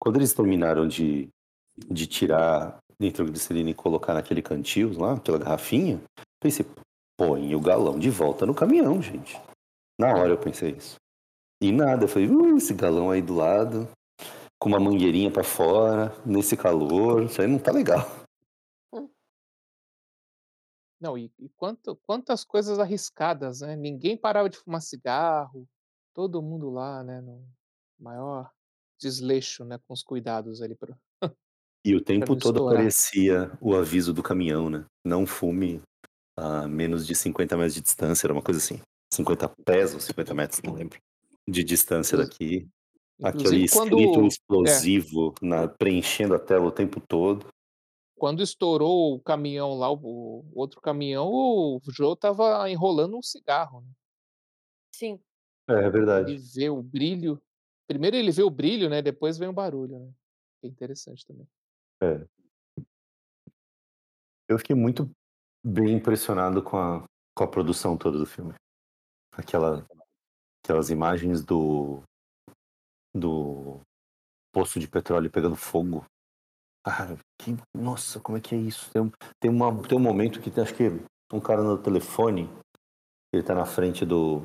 quando 0.00 0.16
eles 0.16 0.34
terminaram 0.34 0.86
de 0.88 1.28
de 1.88 2.06
tirar 2.06 2.78
nitroglicerina 3.00 3.70
e 3.70 3.74
colocar 3.74 4.14
naquele 4.14 4.42
cantil 4.42 4.92
lá, 4.98 5.14
aquela 5.14 5.38
garrafinha, 5.38 6.00
pensei: 6.42 6.66
"Põe 7.18 7.54
o 7.54 7.60
galão 7.60 7.98
de 7.98 8.10
volta 8.10 8.46
no 8.46 8.54
caminhão, 8.54 9.00
gente". 9.02 9.40
Na 10.00 10.08
hora 10.16 10.30
eu 10.30 10.38
pensei 10.38 10.72
isso. 10.72 10.96
E 11.62 11.72
nada, 11.72 12.04
eu 12.04 12.08
falei: 12.08 12.28
"Uh, 12.28 12.56
esse 12.58 12.74
galão 12.74 13.10
aí 13.10 13.22
do 13.22 13.34
lado, 13.34 13.88
com 14.60 14.68
uma 14.70 14.80
mangueirinha 14.80 15.30
pra 15.30 15.44
fora, 15.44 16.14
nesse 16.26 16.56
calor, 16.56 17.24
isso 17.24 17.42
aí 17.42 17.48
não 17.48 17.58
tá 17.60 17.72
legal". 17.72 18.06
Não, 21.06 21.16
e 21.16 21.32
e 21.38 21.48
quanto 21.50 21.94
quantas 21.94 22.42
coisas 22.44 22.80
arriscadas, 22.80 23.60
né, 23.60 23.76
ninguém 23.76 24.16
parava 24.16 24.50
de 24.50 24.58
fumar 24.58 24.82
cigarro, 24.82 25.68
todo 26.12 26.42
mundo 26.42 26.68
lá, 26.68 27.04
né, 27.04 27.20
no 27.20 27.48
maior 27.98 28.50
desleixo, 29.00 29.64
né, 29.64 29.78
com 29.86 29.94
os 29.94 30.02
cuidados 30.02 30.60
ali 30.60 30.74
pra 30.74 30.98
E 31.84 31.94
o 31.94 32.00
tempo 32.00 32.34
todo 32.36 32.58
estourar. 32.58 32.58
aparecia 32.58 33.52
o 33.60 33.74
aviso 33.74 34.12
do 34.12 34.22
caminhão, 34.22 34.68
né, 34.70 34.84
"Não 35.04 35.26
fume 35.26 35.80
a 36.38 36.68
menos 36.68 37.06
de 37.06 37.14
50 37.14 37.56
metros 37.56 37.74
de 37.74 37.82
distância", 37.82 38.26
era 38.26 38.32
uma 38.34 38.42
coisa 38.42 38.60
assim, 38.60 38.80
50 39.12 39.48
pés 39.66 39.94
ou 39.94 40.00
50 40.00 40.34
metros, 40.34 40.62
não 40.64 40.74
lembro, 40.74 40.98
de 41.48 41.64
distância 41.64 42.18
daqui. 42.18 42.68
Aquele 43.22 43.58
inclusive 43.58 43.64
escrito 43.64 44.24
quando 44.24 44.28
é. 44.64 44.88
explosivo 44.88 45.34
na 45.42 45.68
preenchendo 45.68 46.34
a 46.34 46.38
tela 46.40 46.66
o 46.66 46.72
tempo 46.72 47.00
todo. 47.08 47.46
Quando 48.18 48.42
estourou 48.42 49.14
o 49.14 49.20
caminhão 49.20 49.74
lá, 49.74 49.90
o 49.92 50.44
o 50.52 50.60
outro 50.60 50.80
caminhão, 50.80 51.28
o 51.30 51.80
Joe 51.90 52.14
estava 52.14 52.68
enrolando 52.70 53.16
um 53.16 53.22
cigarro, 53.22 53.82
né. 53.82 53.88
Sim. 54.94 55.20
É, 55.68 55.72
Ele 55.74 55.90
verdade. 55.90 56.36
vê 56.38 56.70
o 56.70 56.82
brilho 56.82 57.40
primeiro 57.86 58.16
ele 58.16 58.32
vê 58.32 58.42
o 58.42 58.50
brilho, 58.50 58.90
né, 58.90 59.00
depois 59.00 59.38
vem 59.38 59.48
o 59.48 59.52
barulho, 59.52 59.98
né. 59.98 60.12
É 60.62 60.66
interessante 60.66 61.24
também. 61.26 61.46
É. 62.02 62.26
Eu 64.48 64.58
fiquei 64.58 64.76
muito 64.76 65.10
bem 65.64 65.94
impressionado 65.94 66.62
com 66.62 66.76
a 66.76 67.04
com 67.36 67.44
a 67.44 67.48
produção 67.48 67.98
toda 67.98 68.18
do 68.18 68.26
filme. 68.26 68.54
Aquela 69.32 69.86
aquelas 70.64 70.90
imagens 70.90 71.44
do 71.44 72.02
do 73.14 73.80
poço 74.52 74.80
de 74.80 74.88
petróleo 74.88 75.30
pegando 75.30 75.56
fogo. 75.56 76.04
Ah, 76.88 77.16
que 77.42 77.56
nossa, 77.76 78.20
como 78.20 78.38
é 78.38 78.40
que 78.40 78.54
é 78.54 78.58
isso? 78.58 78.88
Tem 78.92 79.02
um 79.02 79.10
tem 79.40 79.50
uma 79.50 79.82
tem 79.88 79.98
um 79.98 80.00
momento 80.00 80.40
que 80.40 80.50
tem 80.52 80.62
acho 80.62 80.72
que 80.74 80.84
um 81.32 81.40
cara 81.40 81.60
no 81.60 81.76
telefone, 81.76 82.48
ele 83.32 83.42
tá 83.42 83.54
na 83.54 83.66
frente 83.66 84.06
do 84.06 84.42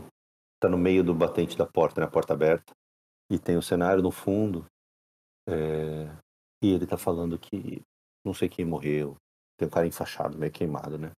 tá 0.59 0.69
no 0.69 0.77
meio 0.77 1.03
do 1.03 1.13
batente 1.13 1.57
da 1.57 1.65
porta, 1.67 2.01
né, 2.01 2.07
a 2.07 2.11
porta 2.11 2.33
aberta, 2.33 2.73
e 3.31 3.39
tem 3.39 3.57
o 3.57 3.61
cenário 3.63 4.03
no 4.03 4.11
fundo, 4.11 4.65
eh, 5.49 6.09
e 6.63 6.69
ele 6.73 6.87
tá 6.87 6.97
falando 6.97 7.39
que 7.39 7.81
não 8.25 8.33
sei 8.33 8.49
quem 8.49 8.65
morreu, 8.65 9.15
tem 9.57 9.67
um 9.67 9.71
cara 9.71 9.87
enfaixado, 9.87 10.37
meio 10.37 10.51
queimado, 10.51 10.97
né. 10.97 11.11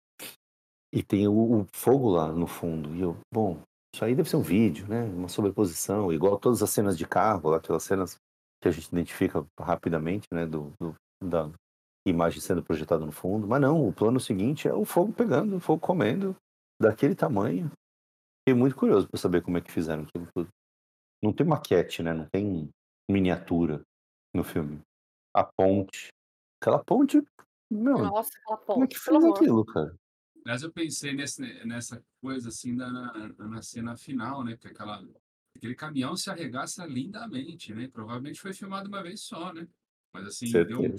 E 0.94 1.04
tem 1.04 1.28
o 1.28 1.62
o 1.62 1.68
fogo 1.74 2.12
lá 2.12 2.32
no 2.32 2.48
fundo, 2.48 2.96
e 2.96 3.02
eu: 3.02 3.18
"Bom, 3.34 3.62
isso 3.96 4.06
aí 4.06 4.16
deve 4.16 4.30
ser 4.30 4.38
um 4.38 4.42
vídeo, 4.44 4.88
né, 4.88 5.04
uma 5.06 5.30
sobreposição", 5.30 6.14
igual 6.14 6.40
todas 6.40 6.64
as 6.64 6.70
cenas 6.72 6.98
de 6.98 7.08
carro, 7.08 7.54
aquelas 7.54 7.84
cenas 7.84 8.18
que 8.62 8.68
a 8.70 8.72
gente 8.72 8.88
identifica 8.90 9.46
rapidamente, 9.60 10.28
né, 10.34 10.46
do 10.48 10.72
do 10.82 10.96
da 11.30 11.52
imagem 12.08 12.42
sendo 12.42 12.64
projetada 12.64 13.06
no 13.06 13.12
fundo, 13.12 13.48
mas 13.48 13.62
não, 13.62 13.88
o 13.88 13.94
plano 13.94 14.20
seguinte 14.20 14.68
é 14.68 14.74
o 14.74 14.86
fogo 14.86 15.14
pegando, 15.14 15.56
o 15.56 15.60
fogo 15.60 15.80
comendo, 15.80 16.36
daquele 16.82 17.16
tamanho. 17.16 17.72
Fiquei 18.42 18.60
muito 18.60 18.76
curioso 18.76 19.08
pra 19.08 19.20
saber 19.20 19.42
como 19.42 19.58
é 19.58 19.62
que 19.62 19.72
fizeram 19.72 20.04
aquilo 20.04 20.28
tudo. 20.36 20.50
Não 21.24 21.32
tem 21.32 21.48
maquete, 21.48 22.04
né, 22.04 22.14
não 22.14 22.28
tem 22.30 22.70
miniatura 23.10 23.82
no 24.34 24.44
filme. 24.44 24.82
A 25.34 25.44
ponte, 25.44 26.10
aquela 26.62 26.84
ponte, 26.84 27.24
meu, 27.72 27.98
Nossa, 28.00 28.32
aquela 28.38 28.58
como 28.58 28.84
é 28.84 28.88
ponte, 28.88 28.96
que 28.96 29.00
fez 29.00 29.24
aquilo, 29.24 29.66
cara? 29.66 29.96
Mas 30.46 30.62
eu 30.62 30.74
pensei 30.74 31.14
nesse 31.14 31.42
nessa 31.66 32.04
coisa, 32.22 32.50
assim, 32.50 32.74
na 32.74 32.90
na 33.38 33.62
cena 33.62 33.96
final, 33.96 34.44
né, 34.44 34.58
que 34.58 34.68
aquela 34.68 35.02
aquele 35.56 35.76
caminhão 35.76 36.18
se 36.18 36.30
arregaça 36.30 36.86
lindamente, 36.86 37.74
né, 37.74 37.88
provavelmente 37.88 38.42
foi 38.42 38.54
filmado 38.54 38.90
uma 38.90 39.02
vez 39.02 39.22
só, 39.22 39.54
né. 39.54 39.66
Mas, 40.14 40.28
assim, 40.28 40.52
deu 40.52 40.96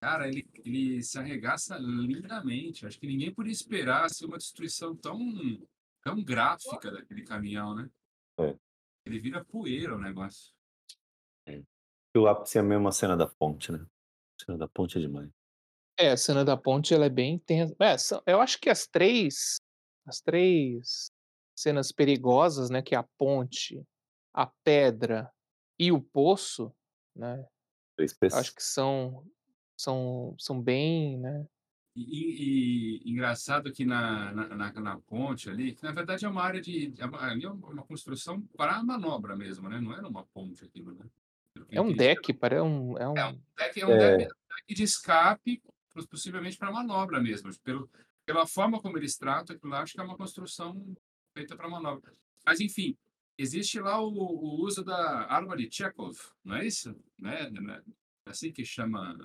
cara, 0.00 0.28
ele 0.28 0.48
ele 0.64 1.02
se 1.02 1.18
arregaça 1.18 1.76
lindamente, 1.78 2.86
acho 2.86 2.98
que 2.98 3.06
ninguém 3.06 3.32
podia 3.32 3.52
esperar, 3.52 4.06
assim, 4.06 4.24
uma 4.24 4.38
destruição 4.38 4.96
tão 4.96 5.18
tão 6.02 6.22
gráfica 6.24 6.90
daquele 6.90 7.22
caminhão, 7.22 7.74
né. 7.74 7.90
É. 8.38 8.56
Ele 9.04 9.18
vira 9.18 9.44
poeira 9.44 9.94
o 9.94 9.98
negócio. 9.98 10.54
É. 11.46 11.62
O 12.16 12.26
ápice 12.26 12.58
é 12.58 12.62
mesmo 12.62 12.88
a 12.88 12.92
cena 12.92 13.16
da 13.16 13.26
ponte, 13.26 13.70
né. 13.70 13.78
A 13.78 14.44
cena 14.44 14.58
da 14.58 14.68
ponte 14.68 14.96
é 14.96 15.00
demais. 15.00 15.30
É, 15.98 16.12
a 16.12 16.16
cena 16.16 16.44
da 16.44 16.56
ponte 16.56 16.94
ela 16.94 17.04
é 17.04 17.10
bem 17.10 17.38
tensa 17.38 17.76
é, 17.78 17.98
são 17.98 18.22
eu 18.26 18.40
acho 18.40 18.58
que 18.58 18.70
as 18.70 18.86
3 18.86 19.60
as 20.06 20.20
3 20.22 21.10
cenas 21.54 21.92
perigosas, 21.92 22.70
né, 22.70 22.80
que 22.80 22.94
é 22.94 22.98
a 22.98 23.06
ponte, 23.18 23.86
a 24.34 24.50
pedra 24.64 25.30
e 25.78 25.92
o 25.92 26.00
poço, 26.00 26.74
né, 27.14 27.46
3 28.00 28.14
acho 28.32 28.54
P's. 28.54 28.54
que 28.54 28.62
são 28.62 29.24
são 29.76 30.34
são 30.38 30.62
bem, 30.62 31.18
né 31.18 31.46
E 31.96 33.00
e 33.04 33.10
engraçado 33.10 33.72
que 33.72 33.84
na 33.84 34.32
na 34.32 34.46
na 34.56 34.72
na 34.72 35.00
ponte 35.00 35.50
ali, 35.50 35.74
que 35.74 35.82
na 35.82 35.90
verdade 35.92 36.24
é 36.24 36.28
uma 36.28 36.42
área 36.42 36.60
de 36.60 36.94
é 36.98 37.04
ali 37.24 37.44
é 37.44 37.50
uma 37.50 37.84
construção 37.84 38.40
pra 38.56 38.82
manobra 38.84 39.34
mesmo, 39.36 39.68
né, 39.68 39.80
não 39.80 39.92
era 39.92 40.06
uma 40.06 40.24
ponte 40.26 40.64
aquilo, 40.64 40.94
né. 40.94 41.04
É 41.74 41.80
um 41.80 41.94
deck, 41.94 42.32
pare 42.34 42.56
é 42.56 42.62
um 42.62 42.98
é 42.98 43.08
é 43.14 43.26
um 43.26 43.26
um 43.26 43.40
deck 43.56 43.80
é 43.80 43.86
um 43.86 43.96
deck 43.96 44.16
É. 44.22 44.30
deck 44.48 44.74
de 44.74 44.84
escape, 44.84 45.62
pos 45.92 46.06
possivelmente 46.06 46.56
pra 46.58 46.70
manobra 46.72 47.20
mesmo, 47.20 47.50
pelo 47.62 47.90
pela 48.26 48.46
forma 48.46 48.80
como 48.80 48.96
eles 48.98 49.16
tratam 49.16 49.56
aquilo 49.56 49.72
lá, 49.72 49.82
acho 49.82 49.94
que 49.94 50.00
é 50.00 50.04
uma 50.04 50.16
construção 50.16 50.94
feita 51.36 51.56
pra 51.56 51.68
manobra. 51.68 52.14
Mas 52.46 52.60
enfim, 52.60 52.96
existe 53.42 53.80
lá 53.80 54.00
o 54.00 54.10
o 54.10 54.62
uso 54.64 54.84
da 54.84 55.26
arma 55.30 55.56
de 55.56 55.68
Chekhov, 55.70 56.16
não 56.44 56.56
é 56.56 56.66
isso? 56.66 56.94
Né, 57.18 57.50
é 58.26 58.30
assim 58.30 58.52
que 58.52 58.64
chama 58.64 59.16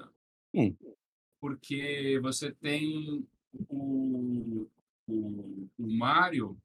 porque 1.40 2.20
você 2.22 2.52
tem 2.54 3.28
o 3.70 4.70
o 5.08 5.70
o 5.78 5.98
Mário 5.98 6.58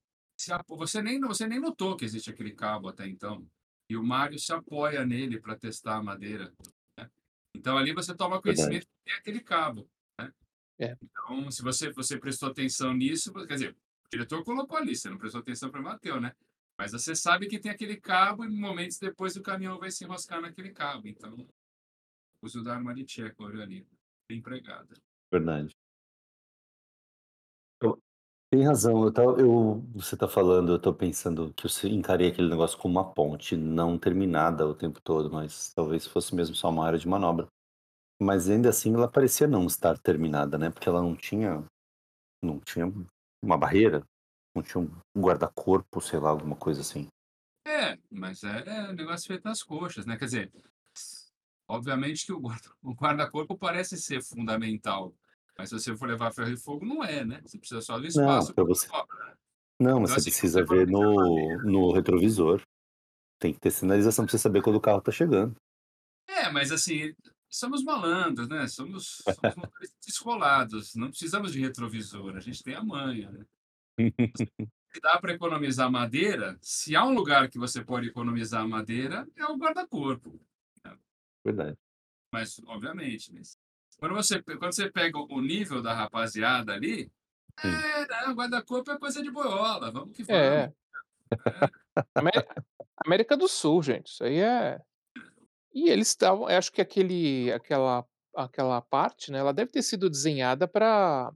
você 0.69 1.03
nem 1.03 1.21
você 1.21 1.47
nem 1.47 1.61
notou 1.61 1.97
que 1.97 2.05
existe 2.05 2.31
aquele 2.31 2.55
cabo 2.55 2.89
até 2.89 3.07
então, 3.07 3.47
e 3.91 3.97
o 3.97 4.03
Mário 4.03 4.39
se 4.39 4.53
apoia 4.53 5.05
nele 5.05 5.39
pra 5.39 5.55
testar 5.55 5.97
a 5.97 6.03
madeira, 6.03 6.53
né. 6.99 7.11
Então 7.55 7.77
ali 7.77 7.93
você 7.93 8.15
toma 8.15 8.41
conhecimento 8.41 8.87
que 8.87 9.05
tem 9.05 9.15
aquele 9.15 9.41
cabo, 9.41 9.89
né. 10.19 10.33
É. 10.79 10.97
Então 11.03 11.51
se 11.51 11.63
você 11.63 11.93
você 11.93 12.19
prestou 12.19 12.49
atenção 12.49 12.95
nisso, 12.95 13.33
quer 13.33 13.55
dizer, 13.55 13.77
o 14.07 14.09
diretor 14.11 14.43
colocou 14.45 14.79
ali, 14.79 14.97
você 14.97 15.11
não 15.11 15.19
prestou 15.19 15.41
atenção 15.41 15.71
pra 15.71 15.83
bateu, 15.83 16.21
né. 16.21 16.35
Mas 16.81 16.93
você 16.93 17.15
sabe 17.15 17.47
que 17.47 17.59
tem 17.59 17.71
aquele 17.71 18.01
cabo 18.01 18.43
e 18.43 18.49
momentos 18.49 18.99
depois 18.99 19.37
o 19.37 19.43
caminhão 19.43 19.79
vai 19.79 19.91
se 19.91 20.03
enroscar 20.03 20.41
naquele 20.41 20.71
cabo, 20.71 21.07
então, 21.07 21.47
uso 22.43 22.65
da 22.65 22.73
arma 22.73 22.95
de 22.95 23.07
Chekhov 23.07 23.61
ali, 23.61 23.87
bem 24.27 24.39
empregada. 24.39 24.97
Verdade. 25.31 25.77
Eu 27.83 28.03
tem 28.51 28.65
razão, 28.65 29.05
eu 29.05 29.39
eu 29.39 29.81
você 29.93 30.17
tá 30.17 30.27
falando, 30.27 30.73
eu 30.73 30.81
tô 30.81 30.95
pensando 30.95 31.53
que 31.53 31.67
eu 31.67 31.91
encarei 31.91 32.29
aquele 32.29 32.49
negócio 32.49 32.79
como 32.79 32.99
uma 32.99 33.13
ponte 33.13 33.59
não 33.59 33.99
terminada 33.99 34.67
o 34.67 34.75
tempo 34.75 35.03
todo, 35.03 35.31
mas 35.31 35.75
talvez 35.75 36.07
fosse 36.07 36.35
mesmo 36.35 36.57
só 36.57 36.71
uma 36.71 36.87
área 36.87 36.99
de 36.99 37.07
manobra. 37.07 37.47
Mas 38.19 38.49
ainda 38.49 38.71
assim 38.71 38.95
ela 38.95 39.07
parecia 39.07 39.47
não 39.47 39.67
estar 39.67 39.99
terminada, 39.99 40.57
né? 40.57 40.71
Porque 40.71 40.89
ela 40.89 41.03
não 41.03 41.15
tinha. 41.15 41.63
Não 42.43 42.59
tinha 42.59 42.87
uma 43.45 43.59
barreira, 43.59 44.03
não 44.55 44.63
tinha 44.63 44.81
um 44.83 45.21
guarda-corpo, 45.21 46.01
sei 46.01 46.19
lá, 46.19 46.31
alguma 46.31 46.57
coisa 46.57 46.81
assim. 46.81 47.07
É, 47.67 47.99
mas 48.11 48.43
é, 48.43 48.65
é 48.67 48.91
um 48.91 48.95
negócio 48.95 49.27
feito 49.27 49.45
nas 49.45 49.63
coxas, 49.63 50.07
né? 50.07 50.17
Quer 50.17 50.25
dizer, 50.25 50.53
obviamente 51.69 52.27
que 52.27 52.33
o 52.33 52.41
guarda- 52.41 52.71
o 52.83 52.93
guarda-corpo 52.95 53.57
parece 53.57 53.97
ser 53.97 54.23
fundamental, 54.23 55.15
mas 55.57 55.69
se 55.69 55.79
você 55.79 55.97
for 55.97 56.09
levar 56.09 56.33
ferro 56.33 56.51
e 56.51 56.57
fogo, 56.57 56.85
não 56.85 57.05
é, 57.05 57.25
né? 57.25 57.41
Você 57.45 57.59
precisa 57.59 57.81
só 57.81 57.99
do 57.99 58.07
espaço. 58.07 58.55
pra 58.55 58.65
você-. 58.65 58.89
Não, 59.79 60.01
mas 60.01 60.11
Então, 60.11 60.15
você 60.15 60.15
assim, 60.15 60.31
precisa 60.31 60.65
você 60.67 60.75
ver 60.75 60.87
no, 60.89 61.63
no 61.63 61.93
retrovisor. 61.93 62.63
Tem 63.39 63.53
que 63.55 63.61
ter 63.61 63.71
sinalização 63.71 64.25
pra 64.27 64.33
você 64.33 64.39
saber 64.39 64.63
quando 64.63 64.77
o 64.77 64.81
carro 64.81 65.01
tá 65.01 65.11
chegando. 65.11 65.55
É, 66.29 66.51
mas 66.51 66.71
assim, 66.71 67.15
somos 67.49 67.83
malandros, 67.83 68.49
né? 68.49 68.67
Somos, 68.69 69.23
somos 69.25 69.71
descolados, 70.05 70.95
não 70.95 71.09
precisamos 71.09 71.53
de 71.53 71.61
retrovisor, 71.61 72.37
a 72.37 72.41
gente 72.41 72.63
tem 72.63 72.75
a 72.75 72.83
manha, 72.83 73.31
né? 73.31 73.45
Se 74.93 75.01
dá 75.01 75.19
para 75.21 75.33
economizar 75.33 75.91
madeira, 75.91 76.59
se 76.61 76.97
há 76.97 77.05
um 77.05 77.15
lugar 77.15 77.49
que 77.49 77.59
você 77.59 77.85
pode 77.85 78.09
economizar 78.09 78.67
madeira, 78.69 79.27
é 79.37 79.45
o 79.47 79.57
guarda-corpo. 79.57 80.41
Verdade. 81.45 81.79
Mas, 82.33 82.61
obviamente, 82.67 83.33
mas 83.33 83.57
quando 83.99 84.15
você, 84.15 84.43
quando 84.43 84.73
você 84.75 84.91
pega 84.91 85.19
o 85.19 85.41
nível 85.41 85.81
da 85.83 85.95
rapaziada 85.95 86.73
ali, 86.73 87.11
Sim. 87.61 87.69
é, 87.69 88.33
guarda-corpo 88.33 88.91
é 88.91 88.99
coisa 88.99 89.23
de 89.23 89.31
boiola, 89.31 89.91
vamos 89.91 90.17
que 90.17 90.23
vamos. 90.25 90.43
É. 90.43 90.73
Amé- 92.15 92.31
América 93.05 93.37
do 93.37 93.49
Sul, 93.49 93.83
gente. 93.83 94.09
Isso 94.09 94.25
aí 94.25 94.41
é. 94.41 94.81
E 95.73 95.89
eles 95.89 96.09
estavam. 96.09 96.47
Acho 96.47 96.73
que 96.73 96.81
aquele, 96.81 97.53
aquela, 97.53 98.05
aquela 98.35 98.81
parte, 98.83 99.31
né? 99.31 99.39
Ela 99.39 99.53
deve 99.53 99.71
ter 99.71 99.83
sido 99.83 100.11
desenhada 100.11 100.67
para 100.67 101.33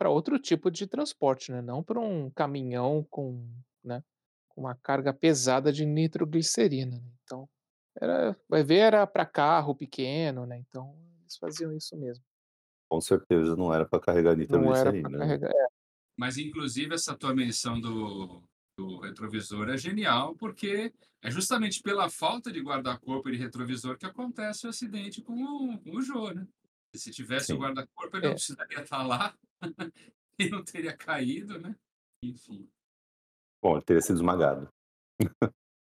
para 0.00 0.08
outro 0.08 0.38
tipo 0.38 0.70
de 0.70 0.86
transporte, 0.86 1.52
né? 1.52 1.60
Não 1.60 1.82
para 1.82 2.00
um 2.00 2.30
caminhão 2.30 3.06
com, 3.10 3.46
né? 3.84 4.02
Com 4.48 4.62
uma 4.62 4.74
carga 4.74 5.12
pesada 5.12 5.70
de 5.70 5.84
nitroglicerina. 5.84 6.96
Né? 6.96 7.12
Então, 7.22 7.46
era, 8.00 8.34
vai 8.48 8.64
ver, 8.64 8.78
era 8.78 9.06
para 9.06 9.26
carro 9.26 9.74
pequeno, 9.74 10.46
né? 10.46 10.56
Então, 10.56 10.96
eles 11.20 11.36
faziam 11.36 11.70
isso 11.76 11.98
mesmo. 11.98 12.24
Com 12.88 12.98
certeza 12.98 13.54
não 13.54 13.74
era 13.74 13.84
pra 13.84 14.00
carregar 14.00 14.34
Não 14.34 14.74
era 14.74 14.90
para 14.90 14.92
nitroglicerina. 14.92 15.08
né? 15.10 15.18
carregar. 15.18 15.50
é, 15.50 15.66
Mas, 16.16 16.38
inclusive, 16.38 16.94
essa 16.94 17.14
tua 17.14 17.34
menção 17.34 17.78
do, 17.78 18.42
do 18.78 19.00
retrovisor 19.00 19.68
é 19.68 19.76
genial, 19.76 20.34
porque 20.34 20.94
é 21.20 21.30
justamente 21.30 21.82
pela 21.82 22.08
falta 22.08 22.50
de 22.50 22.62
guarda-corpo 22.62 23.28
e 23.28 23.32
de 23.32 23.38
retrovisor 23.38 23.98
que 23.98 24.06
acontece 24.06 24.66
o 24.66 24.70
acidente 24.70 25.20
com 25.20 25.34
o, 25.34 25.78
com 25.78 25.90
o 25.90 26.00
Jô, 26.00 26.30
né? 26.30 26.48
Se 26.94 27.10
tivesse 27.10 27.46
Sim. 27.46 27.54
o 27.54 27.58
guarda-corpo, 27.58 28.16
ele 28.16 28.26
não 28.26 28.32
É. 28.32 28.34
precisaria 28.34 28.80
estar 28.82 29.02
lá 29.06 29.34
e 30.38 30.48
não 30.50 30.64
teria 30.64 30.96
caído, 30.96 31.58
né? 31.60 31.76
Enfim. 32.22 32.68
Bom, 33.62 33.74
ele 33.76 33.84
teria 33.84 34.02
sido 34.02 34.16
esmagado. 34.16 34.68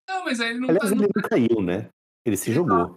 Não, 0.09 0.25
mas 0.25 0.41
aí 0.41 0.51
ele 0.51 0.61
não 0.61 0.71
Aliás, 0.71 0.91
tá. 0.91 0.97
ele 0.97 1.09
não 1.15 1.23
caiu, 1.29 1.63
né? 1.63 1.91
Ele 2.27 2.37
se 2.37 2.51
Ele 2.51 2.55
jogou. 2.57 2.97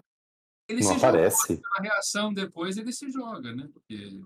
Ele 0.70 0.82
Não 0.82 0.92
se 0.94 0.98
aparece. 1.06 1.56
joga, 1.56 1.70
a 1.78 1.82
reação 1.82 2.34
depois 2.34 2.78
ele 2.78 2.94
se 2.94 3.12
joga, 3.12 3.54
né? 3.54 3.70
Porque 3.74 4.22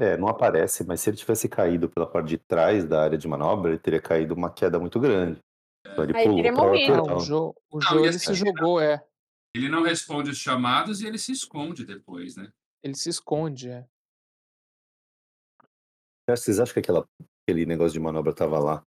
É, 0.00 0.16
não 0.16 0.28
aparece, 0.28 0.84
mas 0.84 1.00
se 1.00 1.10
ele 1.10 1.16
tivesse 1.16 1.48
caído 1.48 1.90
pela 1.90 2.06
parte 2.08 2.28
de 2.28 2.38
trás 2.38 2.84
da 2.86 3.02
área 3.02 3.18
de 3.18 3.26
manobra, 3.26 3.72
ele 3.72 3.78
teria 3.80 4.00
caído 4.00 4.32
uma 4.34 4.52
queda 4.52 4.78
muito 4.78 5.00
grande. 5.00 5.40
Então 5.86 6.04
ele 6.04 6.16
Aí 6.16 6.24
pulou 6.24 6.52
morrido. 6.52 6.92
Ah, 6.92 6.96
lateral. 6.98 7.16
o 7.16 7.20
Jô, 7.20 7.54
o 7.70 7.78
Não, 7.78 7.80
Jô 7.82 7.96
e 7.96 7.98
ele 8.00 8.08
assim, 8.10 8.18
se 8.18 8.34
jogou, 8.34 8.80
é. 8.80 9.04
ele 9.54 9.68
não 9.68 9.82
responde 9.82 10.30
os 10.30 10.38
chamados 10.38 11.00
e 11.00 11.06
ele 11.06 11.18
se 11.18 11.32
esconde 11.32 11.84
depois, 11.84 12.36
né? 12.36 12.52
Ele 12.82 12.94
se 12.94 13.08
esconde, 13.08 13.68
é. 13.68 13.86
Vocês 16.28 16.60
acham 16.60 16.74
que 16.74 16.80
aquela, 16.80 17.04
aquele 17.42 17.66
negócio 17.66 17.92
de 17.92 18.00
manobra 18.00 18.34
tava 18.34 18.58
lá? 18.58 18.84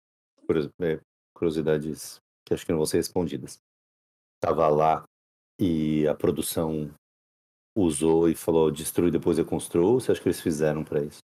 É, 0.82 1.00
curiosidades 1.34 2.20
que 2.46 2.54
acho 2.54 2.66
que 2.66 2.72
não 2.72 2.80
vão 2.80 2.86
ser 2.86 2.98
respondidas. 2.98 3.58
Tava 4.40 4.68
lá 4.68 5.04
e 5.60 6.08
a 6.08 6.16
produção 6.16 6.94
usou 7.76 8.30
e 8.30 8.36
falou 8.36 8.72
destrui 8.72 9.12
depois 9.12 9.38
eu 9.38 9.46
construo? 9.46 9.94
Ou 9.94 10.00
você 10.00 10.12
acha 10.12 10.22
que 10.22 10.28
eles 10.28 10.42
fizeram 10.42 10.84
pra 10.84 11.04
isso? 11.04 11.20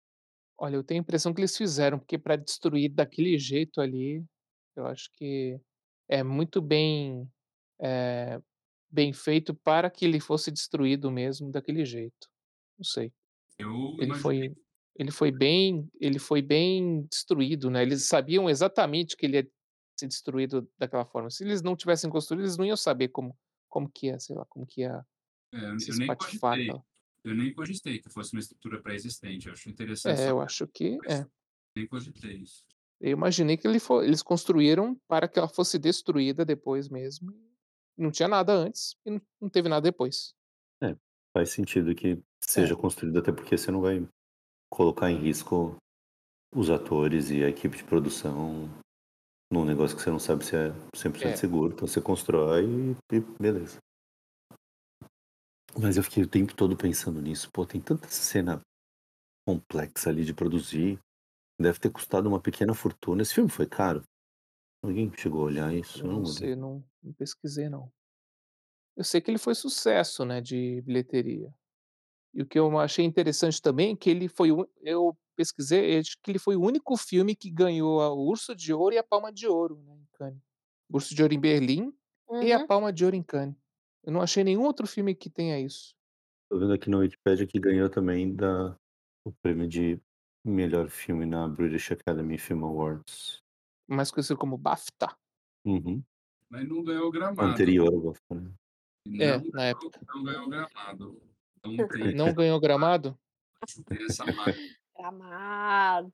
Olha, 0.58 0.76
eu 0.76 0.84
tenho 0.84 1.00
a 1.00 1.02
impressão 1.02 1.34
que 1.34 1.40
eles 1.40 1.56
fizeram, 1.56 1.98
porque 1.98 2.18
para 2.18 2.36
destruir 2.36 2.88
daquele 2.90 3.36
jeito 3.38 3.80
ali, 3.80 4.24
eu 4.76 4.86
acho 4.86 5.10
que 5.12 5.60
é 6.08 6.22
muito 6.22 6.62
bem, 6.62 7.28
eh, 7.80 8.40
bem 8.90 9.12
feito 9.12 9.54
para 9.54 9.90
que 9.90 10.04
ele 10.04 10.20
fosse 10.20 10.50
destruído 10.50 11.10
mesmo 11.10 11.50
daquele 11.50 11.84
jeito. 11.84 12.28
Não 12.78 12.84
sei. 12.84 13.12
Eu 13.58 13.96
Ele 13.98 14.14
foi 14.14 14.54
ele 14.96 15.10
foi 15.10 15.32
bem 15.32 15.90
ele 16.00 16.18
foi 16.20 16.40
bem 16.40 17.02
destruído, 17.10 17.68
né, 17.68 17.82
eles 17.82 18.04
sabiam 18.04 18.48
exatamente 18.48 19.16
que 19.16 19.26
ele 19.26 19.38
ia 19.38 19.50
ser 19.98 20.06
destruído 20.06 20.68
daquela 20.78 21.04
forma. 21.04 21.30
Se 21.30 21.44
eles 21.44 21.62
não 21.62 21.76
tivessem 21.76 22.10
construído, 22.10 22.42
eles 22.42 22.56
não 22.56 22.64
iam 22.64 22.76
saber 22.76 23.08
como 23.08 23.36
como 23.68 23.90
que 23.90 24.06
ia, 24.06 24.18
sei 24.20 24.36
lá, 24.36 24.44
como 24.46 24.66
que 24.66 24.82
ia 24.82 25.04
É, 25.52 25.58
eu 25.58 25.64
eu 25.64 25.96
nem 25.98 26.16
cogitei. 26.16 26.68
Eu 27.24 27.34
nem 27.34 27.54
cogitei 27.54 27.98
que 27.98 28.10
fosse 28.10 28.34
uma 28.34 28.40
estrutura 28.40 28.82
pré-existente. 28.82 29.46
Eu 29.46 29.54
acho 29.54 29.70
interessante. 29.70 30.20
É, 30.20 30.30
eu 30.30 30.40
acho 30.40 30.66
que 30.68 30.98
é. 31.08 31.26
Nem 31.74 31.86
cogitei 31.86 32.36
isso. 32.36 32.64
Eu 33.00 33.10
imaginei 33.10 33.56
que 33.56 33.66
ele 33.66 33.78
eles 34.02 34.22
construíram 34.22 34.94
para 35.08 35.26
que 35.26 35.38
ela 35.38 35.48
fosse 35.48 35.78
destruída 35.78 36.44
depois 36.44 36.88
mesmo. 36.88 37.32
Não 37.96 38.10
tinha 38.10 38.28
nada 38.28 38.52
antes 38.52 38.96
e 39.04 39.10
não 39.10 39.20
não 39.40 39.48
teve 39.48 39.68
nada 39.68 39.82
depois. 39.82 40.34
É, 40.82 40.94
faz 41.34 41.50
sentido 41.50 41.94
que 41.94 42.22
seja 42.42 42.74
É. 42.74 42.76
construído, 42.76 43.18
até 43.18 43.32
porque 43.32 43.56
você 43.58 43.70
não 43.70 43.80
vai 43.80 44.06
colocar 44.70 45.10
em 45.10 45.16
risco 45.18 45.76
os 46.54 46.70
atores 46.70 47.30
e 47.30 47.42
a 47.42 47.48
equipe 47.48 47.76
de 47.76 47.84
produção 47.84 48.68
num 49.52 49.64
negócio 49.64 49.96
que 49.96 50.02
você 50.02 50.10
não 50.10 50.18
sabe 50.18 50.44
se 50.44 50.56
é 50.56 50.70
100% 50.96 51.32
É. 51.32 51.36
seguro. 51.36 51.72
Então 51.74 51.86
você 51.86 52.00
constrói 52.00 52.64
e, 52.64 53.16
e 53.16 53.20
beleza. 53.40 53.78
Mas 55.80 55.96
eu 55.96 56.04
fiquei 56.04 56.22
o 56.22 56.28
tempo 56.28 56.54
todo 56.54 56.76
pensando 56.76 57.20
nisso. 57.20 57.50
Pô, 57.52 57.66
tem 57.66 57.80
tanta 57.80 58.06
cena 58.08 58.60
complexa 59.46 60.10
ali 60.10 60.24
de 60.24 60.32
produzir. 60.32 60.98
Deve 61.60 61.78
ter 61.80 61.90
custado 61.90 62.28
uma 62.28 62.40
pequena 62.40 62.74
fortuna. 62.74 63.22
Esse 63.22 63.34
filme 63.34 63.50
foi 63.50 63.66
caro? 63.66 64.02
Alguém 64.82 65.10
chegou 65.16 65.42
a 65.42 65.44
olhar 65.44 65.74
isso? 65.74 65.98
Eu 66.00 66.06
Eu 66.06 66.12
não 66.12 66.18
não 66.20 66.26
sei, 66.26 66.54
não 66.56 66.84
não 67.02 67.12
pesquisei 67.12 67.68
não. 67.68 67.90
Eu 68.96 69.04
sei 69.04 69.20
que 69.20 69.30
ele 69.30 69.38
foi 69.38 69.54
sucesso, 69.54 70.24
né, 70.24 70.40
de 70.40 70.80
bilheteria. 70.82 71.52
E 72.34 72.42
o 72.42 72.46
que 72.46 72.58
eu 72.58 72.78
achei 72.78 73.04
interessante 73.04 73.60
também 73.62 73.92
é 73.92 73.96
que 73.96 74.10
ele 74.10 74.28
foi 74.28 74.52
o 74.52 74.68
eu 74.82 75.16
pesquisei, 75.36 75.98
acho 75.98 76.16
que 76.22 76.30
ele 76.30 76.38
foi 76.38 76.56
o 76.56 76.62
único 76.62 76.96
filme 76.96 77.34
que 77.34 77.50
ganhou 77.50 78.00
a 78.02 78.12
o 78.12 78.28
Urso 78.28 78.54
de 78.54 78.72
Ouro 78.72 78.94
e 78.94 78.98
a 78.98 79.02
Palma 79.02 79.32
de 79.32 79.48
Ouro, 79.48 79.82
né, 79.84 79.96
em 79.96 80.06
Cannes. 80.12 80.40
O 80.90 80.96
Urso 80.96 81.14
de 81.14 81.22
Ouro 81.22 81.34
em 81.34 81.40
Berlim 81.40 81.92
e 82.40 82.52
a 82.52 82.60
Uhum. 82.60 82.66
Palma 82.66 82.92
de 82.92 83.04
Ouro 83.04 83.16
em 83.16 83.22
Cannes. 83.22 83.56
Eu 84.04 84.12
não 84.12 84.20
achei 84.22 84.44
nenhum 84.44 84.62
outro 84.62 84.86
filme 84.86 85.14
que 85.14 85.30
tenha 85.30 85.58
isso. 85.58 85.94
Tô 86.50 86.58
vendo 86.58 86.72
aqui 86.72 86.88
no 86.90 86.98
Wikipedia 86.98 87.46
que 87.46 87.58
ganhou 87.58 87.88
também 87.88 88.34
da, 88.34 88.76
o 89.24 89.32
prêmio 89.42 89.66
de 89.66 90.00
melhor 90.44 90.88
filme 90.88 91.24
na 91.26 91.48
British 91.48 91.90
Academy 91.92 92.38
Film 92.38 92.64
Awards. 92.64 93.40
Mais 93.88 94.10
conhecido 94.10 94.38
como 94.38 94.58
BAFTA. 94.58 95.16
Uhum. 95.64 96.02
Mas 96.50 96.68
não 96.68 96.84
ganhou 96.84 97.10
gramado. 97.10 97.50
Anterior 97.50 97.88
ao 97.88 98.06
Oscar, 98.08 98.40
né? 98.40 98.52
É, 99.06 99.38
Não, 99.38 99.44
na 99.52 99.64
época. 99.66 100.00
não 100.14 100.22
ganhou 100.24 100.48
gramado. 100.48 101.22
Não 101.64 101.88
tem, 101.88 102.14
Não 102.14 102.32
ganhou 102.34 102.60
gramado? 102.60 103.18
tem 103.86 104.04
essa. 104.04 104.24
Gramado. 104.96 106.12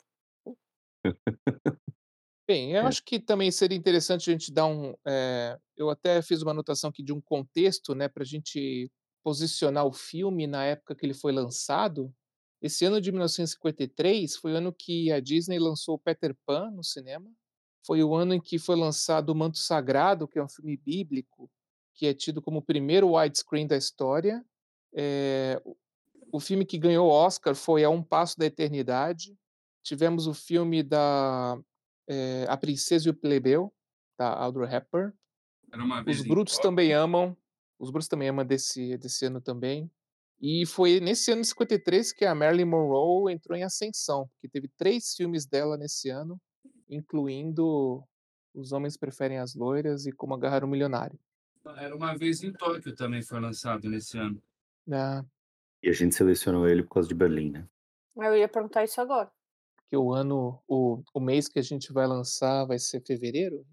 Bem, 2.48 2.72
eu 2.72 2.82
É. 2.82 2.86
acho 2.86 3.04
que 3.04 3.20
também 3.20 3.50
seria 3.50 3.78
interessante 3.78 4.28
a 4.28 4.32
gente 4.32 4.52
dar 4.52 4.66
um, 4.66 4.94
eh, 5.06 5.56
eu 5.76 5.88
até 5.88 6.20
fiz 6.20 6.42
uma 6.42 6.50
anotação 6.50 6.90
aqui 6.90 7.02
de 7.02 7.12
um 7.12 7.20
contexto, 7.20 7.94
né, 7.94 8.08
pra 8.08 8.24
gente 8.24 8.90
posicionar 9.22 9.86
o 9.86 9.92
filme 9.92 10.46
na 10.46 10.64
época 10.64 10.94
que 10.96 11.06
ele 11.06 11.14
foi 11.14 11.32
lançado. 11.32 12.12
Esse 12.60 12.84
ano 12.84 13.00
de 13.00 13.10
1953 13.12 14.36
foi 14.36 14.52
o 14.52 14.56
ano 14.56 14.72
que 14.72 15.12
a 15.12 15.20
Disney 15.20 15.58
lançou 15.58 15.98
Peter 15.98 16.34
Pan 16.44 16.70
no 16.72 16.82
cinema. 16.82 17.30
Foi 17.86 18.02
o 18.02 18.14
ano 18.14 18.34
em 18.34 18.40
que 18.40 18.58
foi 18.58 18.76
lançado 18.76 19.30
O 19.30 19.34
Manto 19.34 19.58
Sagrado, 19.58 20.26
que 20.28 20.38
é 20.38 20.42
um 20.42 20.48
filme 20.48 20.76
bíblico, 20.76 21.50
que 21.94 22.06
é 22.06 22.14
tido 22.14 22.40
como 22.40 22.58
o 22.58 22.62
primeiro 22.62 23.14
widescreen 23.14 23.66
da 23.66 23.76
história. 23.76 24.44
Eh, 24.94 25.60
o 26.32 26.40
filme 26.40 26.64
que 26.64 26.78
ganhou 26.78 27.08
o 27.08 27.12
Oscar 27.12 27.54
foi 27.54 27.84
A 27.84 27.90
Um 27.90 28.02
Passo 28.02 28.38
da 28.38 28.46
Eternidade. 28.46 29.36
Tivemos 29.82 30.26
o 30.26 30.34
filme 30.34 30.82
da, 30.82 31.58
eh, 32.08 32.46
A 32.48 32.56
Princesa 32.56 33.08
e 33.08 33.10
o 33.10 33.14
Plebeu, 33.14 33.72
da 34.18 34.32
Audrey 34.34 34.72
Hepburn. 34.72 35.12
Os 36.06 36.22
Brutos 36.22 36.58
também 36.58 36.92
amam, 36.92 37.36
Os 37.78 37.90
Brutos 37.90 38.08
também 38.08 38.28
amam 38.28 38.44
desse 38.44 38.96
desse 38.98 39.24
ano 39.26 39.40
também. 39.40 39.90
E 40.40 40.64
foi 40.64 41.00
nesse 41.00 41.30
ano 41.32 41.42
de 41.42 41.48
53 41.48 42.12
que 42.12 42.24
a 42.24 42.34
Marilyn 42.34 42.64
Monroe 42.64 43.32
entrou 43.32 43.56
em 43.56 43.62
ascensão, 43.62 44.26
porque 44.28 44.48
teve 44.48 44.68
3 44.76 45.14
filmes 45.14 45.44
dela 45.46 45.76
nesse 45.76 46.08
ano, 46.08 46.40
incluindo 46.88 48.02
Os 48.54 48.72
Homens 48.72 48.96
Preferem 48.96 49.38
as 49.38 49.54
Loiras 49.54 50.06
e 50.06 50.12
Como 50.12 50.34
Agarrar 50.34 50.64
um 50.64 50.68
Milionário. 50.68 51.18
Era 51.76 51.94
uma 51.94 52.16
vez 52.16 52.42
em 52.42 52.52
Tóquio 52.52 52.94
também 52.94 53.22
foi 53.22 53.40
lançado 53.40 53.88
nesse 53.88 54.18
ano. 54.18 54.42
Ah, 54.90 55.24
E 55.82 55.88
a 55.88 55.92
gente 55.92 56.14
selecionou 56.14 56.68
ele 56.68 56.82
por 56.82 56.94
causa 56.94 57.08
de 57.08 57.14
Berlim, 57.14 57.50
né? 57.50 57.68
Eu 58.16 58.36
ia 58.36 58.48
perguntar 58.48 58.84
isso 58.84 59.00
agora. 59.00 59.30
Que 59.88 59.96
o 59.96 60.12
ano 60.12 60.62
o 60.68 61.02
o 61.14 61.20
mês 61.20 61.48
que 61.48 61.58
a 61.58 61.62
gente 61.62 61.92
vai 61.92 62.06
lançar 62.06 62.66
vai 62.66 62.78
ser 62.78 63.02
fevereiro? 63.04 63.66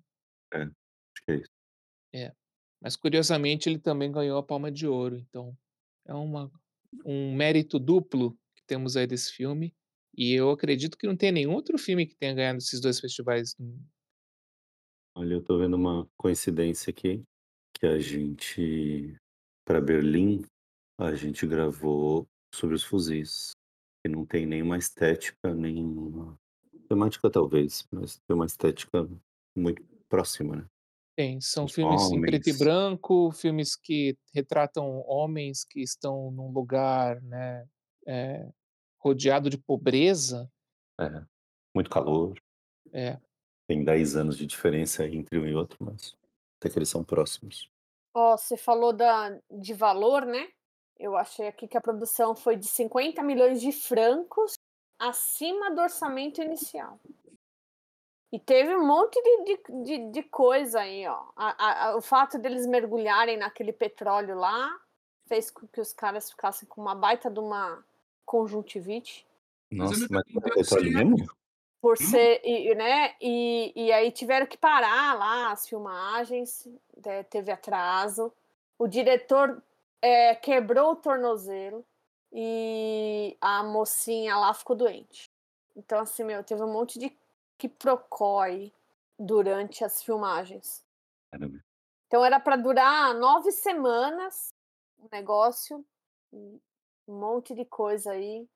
É, 0.54 0.62
acho 0.64 1.26
que 1.26 1.32
é 1.32 1.36
isso. 1.36 1.52
É. 2.14 2.34
Mas 2.82 2.96
curiosamente 2.96 3.68
ele 3.70 3.80
também 3.80 4.12
ganhou 4.12 4.38
a 4.38 4.44
Palma 4.44 4.72
de 4.72 4.88
Ouro, 4.88 5.18
então 5.18 5.58
é 6.06 6.14
uma 6.14 6.52
um 7.06 7.36
mérito 7.36 7.78
duplo 7.80 8.32
que 8.56 8.64
temos 8.66 8.96
aí 8.96 9.06
desse 9.06 9.34
filme, 9.34 9.74
e 10.16 10.34
eu 10.34 10.50
acredito 10.52 10.98
que 10.98 11.06
não 11.08 11.18
tem 11.18 11.32
nenhum 11.32 11.54
outro 11.54 11.78
filme 11.78 12.08
que 12.08 12.16
tenha 12.16 12.34
ganhado 12.34 12.58
esses 12.60 12.80
2 12.80 13.00
festivais. 13.00 13.56
Olha, 15.16 15.34
eu 15.34 15.44
tô 15.44 15.58
vendo 15.58 15.76
uma 15.76 16.08
coincidência 16.18 16.92
aqui, 16.92 17.24
que 17.78 17.86
a 17.86 18.00
gente 18.00 19.16
pra 19.66 19.82
Berlim, 19.82 20.46
a 21.00 21.14
gente 21.14 21.46
gravou 21.46 22.26
sobre 22.54 22.76
os 22.76 22.84
fuzis, 22.84 23.52
que 24.04 24.10
não 24.10 24.26
tem 24.26 24.46
nenhuma 24.46 24.78
estética, 24.78 25.54
nem 25.54 26.36
temática 26.88 27.30
talvez, 27.30 27.86
mas 27.92 28.18
tem 28.28 28.36
uma 28.36 28.46
estética 28.46 29.08
muito 29.56 29.84
próxima, 30.10 30.56
né? 30.56 30.66
Tem, 31.18 31.42
são 31.42 31.66
Os 31.66 31.74
filmes 31.74 32.12
em 32.12 32.22
preto 32.22 32.48
e 32.48 32.52
homens. 32.52 32.60
branco, 32.60 33.32
filmes 33.32 33.76
que 33.76 34.16
retratam 34.34 35.04
homens 35.08 35.66
que 35.66 35.82
estão 35.82 36.30
num 36.32 36.52
lugar, 36.52 37.22
né, 37.24 37.68
eh, 38.06 38.48
rodeado 39.00 39.50
de 39.50 39.58
pobreza. 39.58 40.50
É, 41.00 41.26
muito 41.76 41.90
calor. 41.90 42.36
É. 42.94 43.20
Tem 43.68 43.84
10 43.84 44.16
anos 44.16 44.38
de 44.38 44.46
diferença 44.46 45.08
entre 45.08 45.40
um 45.40 45.46
e 45.46 45.56
outro, 45.56 45.78
mas 45.84 46.16
até 46.60 46.70
que 46.70 46.78
eles 46.78 46.90
são 46.90 47.04
próximos. 47.04 47.70
Ó, 48.14 48.36
você 48.36 48.58
falou 48.58 48.94
da 48.94 49.38
de 49.50 49.74
valor, 49.74 50.26
né, 50.26 50.50
eu 51.00 51.16
achei 51.16 51.48
aqui 51.48 51.68
que 51.68 51.78
a 51.78 51.82
produção 51.82 52.36
foi 52.36 52.56
de 52.56 52.68
50.000.000 52.68 53.60
de 53.60 53.72
francos, 53.72 54.54
acima 55.00 55.72
do 55.72 55.82
orçamento 55.82 56.42
inicial. 56.42 57.00
E 58.32 58.40
teve 58.40 58.76
um 58.76 58.86
monte 58.86 59.22
de 59.22 59.44
de 59.44 59.84
de 59.84 60.12
de 60.12 60.24
coisa 60.24 60.82
aí, 60.82 61.08
ó. 61.08 61.24
A 61.36 61.90
a 61.92 61.98
o 61.98 62.02
fato 62.02 62.38
deles 62.38 62.66
mergulharem 62.66 63.38
naquele 63.38 63.72
petróleo 63.72 64.36
lá, 64.36 64.78
fez 65.28 65.50
com 65.50 65.68
que 65.68 65.80
os 65.80 65.94
caras 65.94 66.30
ficassem 66.30 66.68
com 66.68 66.82
uma 66.82 66.96
baita 66.96 67.30
de 67.30 67.40
uma 67.40 67.84
conjuntivite. 68.26 69.26
Mas 69.72 69.92
Nossa, 69.92 70.08
mas 70.10 70.24
era 70.44 70.52
o 70.52 70.56
petróleo 70.56 70.92
certo. 70.92 71.10
mesmo? 71.10 71.38
Por 71.82 71.96
Hum. 72.00 72.06
ser 72.10 72.42
e 72.44 72.74
né, 72.74 73.16
e 73.22 73.72
e 73.76 73.92
aí 73.92 74.12
tiveram 74.12 74.48
que 74.48 74.58
parar 74.58 75.14
lá 75.16 75.52
as 75.52 75.68
filmagens, 75.70 76.68
eh, 77.06 77.22
teve 77.24 77.52
atraso, 77.52 78.34
o 78.80 78.88
diretor, 78.88 79.62
eh, 80.02 80.34
quebrou 80.36 80.92
o 80.94 80.96
tornozelo, 80.96 81.86
e 82.34 83.38
a 83.40 83.64
mocinha 83.64 84.36
lá 84.38 84.54
ficou 84.56 84.76
doente. 84.76 85.30
Então 85.76 86.00
assim, 86.00 86.24
meu, 86.24 86.44
teve 86.44 86.64
um 86.64 86.74
monte 86.74 86.98
de 87.00 87.16
quiprocó 87.60 88.40
aí, 88.42 88.74
durante 89.20 89.84
as 89.84 90.02
filmagens. 90.04 90.84
Caramba. 91.32 91.60
Então 92.12 92.24
era 92.24 92.40
pra 92.40 92.56
durar 92.56 93.14
9 93.16 93.52
semanas 93.52 94.50
o 94.98 95.08
negócio, 95.12 95.86
um 96.34 96.60
monte 97.08 97.54
de 97.54 97.66
coisa 97.66 98.12
aí 98.14 98.48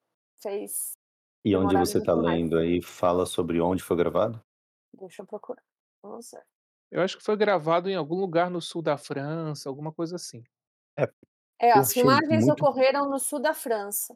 fez 0.42 0.94
E 1.44 1.56
onde 1.56 1.76
você 1.76 2.04
tá 2.04 2.16
mais. 2.16 2.40
lendo 2.40 2.58
aí, 2.58 2.82
fala 2.82 3.26
sobre 3.26 3.60
onde 3.60 3.82
foi 3.84 3.98
gravado? 3.98 4.42
Deixa 4.94 5.22
eu 5.22 5.26
procurar, 5.26 5.64
vamos 6.04 6.30
ver. 6.32 6.44
Eu 6.92 7.02
acho 7.02 7.18
que 7.18 7.24
foi 7.24 7.38
gravado 7.38 7.90
em 7.90 7.96
algum 7.96 8.16
lugar 8.16 8.50
no 8.50 8.62
sul 8.62 8.82
da 8.82 8.98
França, 8.98 9.70
alguma 9.70 9.92
coisa 9.94 10.16
assim. 10.18 10.44
É, 10.98 11.08
É, 11.60 11.72
eu 11.72 11.80
as 11.80 11.90
achei 11.90 12.04
filmagens 12.04 12.46
muito 12.46 12.52
ocorreram 12.52 13.10
no 13.10 13.20
sul 13.20 13.40
da 13.40 13.54
França. 13.54 14.16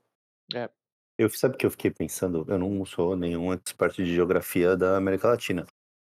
É. 0.53 0.69
Eu 1.17 1.29
sabe 1.29 1.55
que 1.57 1.65
eu 1.65 1.71
fiquei 1.71 1.91
pensando, 1.91 2.45
eu 2.47 2.59
não 2.59 2.85
sou 2.85 3.15
nenhum 3.15 3.53
expert 3.53 3.95
de 3.95 4.05
geografia 4.13 4.75
da 4.75 4.97
América 4.97 5.29
Latina, 5.29 5.65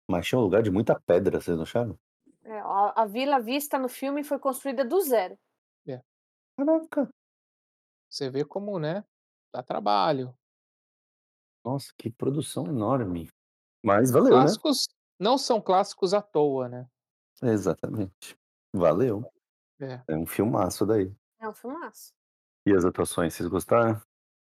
mas 0.10 0.26
tinha 0.28 0.40
um 0.40 0.44
lugar 0.44 0.64
de 0.64 0.72
muita 0.72 1.00
pedra, 1.00 1.42
vocês 1.42 1.58
não 1.58 1.64
acharam? 1.64 1.98
É, 2.44 2.60
a 2.60 2.94
a 3.04 3.06
vila 3.06 3.40
vista 3.40 3.78
no 3.78 3.90
filme 3.90 4.24
foi 4.24 4.40
construída 4.40 4.86
do 4.86 5.02
zero. 5.02 5.38
É. 5.88 6.02
Caraca. 6.58 7.10
Você 8.10 8.30
vê 8.30 8.46
como, 8.46 8.80
né, 8.80 9.04
dá 9.54 9.62
trabalho. 9.64 10.34
Nossa, 11.66 11.94
que 11.98 12.10
produção 12.12 12.68
enorme. 12.68 13.30
Mas 13.86 14.12
valeu, 14.12 14.42
né? 14.42 14.42
Clássicos 14.42 14.88
não 15.20 15.38
são 15.38 15.62
clássicos 15.62 16.14
à 16.14 16.22
toa, 16.22 16.68
né. 16.70 16.88
Exatamente. 17.42 18.36
Valeu. 18.76 19.24
É. 19.80 20.04
É 20.08 20.16
um 20.18 20.26
filmaço 20.26 20.86
daí. 20.86 21.14
É 21.40 21.48
um 21.48 21.54
filmaço. 21.54 22.12
E 22.66 22.74
as 22.74 22.86
atuações, 22.86 23.34
vocês 23.34 23.50
gostaram? 23.50 24.02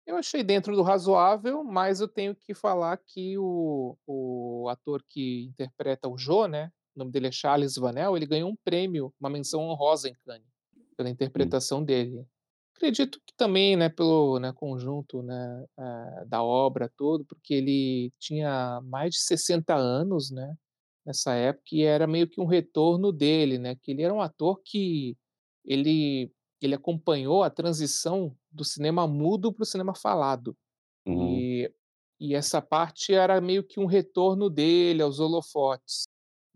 Eu 0.06 0.16
achei 0.16 0.42
dentro 0.42 0.74
do 0.76 0.82
razoável, 0.84 1.64
mas 1.66 2.00
eu 2.00 2.08
tenho 2.08 2.34
que 2.34 2.54
falar 2.54 2.98
que 2.98 3.38
o 3.38 3.98
o 4.08 4.70
ator 4.70 5.04
que 5.08 5.46
interpreta 5.48 6.08
o 6.08 6.18
Joe, 6.18 6.48
né, 6.48 6.72
o 6.96 7.00
nome 7.00 7.12
dele 7.12 7.28
é 7.28 7.32
Charles 7.32 7.76
Vanel, 7.76 8.16
ele 8.16 8.26
ganhou 8.26 8.50
um 8.50 8.56
prêmio, 8.56 9.14
uma 9.20 9.30
menção 9.30 9.62
honrosa 9.62 10.08
em 10.10 10.14
Cannes, 10.26 10.48
pela 10.96 11.10
Hum. 11.36 11.58
interpretação 11.62 11.84
dele. 11.84 12.26
Acredito 12.78 13.20
que 13.26 13.34
também, 13.36 13.76
né, 13.76 13.90
pelo, 13.90 14.40
né, 14.40 14.54
conjunto, 14.54 15.24
né, 15.24 15.66
eh, 15.80 16.26
da 16.28 16.44
obra 16.44 16.88
todo, 16.96 17.26
porque 17.26 17.56
ele 17.56 18.14
tinha 18.20 18.80
mais 18.84 19.16
de 19.16 19.22
60 19.22 19.76
anos, 19.76 20.30
né, 20.30 20.56
nessa 21.04 21.34
época, 21.34 21.70
e 21.72 21.82
era 21.84 22.06
meio 22.06 22.28
que 22.30 22.40
um 22.40 22.46
retorno 22.46 23.12
dele, 23.12 23.58
né, 23.58 23.76
que 23.82 23.92
ele 23.92 24.04
era 24.04 24.14
um 24.14 24.22
ator 24.22 24.62
que 24.64 25.18
ele 25.66 26.32
ele 26.62 26.74
acompanhou 26.74 27.44
a 27.44 27.52
transição 27.52 28.36
do 28.52 28.64
cinema 28.64 29.08
mudo 29.08 29.54
para 29.54 29.64
o 29.64 29.66
cinema 29.66 29.94
falado. 29.96 30.56
Uhum. 31.06 31.38
E 31.38 31.74
e 32.20 32.34
essa 32.36 32.62
parte 32.62 33.14
era 33.14 33.40
meio 33.40 33.64
que 33.64 33.80
um 33.80 33.86
retorno 33.86 34.50
dele 34.50 35.04
aos 35.04 35.20
holofotes. 35.20 36.08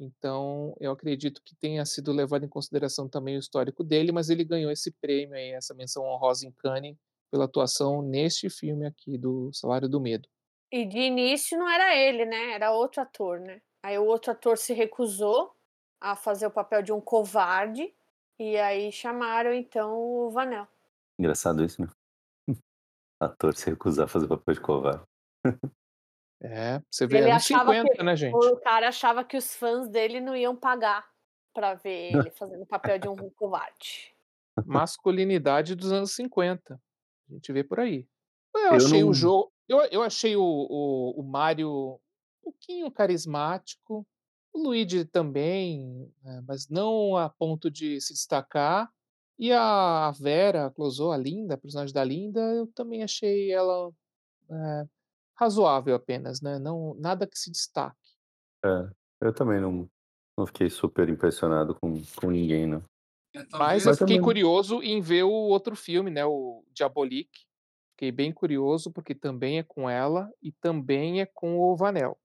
Então, 0.04 0.76
eu 0.80 0.92
acredito 0.92 1.44
que 1.46 1.56
tenha 1.56 1.86
sido 1.86 2.12
levado 2.12 2.44
em 2.44 2.50
consideração 2.50 3.08
também 3.08 3.36
o 3.36 3.40
histórico 3.40 3.84
dele, 3.84 4.12
mas 4.12 4.32
ele 4.32 4.44
ganhou 4.44 4.72
esse 4.72 4.92
prêmio 4.92 5.36
aí, 5.36 5.52
essa 5.52 5.76
menção 5.76 6.04
honrosa 6.04 6.48
em 6.48 6.52
Cannes, 6.52 6.98
pela 7.30 7.46
atuação 7.46 8.02
neste 8.02 8.50
filme 8.50 8.88
aqui 8.88 9.16
do 9.16 9.54
Salário 9.54 9.88
do 9.88 10.02
Medo. 10.02 10.28
E 10.72 10.86
de 10.86 10.98
início 10.98 11.56
não 11.56 11.70
era 11.70 11.96
ele, 11.96 12.26
né, 12.26 12.54
era 12.54 12.72
outro 12.72 13.00
ator, 13.00 13.40
né. 13.40 13.62
Aí 13.84 14.00
o 14.00 14.06
outro 14.06 14.32
ator 14.32 14.58
se 14.58 14.74
recusou 14.74 15.56
a 16.00 16.16
fazer 16.16 16.48
o 16.48 16.52
papel 16.52 16.82
de 16.82 16.92
um 16.92 17.00
covarde, 17.00 17.94
e 18.40 18.58
aí 18.58 18.92
chamaram 18.92 19.54
então 19.54 19.94
o 20.00 20.32
Vanel. 20.32 20.68
Engraçado 21.20 21.64
isso, 21.64 21.80
né? 21.80 21.88
Ator 23.22 23.54
se 23.54 23.70
recusar 23.70 24.06
a 24.06 24.08
fazer 24.08 24.28
papel 24.28 24.56
de 24.56 24.62
covarde. 24.62 25.04
É, 26.44 26.82
você 26.90 27.06
vê 27.06 27.18
Ele 27.18 27.32
anos 27.32 27.44
achava 27.44 27.74
50, 27.74 27.94
que 27.96 28.04
né, 28.04 28.16
gente. 28.16 28.36
o 28.36 28.58
cara 28.58 28.88
achava 28.88 29.24
que 29.24 29.38
os 29.38 29.56
fãs 29.56 29.88
dele 29.90 30.20
não 30.20 30.36
iam 30.36 30.56
pagar 30.56 31.08
pra 31.54 31.76
ver 31.76 32.14
ele 32.14 32.32
fazendo 32.32 32.64
o 32.64 32.66
papel 32.66 32.98
de 32.98 33.08
um 33.08 33.16
covarde. 33.38 34.14
Masculinidade 34.66 35.76
dos 35.76 35.92
anos 35.92 36.12
50, 36.14 36.74
a 37.30 37.34
gente 37.34 37.54
vê 37.54 37.64
por 37.64 37.80
aí. 37.80 38.08
Eu 38.56 38.62
Eu 38.62 38.74
achei 38.74 39.04
o 39.04 39.08
não 39.08 39.14
Joe 39.14 39.46
eu 39.70 39.80
eu 39.92 40.02
achei 40.04 40.36
o 40.36 40.42
o 40.44 41.22
o 41.22 41.24
Mário 41.24 41.70
um 41.72 42.00
pouquinho 42.44 42.92
carismático, 42.92 44.06
o 44.54 44.60
Luigi 44.64 45.06
também, 45.06 46.12
eh, 46.26 46.42
mas 46.48 46.68
não 46.68 47.16
a 47.16 47.30
ponto 47.30 47.70
de 47.72 48.02
se 48.02 48.14
destacar, 48.14 48.92
e 49.40 49.52
a 49.54 50.12
Vera 50.12 50.72
Clouseau, 50.72 51.12
a 51.12 51.18
Linda, 51.18 51.54
a 51.54 51.58
personagem 51.58 51.94
da 51.94 52.04
Linda, 52.04 52.42
eu 52.54 52.68
também 52.68 53.04
achei 53.04 53.52
ela, 53.52 53.92
eh, 54.50 54.86
razoável 55.42 55.96
apenas, 55.96 56.40
né, 56.42 56.60
não 56.60 56.94
nada 56.96 57.26
que 57.26 57.38
se 57.38 57.52
destaque. 57.52 57.98
É, 58.64 58.90
eu 59.22 59.34
também 59.34 59.60
não 59.60 59.90
não 60.38 60.46
fiquei 60.46 60.70
super 60.70 61.10
impressionado 61.10 61.76
com 61.76 62.02
com 62.16 62.30
ninguém 62.30 62.68
não. 62.68 62.84
É, 63.36 63.46
Mas 63.54 63.86
eu 63.86 63.94
fiquei 63.94 64.08
também 64.08 64.22
curioso 64.22 64.84
em 64.84 65.02
ver 65.02 65.24
o 65.24 65.32
outro 65.32 65.76
filme, 65.76 66.12
né, 66.12 66.24
o 66.26 66.64
Diabolique. 66.74 67.46
Fiquei 67.92 68.12
bem 68.12 68.32
curioso, 68.32 68.92
porque 68.92 69.14
também 69.14 69.60
é 69.60 69.64
com 69.64 69.90
ela 69.90 70.32
e 70.42 70.52
também 70.52 71.22
é 71.22 71.26
com 71.26 71.60
o 71.60 71.76
Vanel. 71.76 72.18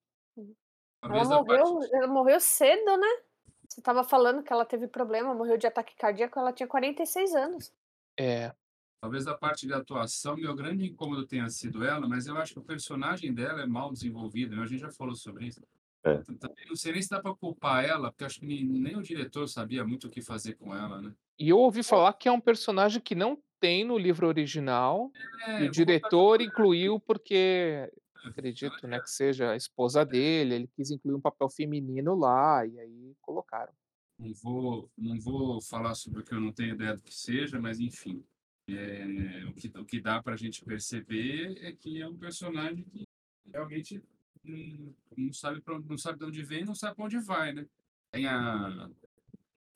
Ela 1.03 1.25
talvez 1.25 1.31
a 1.31 1.45
parte 1.45 1.71
morreu 1.71 1.89
ela 1.93 2.07
morreu 2.09 2.41
cedo, 2.41 2.97
né. 2.97 3.23
Você 3.69 3.81
estava 3.81 4.05
falando 4.05 4.43
que 4.43 4.53
ela 4.53 4.65
teve 4.65 4.87
problema, 4.87 5.35
morreu 5.35 5.57
de 5.57 5.67
ataque 5.67 5.95
cardíaco, 5.97 6.39
ela 6.39 6.53
tinha 6.53 6.67
46 6.67 7.35
anos. 7.35 7.73
É. 8.19 8.55
talvez 9.01 9.27
a 9.27 9.37
parte 9.37 9.67
de 9.67 9.73
atuação, 9.75 10.37
meu 10.37 10.55
grande 10.55 10.87
incômodo 10.87 11.27
tenha 11.27 11.49
sido 11.51 11.85
ela, 11.85 12.09
mas 12.09 12.27
eu 12.27 12.37
acho 12.37 12.55
que 12.55 12.59
o 12.61 12.65
personagem 12.65 13.33
dela 13.35 13.63
é 13.63 13.67
mal 13.67 13.93
desenvolvido, 13.93 14.57
né, 14.57 14.63
a 14.63 14.67
gente 14.67 14.81
já 14.81 14.91
falou 14.91 15.15
sobre 15.15 15.47
isso. 15.47 15.61
É. 16.05 16.23
Também 16.39 16.67
não 16.69 16.77
sei 16.77 16.93
nem 16.93 17.03
se 17.03 17.09
dá 17.11 17.21
pra 17.21 17.35
culpar 17.35 17.85
ela, 17.85 18.11
porque 18.13 18.25
acho 18.25 18.41
que 18.41 18.47
nem 18.47 18.65
nem 18.65 18.97
o 18.97 19.03
diretor 19.03 19.49
sabia 19.49 19.85
muito 19.85 20.07
o 20.07 20.11
que 20.11 20.23
fazer 20.23 20.55
com 20.55 20.75
ela, 20.75 21.01
né. 21.03 21.13
E 21.39 21.49
eu 21.49 21.59
ouvi 21.59 21.83
falar 21.83 22.13
que 22.15 22.29
é 22.29 22.33
um 22.33 22.41
personagem 22.41 23.01
que 23.01 23.15
não 23.15 23.37
tem 23.61 23.85
no 23.85 23.99
livro 23.99 24.27
original, 24.29 25.11
É, 25.47 25.65
e 25.65 25.69
o 25.69 25.71
diretor 25.71 26.41
incluiu 26.41 27.01
porque 27.01 27.91
É, 28.25 28.29
acredito, 28.29 28.87
né, 28.87 29.01
que 29.01 29.11
seja 29.11 29.51
a 29.53 29.57
esposa 29.57 30.05
dele, 30.05 30.55
ele 30.55 30.69
quis 30.77 30.91
incluir 30.91 31.15
um 31.15 31.21
papel 31.21 31.49
feminino 31.49 32.15
lá, 32.15 32.65
e 32.67 32.79
aí 32.79 33.15
colocaram. 33.21 33.73
Não 34.19 34.33
vou 34.35 34.91
não 34.97 35.19
vou 35.21 35.61
falar 35.61 35.95
sobre 35.95 36.21
o 36.21 36.25
que 36.25 36.33
eu 36.35 36.41
não 36.41 36.53
tenho 36.53 36.75
ideia 36.75 36.95
do 36.95 37.03
que 37.03 37.15
seja, 37.15 37.61
mas 37.61 37.79
enfim. 37.81 38.25
É, 38.69 39.45
o, 39.47 39.55
que, 39.55 39.69
o 39.79 39.85
que 39.85 40.01
dá 40.01 40.21
para 40.21 40.35
a 40.35 40.37
gente 40.37 40.65
perceber 40.65 41.57
é 41.65 41.73
que 41.73 42.03
é 42.03 42.09
um 42.09 42.17
personagem 42.17 42.85
que 42.85 43.05
realmente 43.53 44.03
não, 44.43 44.95
não 45.17 45.33
sabe 45.33 45.61
pra, 45.61 45.79
não 45.79 45.97
sabe 45.97 46.19
de 46.19 46.25
onde 46.25 46.43
vem, 46.43 46.65
não 46.65 46.75
sabe 46.75 46.97
para 46.97 47.05
onde 47.05 47.19
vai, 47.19 47.53
né? 47.53 47.67
Tem 48.11 48.27
a, 48.27 48.91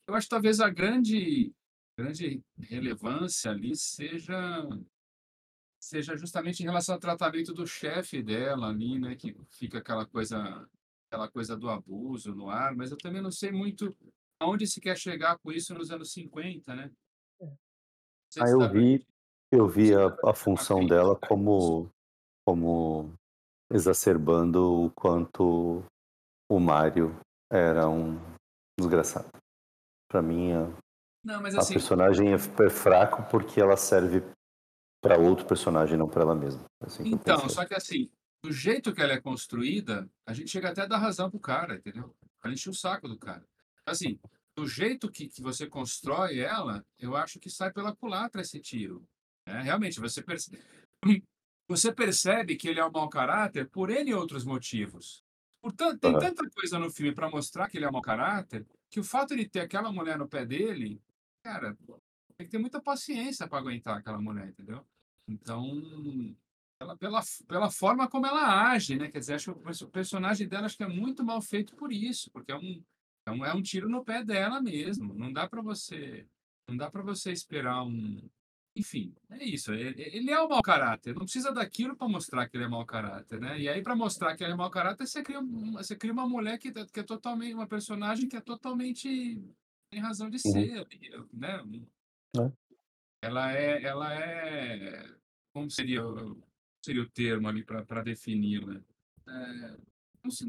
eu 0.09 0.14
acho 0.14 0.26
que 0.26 0.30
talvez 0.30 0.61
a 0.61 0.68
grande 0.68 1.53
grande 1.97 2.43
relevância 2.59 3.51
ali 3.51 3.76
seja 3.76 4.68
seja 5.78 6.16
justamente 6.16 6.61
em 6.61 6.66
relação 6.66 6.95
ao 6.95 7.01
tratamento 7.01 7.53
do 7.53 7.66
chefe 7.66 8.22
dela 8.22 8.68
ali, 8.68 8.99
né, 8.99 9.14
que 9.14 9.34
fica 9.49 9.78
aquela 9.78 10.05
coisa 10.07 10.68
aquela 11.07 11.28
coisa 11.28 11.57
do 11.57 11.68
abuso 11.68 12.34
no 12.34 12.49
ar, 12.49 12.74
mas 12.74 12.91
eu 12.91 12.99
também 12.99 13.22
não 13.22 13.30
sei 13.30 13.53
muito 13.53 13.97
aonde 14.41 14.66
se 14.66 14.80
quer 14.80 14.97
chegar 14.97 15.38
com 15.38 15.53
isso 15.53 15.74
nos 15.74 15.91
anos 15.91 16.12
50, 16.12 16.74
né? 16.74 16.91
Ah, 18.39 18.49
eu 18.49 18.70
vi, 18.70 19.05
eu 19.51 19.68
vi 19.68 19.95
a, 19.95 20.16
a 20.24 20.35
função 20.35 20.87
dela 20.87 21.16
como, 21.16 21.91
como 22.47 23.12
exacerbando 23.72 24.85
o 24.85 24.91
quanto 24.91 25.83
o 26.49 26.61
Mário 26.61 27.18
era 27.51 27.89
um 27.89 28.18
desgraçado. 28.78 29.31
Para 30.09 30.22
mim, 30.22 30.53
a, 30.53 30.70
não, 31.24 31.43
mas 31.43 31.55
a 31.55 31.61
assim, 31.61 31.74
personagem 31.74 32.33
é 32.33 32.39
fraco 32.39 33.28
porque 33.31 33.61
ela 33.61 33.76
serve 33.76 34.22
para 35.03 35.18
outro 35.18 35.47
personagem, 35.47 35.97
não 35.97 36.09
para 36.09 36.22
ela 36.22 36.35
mesma. 36.35 36.64
Assim 36.81 37.03
que 37.05 37.11
eu 37.11 37.14
então, 37.14 37.49
só 37.49 37.64
que 37.64 37.74
assim, 37.74 38.11
do 38.43 38.53
jeito 38.53 38.95
que 38.95 39.03
ela 39.03 39.12
é 39.12 39.20
construída, 39.20 40.09
a 40.26 40.33
gente 40.33 40.51
chega 40.51 40.70
até 40.70 40.83
a 40.83 40.87
dar 40.87 40.99
razão 40.99 41.31
pro 41.31 41.39
cara, 41.39 41.76
entendeu? 41.76 42.14
A 42.43 42.49
gente 42.49 42.59
enche 42.59 42.70
o 42.70 42.74
saco 42.74 43.07
do 43.07 43.18
cara. 43.18 43.45
Assim, 43.85 44.18
do 44.61 44.68
jeito 44.68 45.11
que, 45.11 45.26
que 45.26 45.40
você 45.40 45.66
constrói 45.66 46.40
ela, 46.40 46.84
eu 46.98 47.16
acho 47.16 47.40
que 47.40 47.48
sai 47.48 47.72
pela 47.72 47.96
culatra 47.96 48.42
esse 48.42 48.61
tiro. 48.61 49.02
né? 49.46 49.62
realmente, 49.62 49.98
você 49.98 50.22
percebe, 50.22 50.62
você 51.66 51.90
percebe 51.90 52.56
que 52.56 52.68
ele 52.68 52.78
é 52.78 52.84
um 52.84 52.90
mau 52.90 53.08
caráter 53.08 53.70
por 53.70 53.88
N 53.88 54.12
outros 54.12 54.44
motivos. 54.44 55.24
Portanto, 55.62 55.98
tem 55.98 56.18
tanta 56.18 56.48
coisa 56.50 56.78
no 56.78 56.90
filme 56.90 57.14
para 57.14 57.30
mostrar 57.30 57.68
que 57.70 57.78
ele 57.78 57.86
é 57.86 57.90
mau 57.90 58.02
caráter, 58.02 58.66
que 58.90 59.00
o 59.00 59.04
fato 59.04 59.34
de 59.34 59.48
ter 59.48 59.61
aquela 59.61 59.90
mulher 59.90 60.18
no 60.18 60.28
pé 60.28 60.44
dele, 60.44 61.00
cara, 61.42 61.74
tem 62.36 62.46
que 62.46 62.50
ter 62.50 62.58
muita 62.58 62.82
paciência 62.82 63.48
para 63.48 63.58
aguentar 63.58 63.96
aquela 63.96 64.20
mulher, 64.20 64.48
entendeu? 64.48 64.86
Então, 65.26 66.36
ela, 66.78 66.96
pela, 66.96 67.22
pela 67.48 67.70
forma 67.70 68.08
como 68.08 68.26
ela 68.26 68.72
age, 68.72 68.96
né? 68.96 69.11
Quer 69.11 69.20
dizer, 69.20 69.34
acho 69.34 69.54
que 69.54 69.84
o 69.84 69.88
personagem 69.88 70.46
dela 70.46 70.66
acho 70.66 70.76
que 70.76 70.84
é 70.84 70.88
muito 70.88 71.24
mal 71.24 71.40
feito 71.40 71.74
por 71.76 71.92
isso, 71.92 72.30
porque 72.30 72.52
é 72.52 72.56
um, 72.56 72.82
é 73.31 73.33
um, 73.33 73.45
é 73.45 73.55
um 73.55 73.62
tiro 73.62 73.89
no 73.89 74.05
pé 74.05 74.24
dela 74.24 74.61
mesmo. 74.61 75.14
Não 75.14 75.33
dá 75.33 75.49
para 75.49 75.62
você, 75.62 76.26
não 76.68 76.76
dá 76.76 76.91
para 76.91 77.03
você 77.03 77.33
esperar 77.33 77.83
um, 77.85 78.20
enfim, 78.76 79.14
é 79.31 79.45
isso. 79.45 79.72
Ele, 79.72 80.01
ele 80.03 80.31
é 80.31 80.43
um 80.43 80.49
mau 80.49 80.62
caráter. 80.62 81.14
Não 81.14 81.22
precisa 81.22 81.53
daquilo 81.53 81.97
para 81.97 82.09
mostrar 82.09 82.49
que 82.49 82.57
ele 82.57 82.64
é 82.64 82.68
mau 82.68 82.85
caráter, 82.87 83.41
né? 83.41 83.59
E 83.61 83.68
aí 83.68 83.83
para 83.83 83.97
mostrar 83.97 84.37
que 84.37 84.45
ele 84.45 84.53
é 84.53 84.57
mau 84.57 84.70
caráter, 84.70 85.07
você 85.07 85.22
cria, 85.22 85.41
um- 85.41 85.72
você 85.72 85.97
cria 85.97 86.12
uma 86.12 86.28
mulher 86.28 86.59
que, 86.59 86.70
que 86.72 87.01
é 87.01 87.03
totalmente 87.03 87.55
uma 87.55 87.66
personagem 87.66 88.28
que 88.28 88.37
é 88.37 88.41
totalmente 88.41 89.09
tem 89.91 90.01
razão 90.01 90.31
de 90.31 90.39
ser, 90.39 90.87
né? 91.33 91.62
É. 92.37 92.53
Ela 93.22 93.53
é, 93.53 93.83
ela 93.83 94.14
é, 94.14 95.14
como 95.53 95.68
seria, 95.70 96.07
o- 96.07 96.41
seria 96.85 97.03
o 97.03 97.11
termo 97.11 97.49
ali 97.49 97.64
para 97.64 98.03
defini-la? 98.03 98.81
É, 99.28 99.76
não 100.24 100.31
se- 100.31 100.47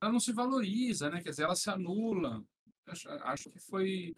ela 0.00 0.12
não 0.12 0.20
se 0.20 0.32
valoriza, 0.32 1.10
né? 1.10 1.22
Quer 1.22 1.30
dizer, 1.30 1.44
ela 1.44 1.54
se 1.56 1.68
anula. 1.70 2.42
Acho, 2.86 3.08
acho 3.10 3.50
que 3.50 3.60
foi, 3.60 4.14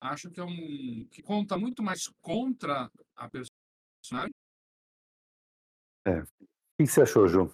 acho 0.00 0.30
que 0.30 0.38
é 0.38 0.44
um 0.44 1.06
que 1.10 1.22
conta 1.22 1.56
muito 1.56 1.82
mais 1.82 2.06
contra 2.20 2.90
a 3.16 3.28
personagem. 3.30 4.32
O 6.06 6.84
que 6.84 6.86
você 6.86 7.02
achou, 7.02 7.26
Ju? 7.28 7.50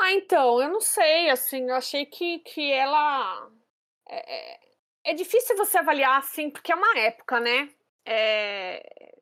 Ah, 0.00 0.12
então, 0.12 0.60
eu 0.60 0.68
não 0.70 0.80
sei, 0.80 1.30
assim, 1.30 1.68
eu 1.68 1.74
achei 1.74 2.06
que, 2.06 2.40
que 2.40 2.72
ela. 2.72 3.50
É, 4.08 4.54
é- 4.54 4.60
é 5.06 5.14
difícil 5.14 5.54
você 5.56 5.76
avaliar, 5.78 6.18
assim, 6.18 6.48
porque 6.50 6.72
é 6.72 6.74
uma 6.74 6.98
época, 6.98 7.38
né? 7.38 7.68
É, 8.06 9.14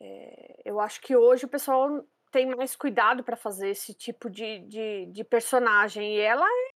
é, 0.00 0.62
eu 0.64 0.80
acho 0.80 1.00
que 1.00 1.14
hoje 1.14 1.44
o 1.44 1.48
pessoal 1.48 2.02
tem 2.30 2.46
mais 2.56 2.74
cuidado 2.74 3.22
para 3.22 3.36
fazer 3.36 3.68
esse 3.70 3.92
tipo 3.94 4.30
de, 4.30 4.60
de, 4.60 5.06
de 5.06 5.24
personagem. 5.24 6.16
E 6.16 6.20
ela, 6.20 6.44
é- 6.46 6.70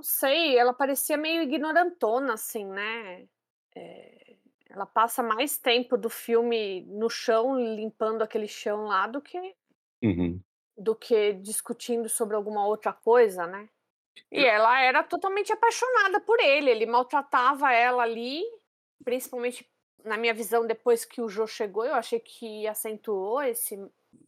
não 0.00 0.02
sei, 0.02 0.56
ela 0.56 0.72
parecia 0.72 1.16
meio 1.18 1.42
ignorantona, 1.42 2.32
assim, 2.32 2.64
né? 2.64 3.28
É, 3.76 4.36
ela 4.70 4.86
passa 4.86 5.22
mais 5.22 5.58
tempo 5.58 5.98
do 5.98 6.08
filme 6.08 6.82
no 6.86 7.10
chão, 7.10 7.54
limpando 7.58 8.22
aquele 8.22 8.48
chão 8.48 8.84
lá, 8.86 9.06
do 9.06 9.20
que 9.20 9.54
Uhum. 10.02 10.42
do 10.76 10.94
que 10.96 11.34
discutindo 11.34 12.08
sobre 12.08 12.34
alguma 12.36 12.66
outra 12.66 12.92
coisa, 12.92 13.46
né. 13.46 13.68
E 14.32 14.44
ela 14.44 14.80
era 14.82 15.02
totalmente 15.04 15.52
apaixonada 15.52 16.20
por 16.20 16.40
ele, 16.40 16.70
ele 16.70 16.86
maltratava 16.86 17.72
ela 17.72 18.02
ali, 18.02 18.42
principalmente 19.04 19.70
na 20.04 20.16
minha 20.16 20.34
visão 20.34 20.66
depois 20.66 21.04
que 21.04 21.20
o 21.20 21.28
Jô 21.28 21.46
chegou, 21.46 21.84
eu 21.84 21.94
achei 21.94 22.20
que 22.20 22.66
acentuou 22.66 23.42
esse 23.42 23.76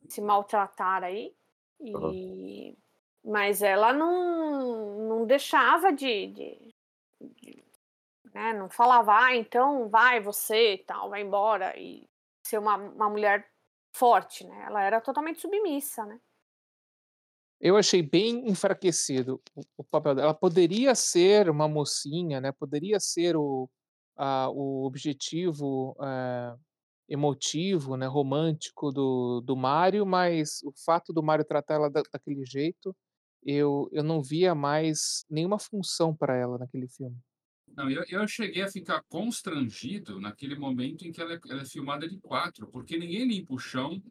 esse 0.09 0.21
maltratar 0.21 1.03
aí, 1.05 1.35
e 1.81 2.77
mas 3.25 3.63
ela 3.63 3.93
não 3.93 5.09
não 5.09 5.27
deixava 5.27 5.93
de 5.93 6.29
de 6.29 6.75
de 7.21 7.65
né, 8.35 8.53
não 8.55 8.71
falava: 8.71 9.15
"Ah, 9.27 9.37
então 9.37 9.89
vai 9.91 10.21
você 10.21 10.75
e 10.75 10.79
tal, 10.85 11.11
vai 11.11 11.23
embora", 11.23 11.79
e 11.79 12.09
ser 12.47 12.59
uma 12.59 12.77
uma 12.77 13.11
mulher 13.11 13.49
forte, 13.97 14.47
né, 14.47 14.65
ela 14.67 14.83
era 14.83 15.01
totalmente 15.01 15.41
submissa, 15.41 16.05
né. 16.07 16.21
Eu 17.61 17.77
achei 17.77 18.03
bem 18.03 18.49
enfraquecido 18.49 19.41
o 19.55 19.63
o 19.79 19.85
papel 19.85 20.15
dela. 20.15 20.29
Ela 20.29 20.35
poderia 20.35 20.95
ser 20.95 21.49
uma 21.51 21.69
mocinha, 21.69 22.41
né, 22.41 22.53
poderia 22.53 22.99
ser 23.01 23.37
o 23.37 23.69
a 24.17 24.49
o 24.51 24.85
objetivo, 24.87 25.97
eh, 26.03 26.55
emotivo, 27.09 27.97
né, 27.97 28.07
romântico 28.07 28.93
do 28.93 29.41
do 29.43 29.57
Mário, 29.57 30.07
mas 30.07 30.61
o 30.65 30.73
fato 30.87 31.13
do 31.13 31.23
Mário 31.23 31.45
tratar 31.47 31.75
ela 31.77 31.91
da 31.91 32.03
daquele 32.13 32.45
jeito, 32.47 32.97
eu 33.45 33.89
eu 33.93 34.03
não 34.03 34.23
via 34.23 34.55
mais 34.55 35.25
nenhuma 35.31 35.59
função 35.59 36.15
para 36.17 36.37
ela 36.37 36.59
naquele 36.59 36.89
filme. 36.89 37.17
Não, 37.77 37.91
eu, 37.91 38.05
eu 38.09 38.29
cheguei 38.29 38.63
a 38.63 38.69
ficar 38.71 39.03
constrangido 39.09 40.21
naquele 40.21 40.55
momento 40.57 41.07
em 41.07 41.13
que 41.13 41.21
ela 41.21 41.35
é, 41.35 41.39
ela 41.49 41.63
é 41.63 41.67
filmada 41.67 42.07
de 42.09 42.19
quatro, 42.21 42.69
porque 42.71 42.99
ninguém 42.99 43.27
limpa 43.27 43.55
o 43.55 43.59
chão. 43.59 44.03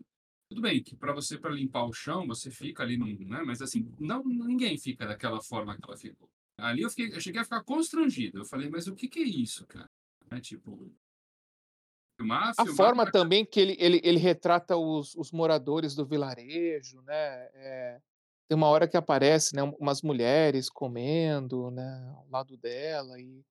Tudo 0.50 0.62
bem 0.62 0.84
que 0.84 0.96
para 0.96 1.14
você 1.14 1.38
para 1.40 1.52
limpar 1.52 1.86
o 1.86 1.94
chão 1.94 2.28
você 2.28 2.50
fica 2.52 2.84
ali, 2.84 2.98
num, 2.98 3.08
né? 3.28 3.44
Mas 3.46 3.62
assim, 3.62 3.94
não 4.00 4.24
ninguém 4.24 4.78
fica 4.78 5.08
daquela 5.08 5.42
forma 5.42 5.76
que 5.78 5.82
ela 5.88 5.98
ficou. 5.98 6.30
Ali 6.58 6.82
eu 6.82 6.90
fiquei, 6.90 7.14
eu 7.16 7.22
cheguei 7.22 7.42
a 7.42 7.44
ficar 7.44 7.64
constrangido. 7.64 8.40
Eu 8.40 8.46
falei, 8.46 8.70
mas 8.70 8.88
o 8.88 8.96
que 8.96 9.08
que 9.08 9.20
é 9.20 9.24
isso, 9.24 9.66
cara? 9.68 9.90
É 10.32 10.40
tipo 10.40 10.92
filmar, 12.18 12.54
A 12.58 12.66
filmar 12.66 12.76
forma 12.76 13.06
pra- 13.06 13.12
também 13.12 13.46
que 13.46 13.60
ele 13.60 13.76
ele 13.80 14.02
ele 14.04 14.20
retrata 14.20 14.78
os 14.78 15.16
os 15.16 15.32
moradores 15.32 15.96
do 15.96 16.06
vilarejo, 16.06 17.02
né, 17.02 17.50
eh, 17.54 18.02
tem 18.52 18.58
uma 18.58 18.68
hora 18.68 18.86
que 18.86 18.98
aparece, 18.98 19.56
né, 19.56 19.64
umas 19.80 20.02
mulheres 20.02 20.70
comendo, 20.70 21.72
né, 21.72 22.14
ao 22.18 22.28
lado 22.30 22.58
dela 22.58 23.18
e 23.18 23.42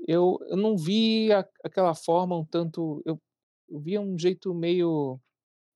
eu 0.00 0.36
eu 0.50 0.56
não 0.56 0.76
vi 0.76 1.32
a 1.32 1.48
aquela 1.64 1.94
forma 1.94 2.36
um 2.36 2.44
tanto 2.44 3.00
eu 3.06 3.22
eu 3.68 3.78
via 3.78 4.00
um 4.00 4.18
jeito 4.18 4.52
meio, 4.52 5.20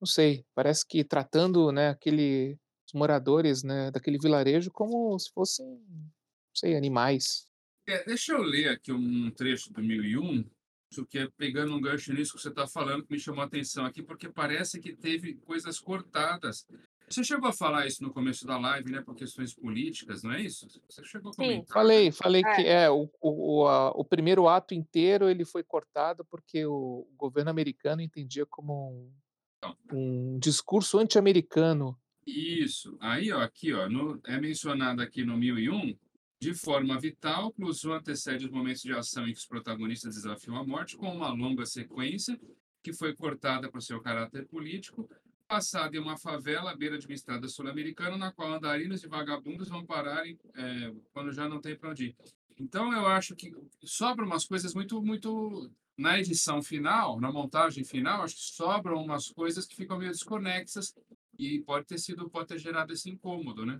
não 0.00 0.06
sei, 0.06 0.44
parece 0.52 0.84
que 0.84 1.04
tratando, 1.04 1.70
né, 1.70 1.90
aquele 1.90 2.58
os 2.84 2.92
moradores, 2.92 3.62
né, 3.62 3.92
daquele 3.92 4.18
vilarejo 4.18 4.68
como 4.72 5.16
se 5.16 5.30
fossem, 5.32 5.64
não 5.64 6.10
sei, 6.52 6.76
animais. 6.76 7.46
É, 7.86 8.04
deixa 8.04 8.32
eu 8.32 8.42
ler 8.42 8.70
aqui 8.70 8.92
um 8.92 9.30
trecho 9.30 9.72
do 9.72 9.80
1001, 9.80 10.44
isso 10.90 11.06
que 11.06 11.18
é 11.18 11.28
pegando 11.36 11.72
um 11.72 11.80
gancho 11.80 12.12
nisso 12.12 12.34
que 12.34 12.42
você 12.42 12.48
está 12.48 12.66
falando, 12.66 13.04
que 13.04 13.12
me 13.12 13.20
chamou 13.20 13.42
a 13.42 13.46
atenção 13.46 13.86
aqui, 13.86 14.02
porque 14.02 14.28
parece 14.28 14.80
que 14.80 14.92
teve 14.92 15.34
coisas 15.34 15.78
cortadas. 15.78 16.66
Você 17.12 17.22
chegou 17.24 17.48
a 17.48 17.52
falar 17.52 17.86
isso 17.86 18.02
no 18.02 18.12
começo 18.12 18.46
da 18.46 18.58
live, 18.58 18.90
né, 18.90 19.02
por 19.02 19.14
questões 19.14 19.54
políticas, 19.54 20.22
não 20.22 20.32
é 20.32 20.40
isso? 20.40 20.66
Você 20.88 21.04
chegou 21.04 21.30
a 21.30 21.32
Sim. 21.34 21.42
comentar. 21.42 21.60
né? 21.66 21.72
Falei, 21.72 22.12
falei 22.12 22.42
que 22.42 22.62
É. 22.62 22.84
é, 22.84 22.90
o 22.90 23.08
o 23.20 23.60
o 23.60 23.68
a 23.68 23.90
o 23.90 24.04
primeiro 24.04 24.48
ato 24.48 24.72
inteiro 24.74 25.28
ele 25.28 25.44
foi 25.44 25.62
cortado, 25.62 26.24
porque 26.24 26.64
o 26.64 27.06
governo 27.16 27.50
americano 27.50 28.00
entendia 28.00 28.46
como 28.46 29.12
Então. 29.58 29.76
um 29.92 30.34
um 30.34 30.38
discurso 30.38 30.98
anti-americano. 30.98 31.96
Isso. 32.26 32.96
Aí, 33.00 33.30
ó, 33.30 33.40
aqui, 33.42 33.72
ó, 33.72 33.88
no- 33.88 34.18
é 34.26 34.40
mencionado 34.40 35.02
aqui 35.02 35.22
no 35.24 35.36
1001, 35.36 35.94
de 36.40 36.54
forma 36.54 36.98
vital, 36.98 37.52
Clouseau 37.52 37.92
antecede 37.92 38.46
os 38.46 38.50
momentos 38.50 38.80
de 38.82 38.92
ação 38.92 39.28
em 39.28 39.32
que 39.32 39.38
os 39.38 39.46
protagonistas 39.46 40.14
desafiam 40.14 40.56
a 40.56 40.66
morte 40.66 40.96
com 40.96 41.08
uma 41.14 41.28
longa 41.32 41.66
sequência 41.66 42.40
que 42.82 42.92
foi 42.92 43.14
cortada 43.14 43.70
por 43.70 43.80
seu 43.82 44.00
caráter 44.00 44.48
político, 44.48 45.08
passada 45.52 45.94
em 45.94 46.00
uma 46.00 46.16
favela 46.16 46.70
à 46.70 46.74
beira 46.74 46.98
de 46.98 47.06
uma 47.06 47.14
estrada 47.14 47.46
sul-americana, 47.46 48.16
na 48.16 48.32
qual 48.32 48.54
andarinos 48.54 49.04
e 49.04 49.06
vagabundos 49.06 49.68
vão 49.68 49.84
parar 49.84 50.26
em, 50.26 50.38
eh, 50.54 50.94
quando 51.12 51.30
já 51.30 51.46
não 51.46 51.60
tem 51.60 51.76
para 51.76 51.90
onde 51.90 52.06
ir. 52.06 52.16
Então 52.58 52.90
eu 52.90 53.06
acho 53.06 53.36
que 53.36 53.52
sobram 53.84 54.26
umas 54.26 54.46
coisas 54.46 54.72
muito, 54.72 55.02
muito 55.02 55.70
na 55.94 56.18
edição 56.18 56.62
final, 56.62 57.20
na 57.20 57.30
montagem 57.30 57.84
final, 57.84 58.22
acho 58.22 58.36
que 58.36 58.40
sobram 58.40 59.04
umas 59.04 59.28
coisas 59.28 59.66
que 59.66 59.76
ficam 59.76 59.98
meio 59.98 60.10
desconexas 60.10 60.94
e 61.38 61.60
pode 61.60 61.84
ter 61.84 61.98
sido, 61.98 62.30
pode 62.30 62.48
ter 62.48 62.58
gerado 62.58 62.90
esse 62.90 63.10
incômodo, 63.10 63.66
né? 63.66 63.78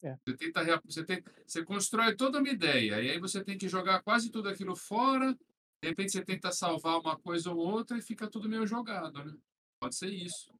É. 0.00 0.16
Você 0.24 0.36
tenta, 0.36 0.80
você 0.84 1.04
tem, 1.04 1.24
você 1.44 1.64
constrói 1.64 2.14
toda 2.14 2.38
uma 2.38 2.48
ideia 2.48 3.02
e 3.02 3.10
aí 3.10 3.18
você 3.18 3.42
tem 3.42 3.58
que 3.58 3.68
jogar 3.68 4.02
quase 4.04 4.30
tudo 4.30 4.48
aquilo 4.48 4.76
fora. 4.76 5.36
De 5.82 5.88
repente 5.88 6.12
você 6.12 6.24
tenta 6.24 6.52
salvar 6.52 7.00
uma 7.00 7.18
coisa 7.18 7.50
ou 7.50 7.58
outra 7.58 7.98
e 7.98 8.02
fica 8.02 8.30
tudo 8.30 8.48
meio 8.48 8.64
jogado, 8.64 9.24
né? 9.24 9.34
Pode 9.80 9.96
ser 9.96 10.10
isso. 10.10 10.57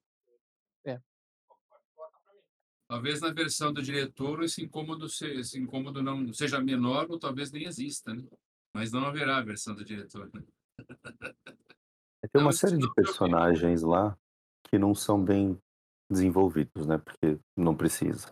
É. 0.84 1.00
Talvez 2.88 3.20
na 3.20 3.30
versão 3.32 3.72
do 3.72 3.82
diretor 3.82 4.42
esse 4.42 4.62
incômodo, 4.64 5.08
se- 5.08 5.30
esse 5.32 5.58
incômodo 5.58 6.02
não 6.02 6.32
seja 6.32 6.60
menor 6.60 7.06
ou 7.10 7.18
talvez 7.18 7.52
nem 7.52 7.64
exista, 7.64 8.14
né? 8.14 8.24
Mas 8.74 8.92
não 8.92 9.04
haverá 9.04 9.38
a 9.38 9.42
versão 9.42 9.74
do 9.74 9.84
diretor. 9.84 10.30
Né? 10.32 10.42
Tem 12.22 12.30
Não, 12.34 12.42
uma 12.42 12.50
isso 12.50 12.60
série 12.60 12.72
não 12.74 12.80
de 12.80 12.86
é 12.86 12.94
personagens 12.94 13.82
lá 13.82 14.16
que 14.64 14.78
não 14.78 14.94
são 14.94 15.22
bem 15.22 15.58
desenvolvidos, 16.10 16.86
né? 16.86 16.98
Porque 16.98 17.38
não 17.56 17.76
precisa. 17.76 18.30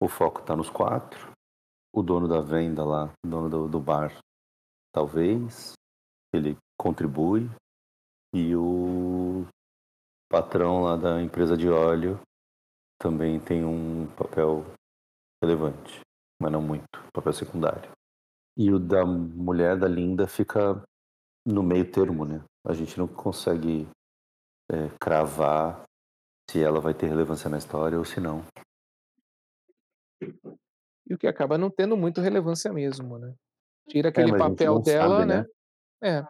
O 0.00 0.08
foco 0.08 0.42
tá 0.42 0.54
nos 0.54 0.70
quatro. 0.70 1.32
O 1.92 2.02
dono 2.02 2.28
da 2.28 2.40
venda 2.40 2.84
lá, 2.84 3.12
o 3.24 3.28
dono 3.28 3.48
do, 3.48 3.68
do 3.68 3.80
bar, 3.80 4.12
talvez. 4.92 5.72
Ele 6.32 6.56
contribui. 6.78 7.48
E 8.34 8.54
o 8.54 9.46
patrão 10.28 10.82
lá 10.82 10.96
da 10.96 11.22
empresa 11.22 11.56
de 11.56 11.68
óleo 11.68 12.20
também 13.00 13.38
tem 13.38 13.64
um 13.64 14.06
papel 14.16 14.64
relevante, 15.42 16.00
mas 16.40 16.52
não 16.52 16.60
muito, 16.60 17.00
papel 17.12 17.32
secundário. 17.32 17.90
E 18.56 18.72
o 18.72 18.78
da 18.78 19.06
mulher 19.06 19.78
da 19.78 19.86
Linda 19.86 20.26
fica 20.26 20.82
no 21.46 21.62
meio 21.62 21.90
termo, 21.90 22.24
né? 22.24 22.44
A 22.66 22.74
gente 22.74 22.98
não 22.98 23.06
consegue 23.06 23.88
é, 24.70 24.88
cravar 25.00 25.84
se 26.50 26.62
ela 26.62 26.80
vai 26.80 26.92
ter 26.92 27.06
relevância 27.06 27.48
na 27.48 27.58
história 27.58 27.98
ou 27.98 28.04
se 28.04 28.20
não. 28.20 28.44
E 31.08 31.14
o 31.14 31.18
que 31.18 31.26
acaba 31.26 31.56
não 31.56 31.70
tendo 31.70 31.96
muito 31.96 32.20
relevância 32.20 32.72
mesmo, 32.72 33.18
né? 33.18 33.34
Tira 33.88 34.08
É, 34.08 34.10
aquele 34.10 34.28
gente 34.28 34.38
papel 34.38 34.78
dela, 34.80 35.18
sabe, 35.20 35.26
né? 35.26 35.42
né? 35.42 35.46
É, 36.20 36.26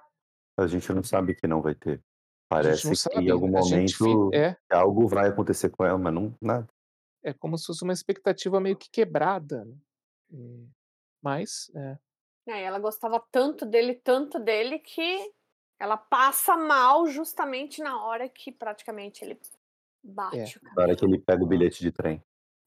A 0.57 0.67
gente 0.67 0.93
não 0.93 1.03
sabe 1.03 1.35
que 1.35 1.47
não 1.47 1.63
vai 1.63 1.75
ter. 1.75 2.01
Parece 2.49 2.89
que 2.89 2.97
sabe. 2.97 3.27
em 3.27 3.31
algum 3.31 3.49
momento 3.49 4.31
é, 4.35 4.57
algo 4.71 5.07
vai 5.07 5.29
acontecer 5.29 5.69
com 5.71 5.85
ela, 5.85 5.99
mas 5.99 6.15
não 6.15 6.35
nada. 6.41 6.67
é 7.23 7.33
como 7.33 7.59
se 7.59 7.67
fosse 7.67 7.85
uma 7.85 7.93
expectativa 7.93 8.59
meio 8.61 8.77
que 8.77 8.89
quebrada, 8.91 9.65
né? 9.65 9.77
E- 10.31 10.69
Mas, 11.23 11.71
é, 11.75 11.99
É, 12.47 12.63
ela 12.63 12.79
gostava 12.79 13.21
tanto 13.31 13.67
dele, 13.67 13.95
tanto 13.95 14.39
dele, 14.39 14.79
que 14.79 15.31
ela 15.79 15.97
passa 15.99 16.57
mal 16.57 17.07
justamente 17.07 17.83
na 17.83 18.03
hora 18.03 18.29
que 18.29 18.51
praticamente 18.51 19.23
ele 19.25 19.39
bate 20.03 20.59
o 20.59 20.65
Na 20.75 20.83
hora 20.83 20.97
que 20.97 21.05
ele 21.05 21.19
pega 21.19 21.45
o 21.45 21.47
bilhete 21.47 21.81
de 21.81 21.93
trem. 21.93 22.23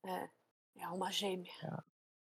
É, 0.05 0.29
é 0.77 0.87
uma 0.89 1.11
gêmea. 1.11 1.51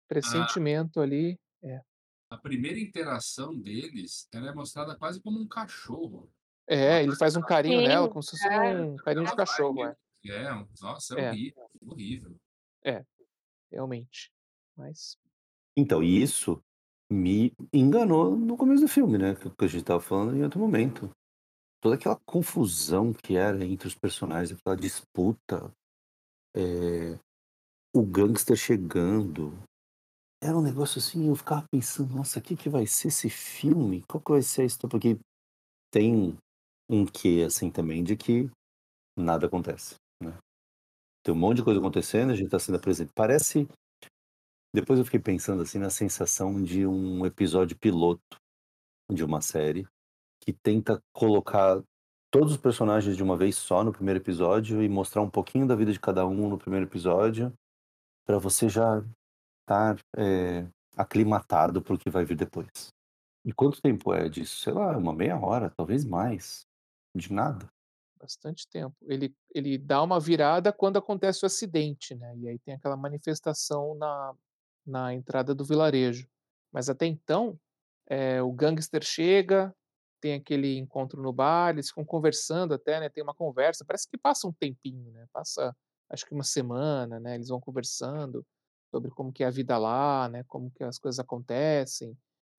pressentimento 0.08 1.00
ali. 1.00 1.38
É, 1.62 1.82
A 2.30 2.38
primeira 2.38 2.78
interação 2.78 3.54
deles, 3.54 4.26
ela 4.32 4.48
é 4.50 4.54
mostrada 4.54 4.96
quase 4.96 5.20
como 5.20 5.38
um 5.38 5.46
cachorro. 5.46 6.32
É 6.70 7.02
ele 7.02 7.16
faz 7.16 7.36
um 7.36 7.40
carinho 7.40 7.80
Sim, 7.80 7.88
nela, 7.88 8.08
como 8.08 8.22
se 8.22 8.30
fosse 8.30 8.46
é. 8.46 8.80
um 8.80 8.96
carinho 8.96 9.26
de 9.26 9.36
cachorro, 9.36 9.84
é, 9.84 9.96
É, 10.26 10.66
nossa, 10.80 11.18
é, 11.18 11.24
É. 11.24 11.30
horrível, 11.30 11.70
horrível. 11.86 12.36
realmente. 13.70 14.30
Mas, 14.76 15.16
Então, 15.76 16.02
e 16.02 16.22
isso 16.22 16.62
me 17.10 17.52
enganou 17.72 18.36
no 18.36 18.56
começo 18.56 18.82
do 18.82 18.88
filme, 18.88 19.18
né? 19.18 19.34
Que 19.34 19.50
que 19.50 19.64
a 19.64 19.68
gente 19.68 19.84
tava 19.84 20.00
falando 20.00 20.36
em 20.36 20.42
outro 20.44 20.60
momento. 20.60 21.10
Toda 21.82 21.96
aquela 21.96 22.18
confusão 22.24 23.12
que 23.12 23.36
era 23.36 23.64
entre 23.64 23.88
os 23.88 23.94
personagens, 23.94 24.58
aquela 24.58 24.76
disputa, 24.76 25.72
é, 26.54 27.18
o 27.94 28.02
gangster 28.02 28.56
chegando. 28.56 29.58
Era 30.42 30.56
um 30.56 30.62
negócio 30.62 30.98
assim, 30.98 31.28
eu 31.28 31.34
ficava 31.34 31.64
pensando, 31.70 32.14
nossa, 32.14 32.38
o 32.38 32.42
que, 32.42 32.56
que 32.56 32.68
vai 32.68 32.86
ser 32.86 33.08
esse 33.08 33.28
filme? 33.28 34.04
Qual 34.08 34.22
que 34.22 34.30
vai 34.30 34.42
ser 34.42 34.62
a 34.62 34.66
história? 34.66 34.90
Porque 34.90 35.18
tem 35.90 36.38
um 36.90 37.06
quê, 37.06 37.44
assim, 37.46 37.70
também, 37.70 38.02
de 38.02 38.16
que 38.16 38.50
nada 39.16 39.46
acontece, 39.46 39.94
né? 40.20 40.36
Tem 41.22 41.32
um 41.32 41.38
monte 41.38 41.58
de 41.58 41.64
coisa 41.64 41.78
acontecendo, 41.78 42.32
a 42.32 42.34
gente 42.34 42.50
tá 42.50 42.58
sendo 42.58 42.76
apresentado. 42.76 43.14
Parece. 43.14 43.68
Depois 44.74 44.98
eu 44.98 45.04
fiquei 45.04 45.20
pensando, 45.20 45.62
assim, 45.62 45.78
na 45.78 45.90
sensação 45.90 46.62
de 46.62 46.86
um 46.86 47.24
episódio 47.24 47.78
piloto 47.78 48.36
de 49.12 49.24
uma 49.24 49.40
série 49.40 49.86
que 50.42 50.52
tenta 50.52 51.00
colocar 51.12 51.82
todos 52.30 52.52
os 52.52 52.58
personagens 52.58 53.16
de 53.16 53.22
uma 53.22 53.36
vez 53.36 53.56
só 53.56 53.84
no 53.84 53.92
primeiro 53.92 54.20
episódio 54.20 54.82
e 54.82 54.88
mostrar 54.88 55.22
um 55.22 55.30
pouquinho 55.30 55.66
da 55.66 55.76
vida 55.76 55.92
de 55.92 56.00
cada 56.00 56.26
um 56.26 56.48
no 56.48 56.58
primeiro 56.58 56.86
episódio 56.86 57.52
para 58.24 58.38
você 58.38 58.68
já 58.68 59.04
estar 59.62 59.98
é, 60.16 60.66
aclimatado 60.96 61.82
pro 61.82 61.98
que 61.98 62.08
vai 62.08 62.24
vir 62.24 62.36
depois. 62.36 62.88
E 63.44 63.52
quanto 63.52 63.82
tempo 63.82 64.14
é 64.14 64.28
disso? 64.28 64.60
Sei 64.60 64.72
lá, 64.72 64.96
uma 64.96 65.12
meia 65.12 65.38
hora, 65.38 65.72
talvez 65.76 66.04
mais. 66.04 66.69
De 67.14 67.32
nada. 67.32 67.70
bastante 68.18 68.68
tempo. 68.68 68.96
Ele, 69.02 69.34
ele 69.54 69.78
dá 69.78 70.02
uma 70.02 70.20
virada 70.20 70.72
quando 70.72 70.98
acontece 70.98 71.44
o 71.44 71.46
acidente, 71.46 72.14
né? 72.14 72.36
E 72.36 72.48
aí 72.48 72.58
tem 72.58 72.74
aquela 72.74 72.96
manifestação 72.96 73.94
na, 73.94 74.34
na 74.86 75.14
entrada 75.14 75.54
do 75.54 75.64
vilarejo. 75.64 76.28
Mas 76.72 76.88
até 76.88 77.06
então, 77.06 77.58
é, 78.06 78.42
o 78.42 78.52
gangster 78.52 79.02
chega, 79.02 79.74
tem 80.20 80.34
aquele 80.34 80.76
encontro 80.76 81.22
no 81.22 81.32
bar, 81.32 81.70
eles 81.70 81.88
ficam 81.88 82.04
conversando 82.04 82.74
até, 82.74 83.00
né? 83.00 83.08
Tem 83.08 83.22
uma 83.22 83.34
conversa, 83.34 83.84
parece 83.84 84.08
que 84.08 84.18
passa 84.18 84.46
um 84.46 84.52
tempinho, 84.52 85.10
né? 85.12 85.26
Passa, 85.32 85.74
acho 86.10 86.26
que 86.26 86.34
uma 86.34 86.44
semana, 86.44 87.18
né? 87.18 87.34
Eles 87.34 87.48
vão 87.48 87.58
conversando 87.58 88.46
sobre 88.90 89.10
como 89.10 89.32
que 89.32 89.42
é 89.42 89.46
a 89.46 89.50
vida 89.50 89.78
lá, 89.78 90.28
né? 90.28 90.44
Como 90.44 90.70
que 90.70 90.84
as 90.84 90.98
coisas 90.98 91.18
acontecem. 91.18 92.16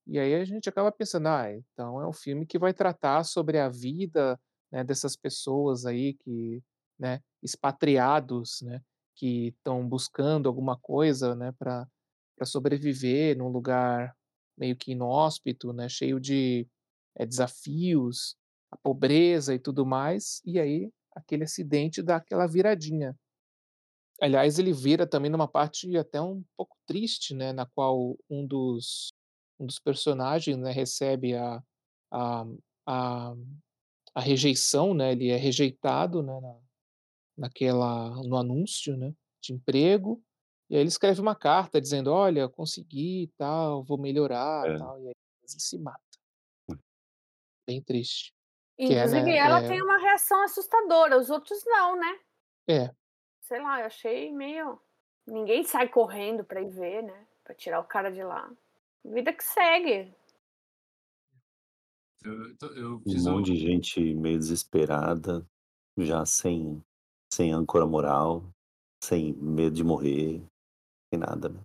E 0.07 0.19
aí 0.19 0.33
a 0.35 0.43
gente 0.45 0.67
acaba 0.69 0.91
pensando, 0.91 1.27
ah, 1.27 1.45
então 1.51 2.01
é 2.01 2.07
um 2.07 2.13
filme 2.13 2.45
que 2.45 2.59
vai 2.59 2.73
tratar 2.73 3.23
sobre 3.23 3.59
a 3.59 3.69
vida 3.69 4.39
né, 4.71 4.83
dessas 4.83 5.15
pessoas 5.15 5.85
aí 5.85 6.13
que, 6.15 6.61
né, 6.99 7.21
expatriados, 7.41 8.61
né, 8.61 8.81
que 9.15 9.49
estão 9.49 9.87
buscando 9.87 10.49
alguma 10.49 10.77
coisa, 10.77 11.35
né, 11.35 11.51
para 11.53 11.87
sobreviver 12.43 13.37
num 13.37 13.49
lugar 13.49 14.15
meio 14.57 14.75
que 14.75 14.91
inóspito, 14.93 15.71
né, 15.73 15.87
cheio 15.89 16.19
de 16.19 16.67
eh, 17.17 17.25
desafios, 17.25 18.35
a 18.71 18.77
pobreza 18.77 19.53
e 19.53 19.59
tudo 19.59 19.85
mais, 19.85 20.41
e 20.45 20.59
aí 20.59 20.91
aquele 21.15 21.43
acidente 21.43 22.01
dá 22.01 22.17
aquela 22.17 22.47
viradinha. 22.47 23.15
Aliás, 24.21 24.59
ele 24.59 24.71
vira 24.71 25.07
também 25.07 25.31
numa 25.31 25.47
parte 25.47 25.97
até 25.97 26.21
um 26.21 26.43
pouco 26.55 26.75
triste, 26.85 27.33
né, 27.33 27.51
na 27.53 27.65
qual 27.65 28.15
um 28.29 28.45
dos 28.45 29.11
um 29.61 29.65
dos 29.67 29.79
personagens, 29.79 30.57
né, 30.57 30.71
recebe 30.71 31.35
a 31.35 31.63
a 32.11 32.45
a 32.87 33.33
a 34.15 34.21
rejeição, 34.21 34.93
né, 34.93 35.13
ele 35.13 35.29
é 35.29 35.37
rejeitado, 35.37 36.23
né, 36.23 36.39
na 36.41 36.59
naquela 37.37 38.09
no 38.23 38.37
anúncio, 38.37 38.97
né, 38.97 39.13
de 39.41 39.53
emprego, 39.53 40.23
e 40.69 40.75
aí 40.75 40.81
ele 40.81 40.89
escreve 40.89 41.21
uma 41.21 41.35
carta 41.35 41.81
dizendo: 41.81 42.11
"Olha, 42.13 42.49
consegui 42.49 43.23
e 43.23 43.27
tal, 43.37 43.83
vou 43.83 43.97
melhorar, 43.99 44.67
É. 44.67 44.77
tal", 44.77 44.99
e 45.01 45.07
aí 45.07 45.13
ele 45.43 45.47
se 45.47 45.77
mata. 45.79 46.01
Bem 47.67 47.81
triste. 47.81 48.33
Que 48.83 48.93
é, 48.93 49.07
Inclusive, 49.07 49.31
né, 49.31 49.37
ela 49.37 49.61
é 49.67 49.67
tem 49.67 49.81
uma 49.81 49.97
reação 49.97 50.41
assustadora, 50.43 51.17
os 51.17 51.29
outros 51.29 51.63
não, 51.65 51.95
né? 51.95 52.19
é, 52.67 52.93
Sei 53.41 53.59
lá, 53.61 53.79
eu 53.81 53.85
achei 53.87 54.31
meio. 54.31 54.79
Ninguém 55.27 55.63
sai 55.63 55.87
correndo 55.89 56.43
pra 56.43 56.61
ir 56.61 56.69
ver, 56.69 57.03
né? 57.03 57.27
Pra 57.43 57.53
tirar 57.53 57.79
o 57.79 57.83
cara 57.85 58.11
de 58.11 58.23
lá. 58.23 58.49
Vida 59.03 59.33
que 59.33 59.43
segue. 59.43 60.13
Eu, 62.23 62.55
eu 62.75 62.95
Um 62.95 62.99
preciso, 63.01 63.31
monte 63.31 63.53
de 63.53 63.57
gente 63.57 64.13
meio 64.13 64.37
desesperada, 64.37 65.45
já 65.97 66.25
sem, 66.25 66.83
sem 67.33 67.51
âncora 67.51 67.85
moral, 67.85 68.47
sem 69.03 69.33
medo 69.33 69.75
de 69.75 69.83
morrer, 69.83 70.43
sem 71.11 71.19
nada, 71.19 71.49
né? 71.49 71.61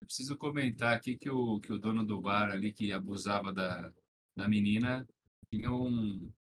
eu 0.00 0.06
preciso 0.06 0.36
comentar 0.36 0.96
aqui 0.96 1.16
que 1.16 1.30
o, 1.30 1.60
que 1.60 1.72
o 1.72 1.78
dono 1.78 2.04
do 2.04 2.20
bar 2.20 2.50
ali 2.50 2.72
que 2.72 2.92
abusava 2.92 3.52
da, 3.52 3.92
da 4.36 4.48
menina 4.48 5.06
tinha 5.50 5.70
um 5.70 6.32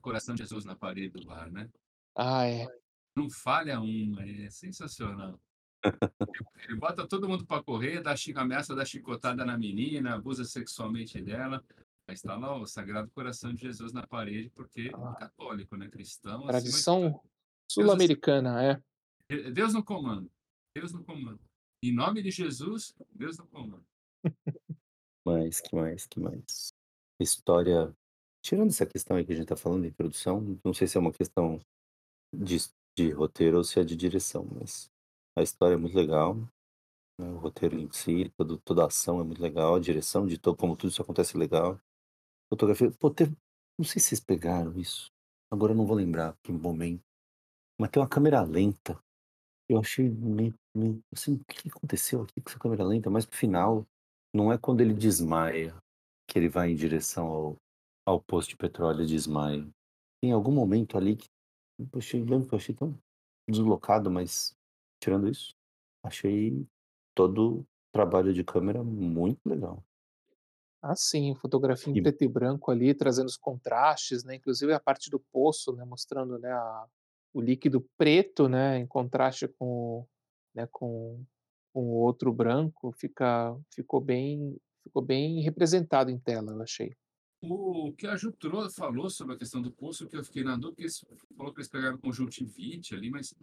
coração 0.00 0.34
de 0.34 0.42
Jesus 0.42 0.64
na 0.64 0.74
parede 0.74 1.10
do 1.10 1.26
bar, 1.26 1.50
né? 1.50 1.70
ah, 2.16 2.46
é. 2.46 2.66
Não 3.14 3.28
falha 3.28 3.78
uma, 3.78 4.24
é 4.24 4.48
sensacional. 4.50 5.38
Ele 6.68 6.76
bota 6.76 7.06
todo 7.06 7.28
mundo 7.28 7.44
para 7.44 7.62
correr, 7.62 8.00
dá 8.00 8.14
ameaça 8.36 8.74
dar 8.74 8.84
chicotada 8.84 9.44
na 9.44 9.58
menina, 9.58 10.14
abusa 10.14 10.44
sexualmente 10.44 11.20
dela. 11.20 11.64
Mas 12.06 12.18
está 12.18 12.36
lá 12.36 12.56
o 12.56 12.66
Sagrado 12.66 13.10
Coração 13.10 13.54
de 13.54 13.60
Jesus 13.62 13.92
na 13.92 14.06
parede, 14.06 14.50
porque 14.50 14.90
Ah. 14.94 15.14
católico, 15.14 15.76
né? 15.76 15.88
Cristão. 15.88 16.40
de 16.40 16.46
Tradição 16.48 17.20
sul-americana, 17.70 18.62
é. 18.62 18.82
Deus 19.50 19.72
no 19.72 19.84
comando. 19.84 20.30
Deus 20.74 20.92
no 20.92 21.04
comando. 21.04 21.40
Em 21.82 21.92
nome 21.92 22.22
de 22.22 22.30
Jesus, 22.30 22.94
Deus 23.10 23.38
no 23.38 23.46
comando. 23.46 23.84
Mas, 25.24 25.60
que 25.60 25.74
mais, 25.74 26.06
que 26.06 26.18
mais? 26.18 26.72
História. 27.20 27.94
Tirando 28.44 28.70
essa 28.70 28.84
questão 28.84 29.16
aí 29.16 29.24
que 29.24 29.32
a 29.32 29.36
gente 29.36 29.46
tá 29.46 29.56
falando 29.56 29.84
de 29.84 29.92
produção, 29.92 30.58
não 30.64 30.74
sei 30.74 30.88
se 30.88 30.96
é 30.96 31.00
uma 31.00 31.12
questão 31.12 31.60
de, 32.34 32.56
de 32.96 33.10
roteiro 33.10 33.58
ou 33.58 33.64
se 33.64 33.78
é 33.78 33.84
de 33.84 33.94
direção, 33.94 34.44
mas 34.44 34.90
a 35.36 35.42
história 35.42 35.74
é 35.74 35.78
muito 35.78 35.96
legal. 35.96 36.34
né, 37.18 37.28
O 37.28 37.38
roteiro 37.38 37.78
em 37.78 37.90
si, 37.92 38.30
todo, 38.36 38.58
toda 38.58 38.82
a 38.82 38.86
ação 38.86 39.20
é 39.20 39.24
muito 39.24 39.40
legal, 39.40 39.74
a 39.74 39.80
direção 39.80 40.26
de 40.26 40.38
todo, 40.38 40.56
como 40.56 40.76
tudo 40.76 40.90
isso 40.90 41.02
acontece 41.02 41.36
é 41.36 41.38
legal. 41.38 41.80
Fotografia, 42.50 42.90
pô, 42.98 43.10
teve, 43.10 43.36
não 43.78 43.84
sei 43.84 44.00
se 44.00 44.08
vocês 44.08 44.20
pegaram 44.20 44.78
isso, 44.78 45.10
agora 45.50 45.72
eu 45.72 45.76
não 45.76 45.86
vou 45.86 45.96
lembrar 45.96 46.36
que 46.42 46.52
momento, 46.52 47.02
mas 47.80 47.90
tem 47.90 48.02
uma 48.02 48.08
câmera 48.08 48.42
lenta. 48.42 48.98
Eu 49.68 49.78
achei 49.78 50.08
meio, 50.08 50.54
meio 50.76 51.00
assim, 51.12 51.34
o 51.34 51.44
que 51.44 51.68
aconteceu 51.68 52.22
aqui 52.22 52.40
com 52.40 52.50
essa 52.50 52.58
câmera 52.58 52.84
lenta? 52.84 53.08
Mas 53.08 53.24
pro 53.24 53.38
final, 53.38 53.86
não 54.34 54.52
é 54.52 54.58
quando 54.58 54.80
ele 54.80 54.92
desmaia 54.92 55.74
que 56.28 56.38
ele 56.38 56.48
vai 56.48 56.70
em 56.70 56.76
direção 56.76 57.26
ao, 57.26 57.56
ao 58.06 58.20
posto 58.20 58.50
de 58.50 58.56
petróleo 58.56 59.02
e 59.02 59.06
desmaia. 59.06 59.66
Tem 60.22 60.32
algum 60.32 60.52
momento 60.52 60.96
ali 60.96 61.16
que 61.16 61.28
eu 61.78 61.98
achei, 61.98 62.22
lembro 62.22 62.48
que 62.48 62.54
eu 62.54 62.58
achei 62.58 62.74
tão 62.74 62.96
deslocado, 63.48 64.10
mas 64.10 64.54
tirando 65.02 65.28
isso, 65.28 65.54
achei 66.04 66.66
todo 67.14 67.60
o 67.60 67.66
trabalho 67.92 68.32
de 68.32 68.44
câmera 68.44 68.82
muito 68.84 69.40
legal. 69.48 69.84
Ah, 70.80 70.96
sim, 70.96 71.34
fotografia 71.36 71.92
em 71.92 71.96
E- 71.96 72.02
preto 72.02 72.22
e 72.24 72.28
branco 72.28 72.70
ali, 72.70 72.92
trazendo 72.94 73.26
os 73.28 73.36
contrastes, 73.36 74.24
né? 74.24 74.34
Inclusive 74.36 74.72
a 74.72 74.80
parte 74.80 75.10
do 75.10 75.20
poço, 75.32 75.72
né? 75.76 75.84
Mostrando, 75.84 76.38
né? 76.38 76.50
a- 76.52 76.86
o 77.34 77.40
líquido 77.40 77.86
preto, 77.96 78.48
né? 78.48 78.78
Em 78.78 78.86
contraste 78.86 79.46
com, 79.48 79.66
o- 80.00 80.08
né? 80.54 80.66
Com, 80.72 81.24
com 81.72 81.82
o 81.84 81.94
outro 81.94 82.32
branco, 82.32 82.92
fica, 82.92 83.56
ficou 83.74 84.00
bem, 84.00 84.56
ficou 84.82 85.02
bem 85.02 85.40
representado 85.42 86.10
em 86.10 86.18
tela, 86.18 86.52
eu 86.52 86.62
achei. 86.62 86.94
O 87.44 87.92
que 87.92 88.06
a 88.06 88.16
Jutro 88.16 88.70
falou 88.70 89.10
sobre 89.10 89.34
a 89.34 89.38
questão 89.38 89.60
do 89.60 89.72
poço, 89.72 90.06
que 90.08 90.16
eu 90.16 90.24
fiquei 90.24 90.44
na 90.44 90.52
dúvida, 90.54 90.70
porque 90.70 90.82
eles 90.82 91.04
falou 91.36 91.52
que 91.52 91.58
eles 91.60 91.68
pegaram 91.68 91.98
conjuntivite 91.98 92.94
ali, 92.94 93.10
mas 93.10 93.34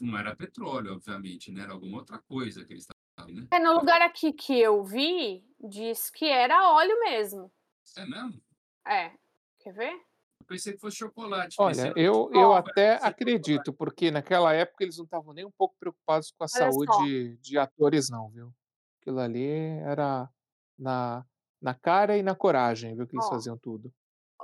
não, 0.00 0.18
era 0.18 0.36
petróleo, 0.36 0.94
obviamente, 0.94 1.50
né? 1.50 1.62
Era 1.62 1.72
alguma 1.72 1.98
outra 1.98 2.18
coisa 2.18 2.64
que 2.64 2.72
eles 2.72 2.86
estavam, 2.86 3.34
né? 3.34 3.46
É, 3.50 3.58
no 3.58 3.74
lugar 3.74 4.02
aqui 4.02 4.32
que 4.32 4.58
eu 4.58 4.82
vi, 4.84 5.44
diz 5.60 6.10
que 6.10 6.26
era 6.26 6.72
óleo 6.72 6.98
mesmo. 7.00 7.52
É 7.96 8.06
mesmo? 8.06 8.40
É. 8.86 9.12
Quer 9.58 9.72
ver? 9.72 9.92
Eu 9.92 10.46
pensei 10.46 10.72
que 10.72 10.80
fosse 10.80 10.96
chocolate. 10.96 11.56
Olha, 11.58 11.92
eu, 11.94 12.28
eu 12.32 12.52
até 12.52 12.94
acredito, 12.94 13.72
porque 13.72 14.10
naquela 14.10 14.52
época 14.52 14.82
eles 14.82 14.96
não 14.96 15.04
estavam 15.04 15.32
nem 15.32 15.44
um 15.44 15.52
pouco 15.52 15.76
preocupados 15.78 16.32
com 16.32 16.42
a 16.42 16.46
Olha 16.46 16.72
só. 16.72 16.72
saúde 16.72 17.36
de 17.36 17.58
atores, 17.58 18.10
não, 18.10 18.28
viu? 18.28 18.52
Aquilo 19.00 19.20
ali 19.20 19.46
era 19.84 20.28
na, 20.76 21.24
na 21.60 21.74
cara 21.74 22.16
e 22.16 22.22
na 22.22 22.34
coragem, 22.34 22.96
viu? 22.96 23.06
Que 23.06 23.14
eles 23.14 23.26
Ó. 23.26 23.30
faziam 23.30 23.56
tudo. 23.56 23.92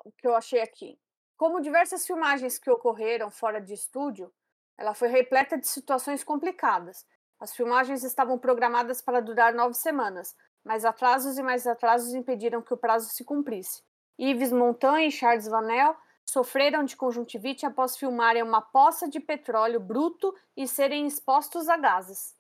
o 0.04 0.12
que 0.12 0.26
eu 0.26 0.36
achei 0.36 0.60
aqui. 0.60 0.98
Como 1.36 1.60
diversas 1.60 2.06
filmagens 2.06 2.58
que 2.58 2.70
ocorreram 2.70 3.30
fora 3.30 3.60
de 3.60 3.74
estúdio, 3.74 4.32
ela 4.78 4.94
foi 4.94 5.08
repleta 5.08 5.58
de 5.58 5.66
situações 5.66 6.22
complicadas. 6.22 7.04
As 7.40 7.54
filmagens 7.54 8.04
estavam 8.04 8.38
programadas 8.38 9.02
para 9.02 9.20
durar 9.20 9.52
nove 9.52 9.74
semanas, 9.74 10.36
mas 10.64 10.84
atrasos 10.84 11.36
e 11.36 11.42
mais 11.42 11.66
atrasos 11.66 12.14
impediram 12.14 12.62
que 12.62 12.72
o 12.72 12.76
prazo 12.76 13.10
se 13.10 13.24
cumprisse. 13.24 13.82
Yves 14.18 14.52
Montand 14.52 15.02
e 15.02 15.10
Charles 15.10 15.46
Vanel 15.46 15.96
sofreram 16.24 16.84
de 16.84 16.96
conjuntivite 16.96 17.66
após 17.66 17.96
filmarem 17.96 18.42
uma 18.42 18.60
poça 18.60 19.08
de 19.08 19.18
petróleo 19.18 19.80
bruto 19.80 20.34
e 20.56 20.66
serem 20.66 21.06
expostos 21.06 21.68
a 21.68 21.76
gases. 21.76 22.36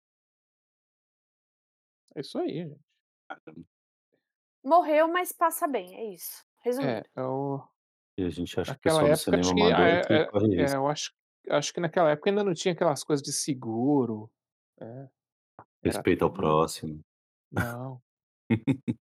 É 2.14 2.20
isso 2.20 2.38
aí, 2.38 2.68
gente. 2.68 3.66
Morreu, 4.64 5.08
mas 5.08 5.32
passa 5.32 5.66
bem, 5.66 5.94
é 5.96 6.14
isso. 6.14 6.44
Resumindo. 6.60 6.92
É, 6.92 7.04
é 7.16 7.22
o, 7.22 7.62
E 8.16 8.24
a 8.24 8.30
gente 8.30 8.58
acha 8.60 8.76
que 8.76 8.88
o 8.88 8.92
naquela 8.92 9.08
pessoal 9.08 9.36
do 9.36 9.40
época, 9.40 9.42
cinema 9.42 9.42
acho 9.42 9.54
que, 9.54 9.62
amador 9.62 9.86
é, 9.86 10.02
que 10.02 10.12
é, 10.12 10.16
é, 10.16 10.62
risco. 10.62 10.76
eu 10.76 10.88
acho, 10.88 11.12
acho 11.48 11.72
que 11.72 11.80
naquela 11.80 12.10
época 12.10 12.30
ainda 12.30 12.44
não 12.44 12.54
tinha 12.54 12.72
aquelas 12.72 13.02
coisas 13.04 13.22
de 13.22 13.32
seguro. 13.32 14.30
É, 14.80 15.08
Respeito 15.82 16.24
ao 16.24 16.32
próximo. 16.32 17.00
Não, 17.50 18.00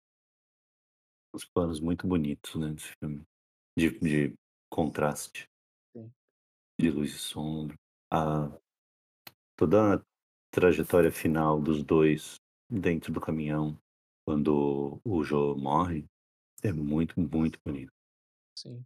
Os 1.33 1.45
planos 1.45 1.81
muito 1.81 2.07
bonitos, 2.07 2.55
né, 2.57 2.73
desse 2.73 2.93
filme. 2.99 3.25
De, 3.77 3.99
de 4.01 4.35
contraste. 4.69 5.49
Sim. 5.93 6.13
De 6.79 6.91
luz 6.91 7.15
e 7.15 7.19
sombra. 7.19 7.77
A, 8.13 8.51
toda 9.57 9.95
a 9.95 10.05
trajetória 10.51 11.13
final 11.13 11.61
dos 11.61 11.85
dois 11.85 12.41
dentro 12.69 13.13
do 13.13 13.21
caminhão, 13.21 13.79
quando 14.27 15.01
o 15.05 15.23
Joe 15.23 15.57
morre, 15.61 16.05
é 16.63 16.73
muito, 16.73 17.19
muito 17.19 17.59
bonito. 17.65 17.93
sim. 18.57 18.85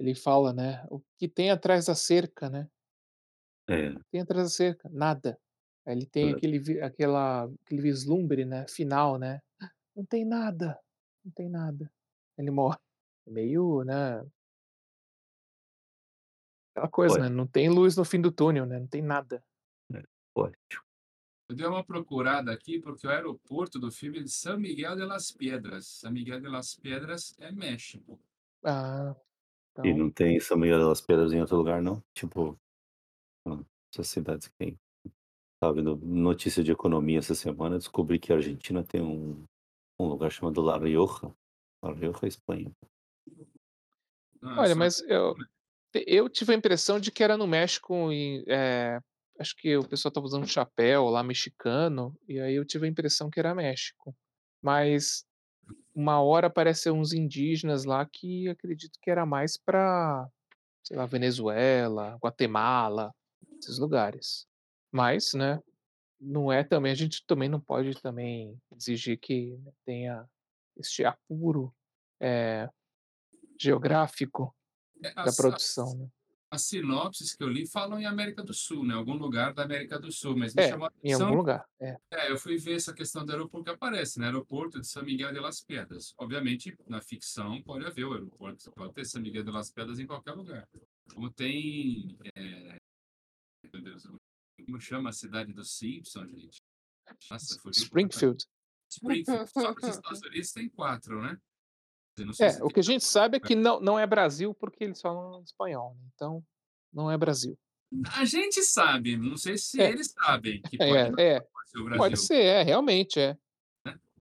Ele 0.00 0.14
fala, 0.14 0.50
né? 0.54 0.82
O 0.90 0.98
que 1.18 1.28
tem 1.28 1.50
atrás 1.50 1.84
da 1.84 1.94
cerca, 1.94 2.48
né? 2.48 2.70
É, 3.68 3.92
tem 4.10 4.22
atrás 4.22 4.44
da 4.44 4.48
cerca? 4.48 4.88
Nada. 4.88 5.38
Aí 5.86 5.94
ele 5.94 6.06
tem 6.06 6.30
É. 6.30 6.32
aquele, 6.32 6.58
vi- 6.58 6.80
aquela, 6.80 7.44
aquele 7.66 7.82
vislumbre, 7.82 8.46
né? 8.46 8.66
Final, 8.66 9.18
né? 9.18 9.42
Não 9.94 10.02
tem 10.06 10.24
nada. 10.24 10.80
Não 11.22 11.30
tem 11.32 11.50
nada. 11.50 11.92
Ele 12.38 12.50
morre. 12.50 12.78
Meio, 13.28 13.84
né? 13.84 14.26
Aquela 16.74 16.88
coisa, 16.88 17.18
né? 17.18 17.28
Não 17.28 17.46
tem 17.46 17.68
luz 17.68 17.94
no 17.94 18.04
fim 18.04 18.22
do 18.22 18.32
túnel, 18.32 18.64
né? 18.64 18.78
Não 18.78 18.86
tem 18.86 19.02
nada. 19.02 19.44
ótimo. 20.34 20.82
Eu 21.50 21.56
dei 21.56 21.66
uma 21.66 21.84
procurada 21.84 22.50
aqui 22.52 22.80
porque 22.80 23.06
o 23.06 23.10
aeroporto 23.10 23.78
do 23.78 23.90
filme 23.92 24.20
é 24.20 24.22
de 24.22 24.30
San 24.30 24.56
Miguel 24.56 24.96
de 24.96 25.04
las 25.04 25.30
Piedras. 25.30 25.84
San 25.86 26.12
Miguel 26.12 26.40
de 26.40 26.48
las 26.48 26.74
Piedras 26.74 27.34
é 27.38 27.52
México. 27.52 28.18
Ah, 28.64 29.14
então. 29.80 29.90
E 29.90 29.94
não 29.94 30.10
tem 30.10 30.38
São 30.40 30.56
Miguel 30.56 30.88
das 30.88 31.00
Pedras 31.00 31.32
em 31.32 31.40
outro 31.40 31.56
lugar, 31.56 31.82
não? 31.82 32.02
Tipo, 32.14 32.56
ah, 33.46 33.60
essas 33.92 34.08
cidades 34.08 34.48
que 34.48 34.54
tem. 34.58 34.78
Tava 35.60 35.74
vendo 35.74 35.96
notícia 35.96 36.62
de 36.64 36.72
economia 36.72 37.18
essa 37.18 37.34
semana, 37.34 37.78
descobri 37.78 38.18
que 38.18 38.32
a 38.32 38.36
Argentina 38.36 38.82
tem 38.82 39.02
um, 39.02 39.44
um 40.00 40.06
lugar 40.08 40.30
chamado 40.30 40.62
La 40.62 40.78
Rioja. 40.78 41.34
La 41.84 41.92
Rioja 41.92 42.20
é 42.24 42.28
Espanha. 42.28 42.72
Olha, 44.42 44.70
só- 44.70 44.76
mas 44.76 45.00
eu, 45.02 45.34
eu 46.06 46.28
tive 46.28 46.52
a 46.52 46.56
impressão 46.56 46.98
de 47.00 47.10
que 47.10 47.22
era 47.22 47.36
no 47.36 47.46
México 47.46 48.12
e 48.12 48.44
é, 48.48 48.98
acho 49.38 49.54
que 49.56 49.76
o 49.76 49.86
pessoal 49.88 50.12
tava 50.12 50.26
usando 50.26 50.46
chapéu 50.46 51.06
lá 51.06 51.22
mexicano, 51.22 52.16
e 52.28 52.40
aí 52.40 52.54
eu 52.54 52.64
tive 52.64 52.86
a 52.86 52.90
impressão 52.90 53.30
que 53.30 53.40
era 53.40 53.54
México. 53.54 54.14
Mas 54.62 55.24
uma 55.94 56.20
hora 56.22 56.46
aparecem 56.46 56.92
uns 56.92 57.12
indígenas 57.12 57.84
lá 57.84 58.06
que 58.06 58.48
acredito 58.48 58.98
que 59.00 59.10
era 59.10 59.26
mais 59.26 59.56
para, 59.56 60.28
sei 60.84 60.96
lá, 60.96 61.06
Venezuela, 61.06 62.16
Guatemala, 62.22 63.12
esses 63.58 63.78
lugares. 63.78 64.46
Mas, 64.92 65.34
né, 65.34 65.60
não 66.20 66.52
é 66.52 66.62
também, 66.64 66.92
a 66.92 66.96
gente 66.96 67.24
também 67.26 67.48
não 67.48 67.60
pode 67.60 67.94
também 68.00 68.58
exigir 68.76 69.18
que 69.18 69.56
né, 69.58 69.72
tenha 69.84 70.26
este 70.76 71.04
apuro 71.04 71.74
é, 72.20 72.68
geográfico 73.60 74.54
da 75.00 75.22
as- 75.22 75.36
produção, 75.36 75.94
né? 75.96 76.08
As 76.52 76.64
sinopses 76.64 77.32
que 77.34 77.44
eu 77.44 77.48
li 77.48 77.64
falam 77.64 78.00
em 78.00 78.06
América 78.06 78.42
do 78.42 78.52
Sul, 78.52 78.84
né? 78.84 78.94
Algum 78.94 79.14
lugar 79.14 79.54
da 79.54 79.62
América 79.62 80.00
do 80.00 80.10
Sul, 80.10 80.36
mas 80.36 80.52
me 80.52 80.62
É, 80.64 80.68
chamou 80.70 80.88
a 80.88 80.92
em 81.02 81.10
atenção. 81.10 81.26
algum 81.28 81.38
lugar. 81.38 81.64
É. 81.80 81.96
É, 82.10 82.30
eu 82.32 82.36
fui 82.36 82.56
ver 82.56 82.74
essa 82.74 82.92
questão 82.92 83.24
do 83.24 83.30
aeroporto 83.30 83.64
que 83.66 83.70
aparece, 83.70 84.18
né? 84.18 84.26
Aeroporto 84.26 84.80
de 84.80 84.86
San 84.86 85.02
Miguel 85.04 85.32
de 85.32 85.38
las 85.38 85.60
Pedras. 85.62 86.12
Obviamente, 86.18 86.76
na 86.88 87.00
ficção 87.00 87.62
pode 87.62 87.86
haver 87.86 88.04
o 88.04 88.12
aeroporto, 88.14 88.70
pode 88.72 88.92
ter 88.94 89.04
San 89.04 89.20
Miguel 89.20 89.44
de 89.44 89.50
las 89.52 89.70
Pedras 89.70 90.00
em 90.00 90.06
qualquer 90.06 90.32
lugar. 90.32 90.66
Como 91.14 91.30
tem. 91.30 92.18
é, 92.36 92.76
Meu 93.72 93.82
Deus, 93.82 94.02
como 94.66 94.80
chama 94.80 95.10
a 95.10 95.12
cidade 95.12 95.52
dos 95.52 95.70
Simpsons, 95.76 96.28
gente? 96.30 96.58
Nossa, 97.30 97.60
Springfield. 97.70 98.44
Springfield. 98.90 99.48
Só 99.50 99.72
nos 99.72 99.84
Estados 99.84 100.20
Unidos 100.22 100.52
tem 100.52 100.68
quatro, 100.68 101.22
né? 101.22 101.38
É, 102.40 102.62
o 102.62 102.68
que 102.68 102.80
a 102.80 102.82
gente 102.82 103.04
sabe 103.04 103.36
é 103.38 103.40
que 103.40 103.54
não, 103.54 103.80
não 103.80 103.98
é 103.98 104.06
Brasil 104.06 104.54
porque 104.54 104.84
eles 104.84 105.00
falam 105.00 105.42
espanhol, 105.42 105.94
né? 105.94 106.02
Então, 106.14 106.44
não 106.92 107.10
é 107.10 107.16
Brasil. 107.16 107.58
A 108.16 108.24
gente 108.24 108.62
sabe, 108.62 109.16
não 109.16 109.36
sei 109.36 109.56
se 109.58 109.80
É. 109.80 109.90
eles 109.90 110.12
sabem 110.12 110.60
que 110.62 110.76
pode, 110.76 111.20
É, 111.20 111.36
é, 111.36 111.40
ser 111.66 111.78
o 111.78 111.84
Brasil. 111.84 111.98
pode 111.98 112.16
ser, 112.18 112.42
é, 112.42 112.62
realmente 112.62 113.18
é. 113.20 113.36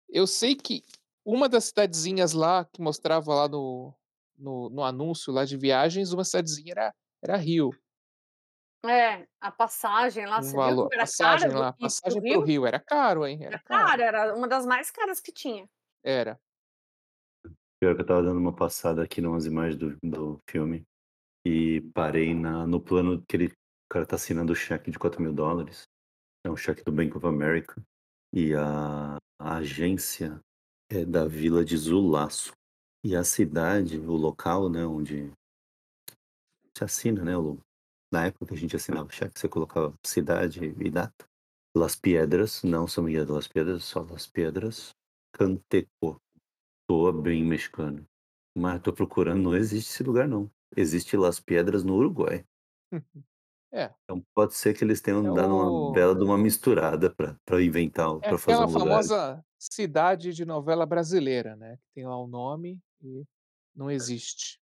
Eu 0.09 0.26
sei 0.26 0.55
que 0.55 0.82
uma 1.24 1.49
das 1.49 1.64
cidadezinhas 1.66 2.32
lá 2.32 2.64
que 2.64 2.82
mostrava 2.82 3.32
lá 3.35 3.49
no, 3.49 3.95
no, 4.37 4.68
no 4.70 4.82
anúncio 4.85 5.32
lá 5.32 5.45
de 5.45 5.57
viagens, 5.57 6.12
uma 6.12 6.24
cidadezinha 6.24 6.72
era, 6.72 6.95
era 7.22 7.37
Rio. 7.37 7.70
É, 8.87 9.26
a 9.41 9.51
passagem 9.51 10.26
lá, 10.26 10.39
Um 10.41 10.43
você 10.43 10.51
viu 10.51 10.57
valor, 10.61 10.89
que 10.91 10.95
era 10.95 11.03
passagem 11.05 11.49
cara? 11.49 11.59
lá, 11.61 11.72
passagem 11.72 12.20
pro 12.20 12.30
Rio? 12.30 12.41
Rio, 12.43 12.66
era 12.66 12.78
caro, 12.78 13.26
hein? 13.26 13.39
Era 13.41 13.55
Era 13.55 13.59
caro. 13.61 13.87
cara, 13.89 14.05
era 14.05 14.35
uma 14.37 14.47
das 14.47 14.66
mais 14.66 14.91
caras 14.91 15.20
que 15.20 15.32
tinha. 15.32 15.66
Era. 16.03 16.39
Pior 17.85 17.95
que 17.95 18.01
eu 18.01 18.07
tava 18.07 18.22
dando 18.22 18.39
uma 18.39 18.57
passada 18.57 19.03
aqui 19.03 19.20
numas 19.20 19.45
imagens 19.45 19.76
do, 19.76 19.95
do 20.03 20.41
filme 20.49 20.87
e 21.47 21.82
parei 21.93 22.32
na, 22.32 22.66
no 22.66 22.80
plano 22.80 23.22
que 23.28 23.37
ele, 23.37 23.49
o 23.49 23.53
cara 23.91 24.07
tá 24.07 24.16
assinando 24.16 24.55
o 24.55 24.57
cheque 24.57 24.91
de 24.91 24.99
4 24.99 25.20
mil 25.20 25.35
dólares. 25.35 25.87
É 26.47 26.51
um 26.51 26.57
cheque 26.57 26.82
do 26.82 26.91
Bank 26.91 27.14
of 27.14 27.26
America. 27.26 27.76
E 28.32 28.55
a, 28.55 29.18
a 29.39 29.57
agência 29.57 30.41
é 30.91 31.05
da 31.05 31.26
vila 31.26 31.62
de 31.62 31.76
Zulaço. 31.76 32.55
E 33.05 33.14
a 33.14 33.22
cidade, 33.22 33.99
o 33.99 34.12
local, 34.12 34.70
né, 34.70 34.87
onde 34.87 35.30
se 36.74 36.85
assina, 36.85 37.22
né, 37.22 37.37
o 37.37 37.59
na 38.11 38.24
época 38.24 38.47
que 38.47 38.55
a 38.55 38.57
gente 38.57 38.76
assinava 38.76 39.12
cheque, 39.12 39.39
você 39.39 39.47
colocava 39.47 39.93
cidade 40.03 40.74
e 40.80 40.91
data. 40.91 41.26
Las 41.76 41.97
Piedras, 41.97 42.62
não 42.62 42.89
São 42.89 43.05
Miguel 43.05 43.26
de 43.26 43.32
Las 43.32 43.47
Piedras, 43.47 43.85
só 43.85 44.01
Las 44.01 44.26
Piedras. 44.26 44.97
Canteco. 45.35 46.24
Soa 46.91 47.12
bem 47.12 47.43
mexicano. 47.45 48.07
Mas 48.55 48.80
tô 48.82 48.93
procurando, 48.93 49.43
não 49.43 49.57
existe 49.57 49.91
esse 49.91 50.03
lugar 50.03 50.28
não. 50.28 50.51
Existe 50.76 51.16
Las 51.16 51.41
Piedras 51.41 51.82
no 51.82 51.95
Uruguai. 51.97 52.47
É. 53.72 53.95
Então 54.09 54.22
pode 54.35 54.55
ser 54.55 54.74
que 54.74 54.85
eles 54.85 55.01
tenham 55.01 55.26
É 55.26 55.30
dado 55.32 55.55
uma 55.57 55.72
o 55.72 55.85
bela 55.91 56.14
de 56.14 56.22
uma 56.24 56.37
misturada 56.37 57.11
pra 57.14 57.39
pra 57.45 57.62
inventar 57.62 58.20
É 58.22 58.28
pra 58.28 58.37
fazer 58.39 58.62
aquela 58.62 58.66
um 58.66 58.70
lugar. 58.70 59.05
famosa 59.05 59.45
cidade 59.59 60.32
de 60.32 60.45
novela 60.45 60.87
brasileira, 60.87 61.57
né, 61.57 61.76
que 61.76 61.89
tem 61.95 62.07
lá 62.07 62.16
o 62.18 62.26
nome 62.26 62.80
e 63.03 63.24
não 63.74 63.91
existe. 63.91 64.59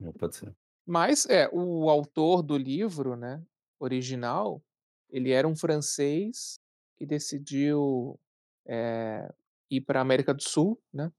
É, 0.00 0.12
pode 0.12 0.36
ser. 0.36 0.54
Mas, 0.86 1.26
é, 1.26 1.48
o 1.52 1.88
autor 1.88 2.42
do 2.42 2.56
livro, 2.56 3.14
né, 3.16 3.42
original, 3.78 4.62
ele 5.08 5.30
era 5.30 5.46
um 5.46 5.54
francês 5.54 6.58
que 6.96 7.06
decidiu, 7.06 8.18
eh, 8.66 9.32
ir 9.76 9.82
pra 9.82 10.00
América 10.02 10.34
do 10.34 10.42
Sul, 10.42 10.80
né, 10.92 11.10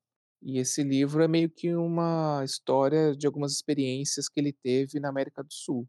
e 0.44 0.60
esse 0.60 0.84
livro 0.84 1.24
é 1.24 1.28
meio 1.30 1.50
que 1.52 1.76
uma 1.76 2.44
história 2.46 3.16
de 3.16 3.28
algumas 3.28 3.54
experiências 3.54 4.30
que 4.30 4.40
ele 4.42 4.54
teve 4.54 5.00
na 5.02 5.10
América 5.10 5.44
do 5.44 5.54
Sul. 5.54 5.88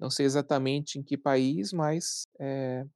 Não 0.00 0.10
sei 0.10 0.26
exatamente 0.26 0.98
em 0.98 1.02
que 1.04 1.16
país, 1.18 1.72
mas, 1.72 2.26
eh 2.40 2.86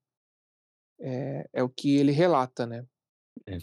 é 0.99 1.49
é 1.53 1.63
o 1.63 1.69
que 1.69 1.97
ele 1.97 2.13
relata, 2.13 2.67
né. 2.67 2.85
É. 3.47 3.59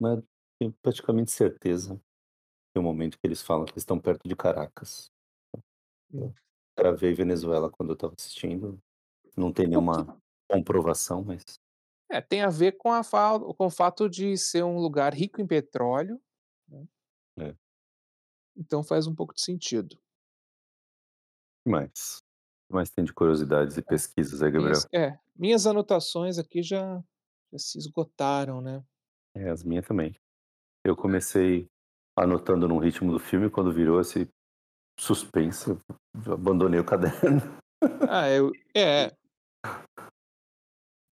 Mas 0.00 0.22
tenho 0.58 0.74
praticamente 0.82 1.30
certeza, 1.30 2.00
tem 2.74 2.82
um 2.82 2.86
momento 2.86 3.18
que 3.18 3.26
eles 3.26 3.42
falam 3.42 3.64
que 3.66 3.72
eles 3.72 3.82
estão 3.82 4.00
perto 4.00 4.28
de 4.28 4.36
Caracas. 4.36 5.10
Hum. 6.12 6.34
Gravei 6.78 7.12
Venezuela 7.14 7.70
quando 7.70 7.90
eu 7.90 7.94
estava 7.94 8.14
assistindo, 8.18 8.78
não 9.36 9.52
tem 9.52 9.68
O 9.74 9.82
que 9.82 9.82
nenhuma 9.82 10.18
comprovação, 10.50 11.24
mas 11.24 11.42
É, 12.10 12.20
tem 12.20 12.42
a 12.42 12.48
ver 12.48 12.72
com 12.72 12.92
a 12.92 13.02
fa 13.04 13.38
com 13.38 13.66
o 13.66 13.70
fato 13.70 14.08
de 14.08 14.36
ser 14.36 14.64
um 14.64 14.78
lugar 14.78 15.14
rico 15.14 15.40
em 15.40 15.46
petróleo, 15.46 16.20
né. 16.68 16.86
É. 17.38 17.54
Então 18.56 18.82
faz 18.82 19.06
um 19.06 19.14
pouco 19.14 19.32
de 19.34 19.40
sentido. 19.42 19.96
Que 21.64 21.70
mais? 21.70 22.18
Que 22.68 22.74
mais 22.74 22.90
tem 22.90 23.04
de 23.04 23.12
curiosidades 23.12 23.76
e 23.76 23.80
É. 23.80 23.82
pesquisas 23.82 24.42
aí, 24.42 24.50
Gabriel? 24.50 24.72
Minhas 24.72 24.88
é, 24.92 25.18
minhas 25.36 25.66
anotações 25.66 26.38
aqui 26.38 26.62
já 26.62 27.02
já 27.52 27.58
se 27.58 27.78
esgotaram, 27.78 28.60
né. 28.60 28.84
É, 29.36 29.48
as 29.50 29.62
minha 29.64 29.82
também. 29.82 30.14
Eu 30.84 30.96
comecei 30.96 31.68
anotando 32.16 32.66
num 32.66 32.78
ritmo 32.78 33.12
do 33.12 33.18
filme, 33.18 33.50
quando 33.50 33.72
virou 33.72 34.00
esse 34.00 34.28
suspense, 34.98 35.70
abandonei 36.26 36.80
o 36.80 36.84
caderno. 36.86 37.40
Ah, 38.08 38.28
eu 38.28 38.50
é. 38.76 39.10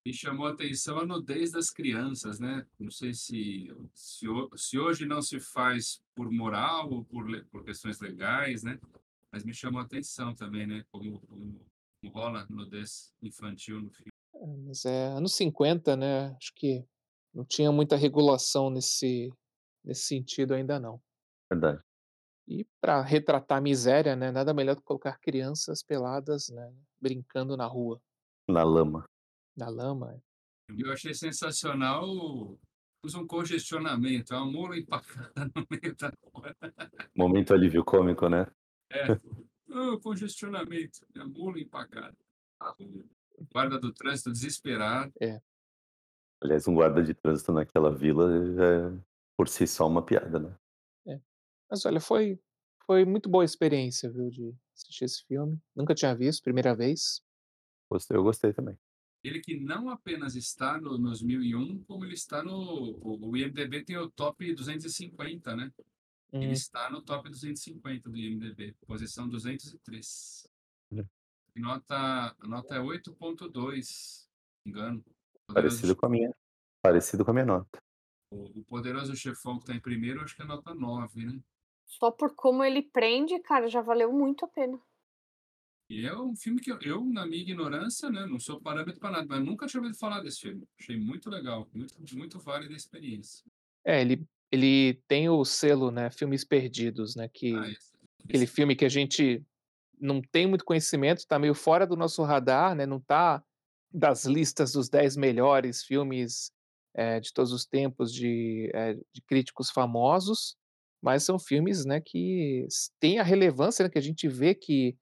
Me 0.09 0.15
chamou 0.15 0.47
a 0.47 0.53
atenção 0.53 0.99
a 0.99 1.05
nudez 1.05 1.51
das 1.51 1.69
crianças, 1.69 2.41
né. 2.41 2.67
Não 2.79 2.91
sei 2.91 3.13
se 3.13 3.71
se 3.93 4.25
se 4.57 4.79
hoje 4.79 5.05
não 5.05 5.21
se 5.21 5.39
faz 5.39 6.01
por 6.15 6.33
moral 6.33 6.91
ou 6.91 7.05
por 7.05 7.27
por 7.51 7.63
questões 7.63 8.01
legais, 8.01 8.63
né, 8.63 8.81
mas 9.31 9.45
me 9.45 9.53
chamou 9.53 9.83
a 9.83 9.85
atenção 9.85 10.35
também, 10.35 10.67
né, 10.67 10.83
como 10.91 11.21
como 11.27 11.61
como 12.01 12.13
rola 12.15 12.47
nudez 12.49 13.13
infantil 13.21 13.83
no 13.83 13.91
filme. 13.91 14.11
É, 14.35 14.47
mas 14.67 14.87
é 14.87 15.09
anos 15.09 15.35
50, 15.35 15.95
né, 15.95 16.35
acho 16.41 16.55
que 16.55 16.87
não 17.35 17.45
tinha 17.45 17.71
muita 17.71 17.95
regulação 17.95 18.71
nesse 18.71 19.31
nesse 19.85 20.05
sentido 20.05 20.55
ainda 20.55 20.81
não. 20.81 21.03
Verdade. 21.53 21.83
E 22.49 22.67
pra 22.81 23.03
retratar 23.03 23.59
a 23.59 23.61
miséria, 23.61 24.17
né, 24.17 24.31
nada 24.31 24.55
melhor 24.55 24.75
do 24.75 24.81
que 24.81 24.87
colocar 24.87 25.19
crianças 25.19 25.83
peladas, 25.83 26.49
né, 26.49 26.73
brincando 26.99 27.59
na 27.59 27.67
rua. 27.67 28.01
Na 28.49 28.63
lama. 28.63 29.05
Na 29.59 29.69
lama, 29.69 30.15
é. 30.15 30.21
Eu 30.79 30.93
achei 30.93 31.13
sensacional 31.13 32.05
usa 33.05 33.19
um 33.19 33.27
congestionamento, 33.27 34.33
é 34.33 34.37
uma 34.37 34.47
mula 34.47 34.79
empacada 34.79 35.33
no 35.57 35.67
meio 35.69 35.97
da 35.97 36.13
rua. 36.23 36.55
Momento 37.17 37.53
alívio 37.53 37.85
cômico, 37.85 38.29
né. 38.29 38.47
É. 38.93 39.05
"Ah, 39.71 39.99
congestionamento", 40.01 41.01
é 41.17 41.25
mula 41.25 41.59
empacada. 41.59 42.17
O 43.37 43.45
guarda 43.53 43.81
do 43.81 43.93
trânsito 43.93 44.31
desesperado. 44.31 45.13
É. 45.21 45.41
Aliás, 46.41 46.69
um 46.69 46.75
guarda 46.75 47.03
de 47.03 47.15
trânsito 47.15 47.53
naquela 47.53 47.93
vila 47.93 48.31
é, 48.33 49.03
por 49.37 49.49
si 49.49 49.67
só, 49.67 49.89
uma 49.89 50.05
piada, 50.05 50.39
né. 50.39 50.57
É. 51.07 51.21
Mas 51.69 51.85
olha, 51.85 52.01
foi 52.01 52.39
foi 52.87 53.05
muito 53.05 53.29
boa 53.29 53.43
a 53.43 53.45
experiência, 53.45 54.11
viu, 54.11 54.31
de 54.31 54.55
assistir 54.75 55.05
esse 55.05 55.25
filme. 55.25 55.61
Nunca 55.77 55.95
tinha 55.95 56.15
visto, 56.15 56.43
primeira 56.43 56.75
vez. 56.75 57.21
Gostei, 57.91 58.17
eu 58.17 58.23
gostei 58.23 58.53
também. 58.53 58.79
Ele 59.29 59.41
que 59.41 59.59
não 59.61 59.91
apenas 59.91 60.35
está 60.35 60.81
no 60.81 60.97
nos 60.97 61.23
1001, 61.23 61.85
como 61.85 62.05
ele 62.05 62.15
está 62.15 62.43
no 62.43 62.53
o 62.55 63.31
o 63.31 63.37
IMDb 63.37 63.85
tem 63.85 63.97
o 63.99 64.09
top 64.11 64.53
250, 64.55 65.55
né. 65.55 65.71
Ele 66.33 66.47
Hum. 66.49 66.53
está 66.53 66.91
no 66.91 67.01
top 67.03 67.29
250 67.31 68.11
do 68.11 68.17
IMDb, 68.17 68.75
posição 68.87 69.29
203. 69.29 70.47
É. 70.93 71.05
E 71.57 71.61
nota 71.61 72.35
a 72.39 72.47
nota 72.47 72.75
é 72.75 72.79
8.2, 72.81 73.83
se 73.85 74.29
não 74.67 74.73
me 74.73 74.79
engano. 74.81 75.05
Parecido 75.47 75.95
com 75.97 76.07
a 76.07 76.09
minha 76.09 76.31
parecido 76.83 77.25
com 77.25 77.31
a 77.31 77.35
minha 77.35 77.47
nota. 77.47 77.79
o 78.31 78.61
o 78.61 78.65
Poderoso 78.65 79.15
Chefão 79.17 79.59
que 79.59 79.67
tá 79.67 79.75
em 79.75 79.81
primeiro, 79.81 80.21
acho 80.23 80.35
que 80.37 80.43
é 80.43 80.45
nota 80.45 80.75
9, 80.75 81.27
né. 81.27 81.41
Só 81.87 82.11
por 82.11 82.35
como 82.35 82.63
ele 82.63 82.83
prende, 82.83 83.39
cara, 83.41 83.69
já 83.69 83.81
valeu 83.81 84.13
muito 84.13 84.45
a 84.45 84.49
pena. 84.49 84.79
E 85.91 86.05
é 86.07 86.15
um 86.17 86.37
filme 86.37 86.61
que 86.61 86.71
eu 86.71 86.79
eu, 86.83 87.05
na 87.07 87.27
minha 87.27 87.41
ignorância, 87.43 88.11
né, 88.11 88.27
não 88.27 88.39
sou 88.39 88.61
parâmetro 88.61 89.01
pra 89.01 89.11
nada, 89.11 89.27
mas 89.27 89.43
nunca 89.45 89.67
tinha 89.67 89.81
ouvido 89.81 89.99
falar 89.99 90.21
desse 90.23 90.41
filme. 90.41 90.69
Achei 90.79 90.99
muito 90.99 91.31
legal, 91.31 91.67
muito 91.75 91.95
muito 92.17 92.39
válida 92.39 92.75
a 92.75 92.77
experiência. 92.77 93.45
É, 93.85 94.01
ele 94.01 94.27
ele 94.51 94.95
tem 95.07 95.29
o 95.29 95.45
selo, 95.45 95.91
né, 95.91 96.11
Filmes 96.11 96.43
Perdidos, 96.45 97.15
né, 97.17 97.29
que 97.29 97.53
Ah, 97.55 97.69
esse 97.71 97.93
aquele 98.25 98.47
esse 98.47 98.47
filme 98.47 98.75
que 98.77 98.85
a 98.85 98.89
gente 98.89 99.45
não 100.01 100.23
tem 100.23 100.47
muito 100.47 100.65
conhecimento, 100.65 101.27
tá 101.27 101.39
meio 101.39 101.55
fora 101.55 101.87
do 101.87 101.97
nosso 101.97 102.23
radar, 102.25 102.75
né, 102.77 102.87
não 102.87 103.01
tá 103.01 103.43
das 103.93 104.25
listas 104.27 104.73
dos 104.73 104.89
10 104.91 105.17
melhores 105.17 105.83
filmes, 105.85 106.53
eh, 106.97 107.21
de 107.21 107.33
todos 107.33 107.53
os 107.53 107.67
tempos 107.67 108.13
de, 108.15 108.71
eh, 108.75 108.95
de 109.15 109.23
críticos 109.27 109.71
famosos, 109.71 110.57
mas 111.03 111.25
são 111.25 111.39
filmes, 111.39 111.85
né, 111.87 112.01
que 112.01 112.67
têm 113.01 113.19
a 113.21 113.23
relevância, 113.25 113.85
né, 113.85 113.91
que 113.91 113.99
a 113.99 114.03
gente 114.03 114.29
vê 114.29 114.55
que 114.55 114.97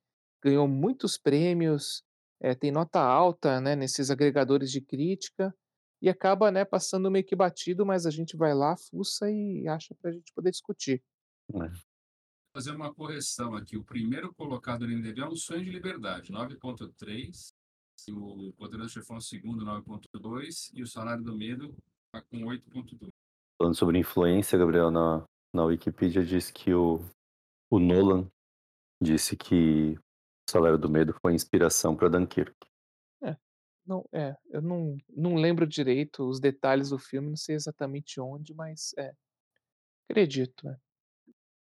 ganhou 0.47 0.69
muitos 0.69 1.19
prêmios, 1.19 2.03
eh, 2.41 2.55
tem 2.55 2.71
nota 2.71 3.01
alta, 3.01 3.61
né, 3.61 3.75
nesses 3.77 4.11
agregadores 4.11 4.71
de 4.71 4.81
crítica, 4.81 5.55
e 6.01 6.09
acaba, 6.09 6.51
né, 6.51 6.65
passando 6.65 7.11
meio 7.11 7.25
que 7.25 7.35
batido, 7.35 7.85
mas 7.85 8.07
a 8.07 8.11
gente 8.11 8.37
vai 8.37 8.55
lá, 8.55 8.77
fuça 8.77 9.31
e 9.31 9.67
acha 9.69 9.95
pra 10.01 10.13
gente 10.13 10.33
poder 10.35 10.51
discutir. 10.51 11.03
É. 11.55 11.71
Fazer 12.55 12.71
uma 12.71 12.95
correção 12.95 13.55
aqui, 13.55 13.77
o 13.77 13.85
primeiro 13.85 14.33
colocado 14.35 14.87
no 14.87 14.93
IMDb 14.93 15.21
é 15.21 15.27
Um 15.27 15.37
Sonho 15.37 15.65
de 15.65 15.71
Liberdade, 15.71 16.33
9.3, 16.33 17.53
e 18.09 18.13
o 18.13 18.53
Poderoso 18.57 18.91
Chefão 18.91 19.17
é 19.17 19.19
o 19.19 19.23
segundo, 19.23 19.65
9.2, 19.65 20.71
e 20.75 20.83
o 20.83 20.87
Salário 20.87 21.25
do 21.25 21.37
Medo 21.37 21.75
tá 22.13 22.23
com 22.23 22.39
8.2. 22.45 23.09
Falando 23.59 23.75
sobre 23.75 23.99
influência, 23.99 24.59
Gabriel, 24.59 24.91
na 24.91 25.25
na 25.55 25.65
Wikipedia 25.65 26.23
diz 26.23 26.51
que 26.51 26.75
o 26.75 27.01
o 27.71 27.79
Nolan 27.79 28.29
disse 29.03 29.37
que 29.37 29.97
O 29.99 30.06
Salário 30.49 30.79
do 30.79 30.89
Medo 30.89 31.13
foi 31.21 31.35
inspiração 31.35 31.97
pra 31.97 32.09
Dunkirk. 32.09 32.55
É, 33.23 33.37
não 33.87 34.05
é, 34.13 34.37
eu 34.51 34.63
não 34.63 34.97
não 35.09 35.35
lembro 35.35 35.67
direito 35.67 36.29
os 36.29 36.41
detalhes 36.41 36.91
do 36.91 36.99
filme, 36.99 37.29
não 37.29 37.37
sei 37.37 37.57
exatamente 37.57 38.21
onde, 38.21 38.55
mas 38.55 38.95
é, 38.99 39.13
acredito, 40.09 40.69
é. 40.69 40.77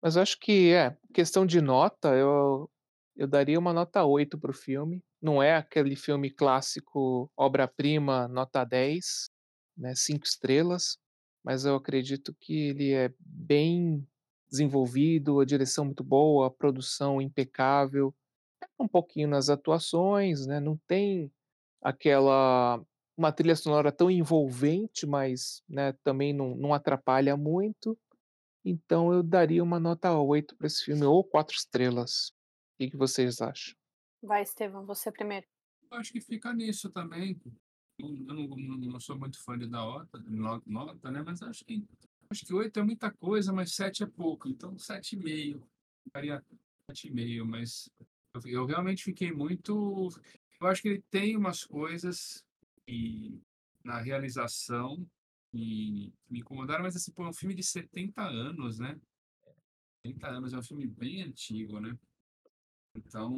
Mas 0.02 0.16
eu 0.16 0.22
acho 0.22 0.40
que 0.40 0.74
é, 0.74 0.98
questão 1.14 1.46
de 1.46 1.62
nota, 1.62 2.10
eu 2.16 2.70
eu 3.16 3.28
daria 3.28 3.60
uma 3.60 3.74
nota 3.74 4.04
8 4.04 4.40
para 4.40 4.50
o 4.52 4.54
filme, 4.56 5.04
não 5.22 5.42
é 5.42 5.56
aquele 5.56 5.96
filme 5.96 6.32
clássico 6.32 7.32
obra-prima 7.38 8.28
nota 8.28 8.64
10, 8.66 9.30
né, 9.78 9.94
5 9.96 10.26
estrelas, 10.26 10.98
mas 11.44 11.66
eu 11.66 11.76
acredito 11.76 12.36
que 12.40 12.70
ele 12.70 12.92
é 12.94 13.14
bem 13.20 14.08
desenvolvido, 14.50 15.40
a 15.40 15.46
direção 15.46 15.86
muito 15.86 16.04
boa, 16.04 16.48
a 16.48 16.52
produção 16.52 17.22
impecável, 17.22 18.14
um 18.80 18.88
pouquinho 18.88 19.28
nas 19.28 19.50
atuações, 19.50 20.46
né, 20.48 20.60
não 20.60 20.78
tem 20.88 21.32
aquela 21.82 22.84
uma 23.18 23.32
trilha 23.32 23.56
sonora 23.56 23.92
tão 23.92 24.10
envolvente, 24.10 25.06
mas, 25.06 25.62
né, 25.70 25.94
também 26.04 26.34
não 26.34 26.56
não 26.56 26.74
atrapalha 26.74 27.38
muito, 27.38 27.98
então 28.66 29.14
eu 29.14 29.22
daria 29.24 29.64
uma 29.64 29.80
nota 29.80 30.12
8 30.20 30.56
pra 30.56 30.68
esse 30.68 30.84
filme 30.86 31.04
ou 31.06 31.24
4 31.24 31.56
estrelas. 31.56 32.34
Que 32.80 32.90
que 32.90 32.98
vocês 32.98 33.42
acham? 33.42 33.76
Vai, 34.22 34.42
Estevão, 34.44 34.86
você 34.86 35.12
primeiro. 35.12 35.46
Eu 35.92 35.98
acho 36.00 36.12
que 36.12 36.22
fica 36.22 36.54
nisso 36.54 36.90
também. 36.90 37.40
Eu 38.00 38.10
não, 38.10 38.48
não- 38.48 38.78
não 38.78 39.00
sou 39.00 39.18
muito 39.20 39.40
fã 39.44 39.58
de 39.58 39.68
dar 39.68 39.80
nota, 39.86 40.18
no- 40.20 40.64
nota, 40.66 41.12
né? 41.12 41.22
Mas 41.22 41.42
acho 41.44 41.64
que 41.66 41.86
acho 42.32 42.46
que 42.46 42.54
8 42.54 42.80
é 42.80 42.84
muita 42.84 43.12
coisa, 43.12 43.54
mas 43.54 43.76
7 43.76 44.02
é 44.04 44.08
pouco. 44.08 44.48
Então 44.50 44.76
7,5. 44.80 45.68
Ficaria 46.04 46.44
7,5, 46.90 47.46
mas 47.46 47.90
eu, 48.46 48.66
realmente 48.66 49.04
fiquei 49.04 49.32
muito. 49.32 50.10
Eu 50.60 50.68
acho 50.68 50.82
que 50.82 50.88
ele 50.90 51.04
tem 51.10 51.38
umas 51.38 51.64
coisas 51.64 52.44
e 52.88 53.40
na 53.84 54.00
realização 54.00 55.06
e 55.54 56.12
me 56.30 56.40
incomodaram, 56.40 56.84
mas 56.84 56.96
assim, 56.96 57.12
pô, 57.12 57.24
é 57.26 57.30
um 57.30 57.34
filme 57.34 57.54
de 57.54 57.64
70 57.64 58.24
anos, 58.24 58.80
né? 58.80 59.00
70 60.06 60.28
anos, 60.28 60.54
é 60.54 60.58
um 60.58 60.64
filme 60.64 60.88
bem 60.88 61.22
antigo, 61.22 61.80
né? 61.80 61.98
Então, 62.96 63.34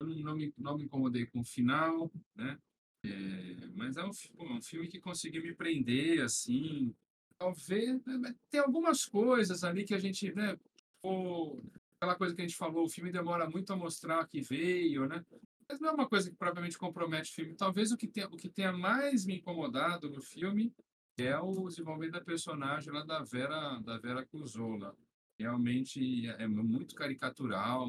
eu 0.00 0.06
não, 0.06 0.36
me, 0.36 0.52
não 0.56 0.76
me 0.76 0.84
incomodei 0.84 1.26
com 1.26 1.40
o 1.40 1.44
final, 1.44 2.10
né? 2.34 2.58
É, 3.04 3.66
mas 3.74 3.96
é 3.96 4.04
um, 4.04 4.10
pô, 4.36 4.44
um 4.44 4.62
filme 4.62 4.88
que 4.88 5.00
conseguiu 5.00 5.42
me 5.42 5.54
prender, 5.54 6.22
assim. 6.22 6.94
Talvez. 7.38 8.02
né, 8.04 8.34
Tem 8.50 8.60
algumas 8.60 9.04
coisas 9.04 9.64
ali 9.64 9.84
que 9.84 9.94
a 9.94 9.98
gente, 9.98 10.32
né? 10.32 10.56
pô, 11.02 11.60
aquela 12.02 12.16
coisa 12.16 12.34
que 12.34 12.42
a 12.42 12.44
gente 12.44 12.56
falou, 12.56 12.84
o 12.84 12.88
filme 12.88 13.12
demora 13.12 13.48
muito 13.48 13.72
a 13.72 13.76
mostrar 13.76 14.26
que 14.26 14.40
veio, 14.40 15.06
né? 15.06 15.24
Mas 15.68 15.78
não 15.78 15.90
é 15.90 15.92
uma 15.92 16.08
coisa 16.08 16.28
que 16.28 16.36
propriamente 16.36 16.76
compromete 16.76 17.30
o 17.30 17.34
filme. 17.34 17.54
Talvez 17.54 17.92
o 17.92 17.96
que 17.96 18.08
tenha, 18.08 18.26
o 18.26 18.36
que 18.36 18.48
tenha 18.48 18.72
mais 18.72 19.24
me 19.24 19.36
incomodado 19.36 20.10
no 20.10 20.20
filme 20.20 20.74
é 21.16 21.38
o 21.38 21.68
desenvolvimento 21.68 22.14
da 22.14 22.20
personagem 22.20 22.92
lá 22.92 23.04
da 23.04 23.22
Vera, 23.22 23.78
da 23.78 23.98
Vera 23.98 24.26
Cruzola. 24.26 24.96
Realmente 25.38 26.26
é 26.26 26.48
muito 26.48 26.96
caricatural, 26.96 27.88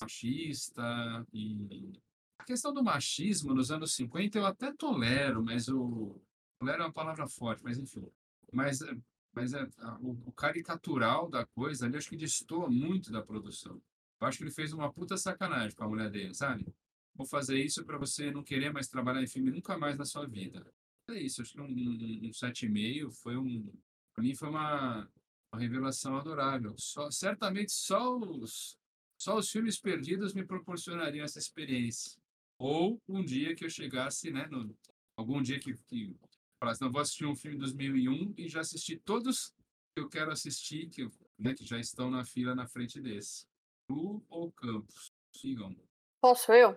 machista 0.00 1.24
e 1.32 1.92
a 2.36 2.44
questão 2.44 2.74
do 2.74 2.82
machismo 2.82 3.54
nos 3.54 3.70
anos 3.70 3.94
50 3.94 4.38
eu 4.38 4.44
até 4.44 4.72
tolero, 4.72 5.42
mas 5.42 5.68
o 5.68 6.20
tolero 6.58 6.82
é 6.82 6.86
uma 6.86 6.92
palavra 6.92 7.28
forte, 7.28 7.62
mas 7.62 7.78
enfim. 7.78 8.08
Mas 8.52 8.82
é- 8.82 8.96
mas 9.34 9.52
é, 9.54 9.68
a- 9.78 9.98
o, 10.00 10.10
o 10.26 10.32
caricatural 10.32 11.28
da 11.28 11.44
coisa 11.46 11.86
ali 11.86 11.96
acho 11.96 12.08
que 12.08 12.16
destoa 12.16 12.68
muito 12.70 13.10
da 13.10 13.22
produção. 13.22 13.80
Eu 14.20 14.26
acho 14.26 14.38
que 14.38 14.44
ele 14.44 14.50
fez 14.50 14.72
uma 14.72 14.92
puta 14.92 15.16
sacanagem 15.16 15.76
com 15.76 15.84
a 15.84 15.88
mulher 15.88 16.10
dele, 16.10 16.34
sabe? 16.34 16.66
Vou 17.14 17.26
fazer 17.26 17.58
isso 17.58 17.84
para 17.84 17.98
você 17.98 18.30
não 18.30 18.42
querer 18.42 18.72
mais 18.72 18.88
trabalhar 18.88 19.22
em 19.22 19.26
filme 19.26 19.50
nunca 19.50 19.76
mais 19.78 19.96
na 19.96 20.04
sua 20.04 20.26
vida. 20.26 20.66
É 21.10 21.20
isso, 21.20 21.42
acho 21.42 21.52
que 21.52 21.60
um, 21.60 21.64
um, 21.66 22.28
um 22.28 22.32
7,5 22.32 23.10
foi 23.10 23.36
um. 23.36 23.70
Para 24.14 24.24
mim 24.24 24.34
foi 24.34 24.48
uma, 24.48 25.08
uma 25.52 25.60
revelação 25.60 26.16
adorável. 26.16 26.74
Só, 26.78 27.10
certamente 27.10 27.72
só 27.72 28.16
os, 28.18 28.78
só 29.18 29.36
os 29.36 29.50
filmes 29.50 29.78
perdidos 29.78 30.32
me 30.34 30.44
proporcionariam 30.44 31.24
essa 31.24 31.38
experiência. 31.38 32.18
Ou 32.58 33.00
um 33.08 33.24
dia 33.24 33.54
que 33.54 33.64
eu 33.64 33.70
chegasse, 33.70 34.30
né? 34.30 34.46
No, 34.46 34.74
algum 35.16 35.42
dia 35.42 35.58
que, 35.60 35.74
que 35.86 36.16
falasse, 36.60 36.80
não, 36.80 36.90
vou 36.90 37.00
assistir 37.00 37.26
um 37.26 37.36
filme 37.36 37.56
de 37.56 37.62
2001 37.62 38.34
e 38.36 38.48
já 38.48 38.60
assisti 38.60 38.96
todos 38.96 39.52
que 39.94 40.00
eu 40.02 40.08
quero 40.08 40.32
assistir, 40.32 40.88
que, 40.88 41.08
né, 41.38 41.54
que 41.54 41.64
já 41.64 41.78
estão 41.78 42.10
na 42.10 42.24
fila 42.24 42.54
na 42.54 42.66
frente 42.66 43.00
desse. 43.00 43.46
Tu 43.88 44.22
ou 44.28 44.50
Campos? 44.52 45.12
Sigam. 45.32 45.74
Posso 46.20 46.52
eu? 46.52 46.76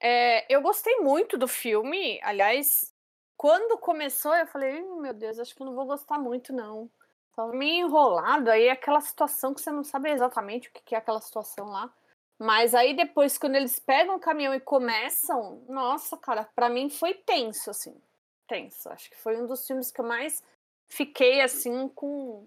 É, 0.00 0.52
eu 0.52 0.60
gostei 0.60 0.96
muito 0.96 1.36
do 1.38 1.48
filme. 1.48 2.20
Aliás, 2.22 2.94
quando 3.36 3.78
começou, 3.78 4.34
eu 4.34 4.46
falei, 4.46 4.78
"Ih, 4.78 5.00
meu 5.00 5.14
Deus, 5.14 5.38
acho 5.38 5.54
que 5.54 5.64
não 5.64 5.74
vou 5.74 5.86
gostar 5.86 6.18
muito, 6.18 6.52
não. 6.52 6.90
Tava 7.34 7.52
meio 7.52 7.86
enrolado. 7.86 8.50
Aí 8.50 8.64
é 8.64 8.72
aquela 8.72 9.00
situação 9.00 9.54
que 9.54 9.60
você 9.60 9.70
não 9.70 9.84
sabe 9.84 10.10
exatamente 10.10 10.68
o 10.68 10.72
que 10.72 10.94
é 10.94 10.98
aquela 10.98 11.20
situação 11.20 11.66
lá. 11.66 11.92
Mas 12.38 12.74
aí 12.74 12.94
depois, 12.94 13.36
quando 13.38 13.56
eles 13.56 13.78
pegam 13.78 14.16
o 14.16 14.20
caminhão 14.20 14.54
e 14.54 14.60
começam, 14.60 15.64
nossa, 15.68 16.16
cara, 16.16 16.44
pra 16.54 16.68
mim 16.68 16.88
foi 16.88 17.14
tenso, 17.14 17.70
assim. 17.70 18.00
Tenso. 18.48 18.88
Acho 18.90 19.10
que 19.10 19.16
foi 19.16 19.40
um 19.40 19.46
dos 19.46 19.66
filmes 19.66 19.92
que 19.92 20.00
eu 20.00 20.04
mais 20.06 20.42
fiquei, 20.88 21.40
assim, 21.40 21.88
com. 21.88 22.46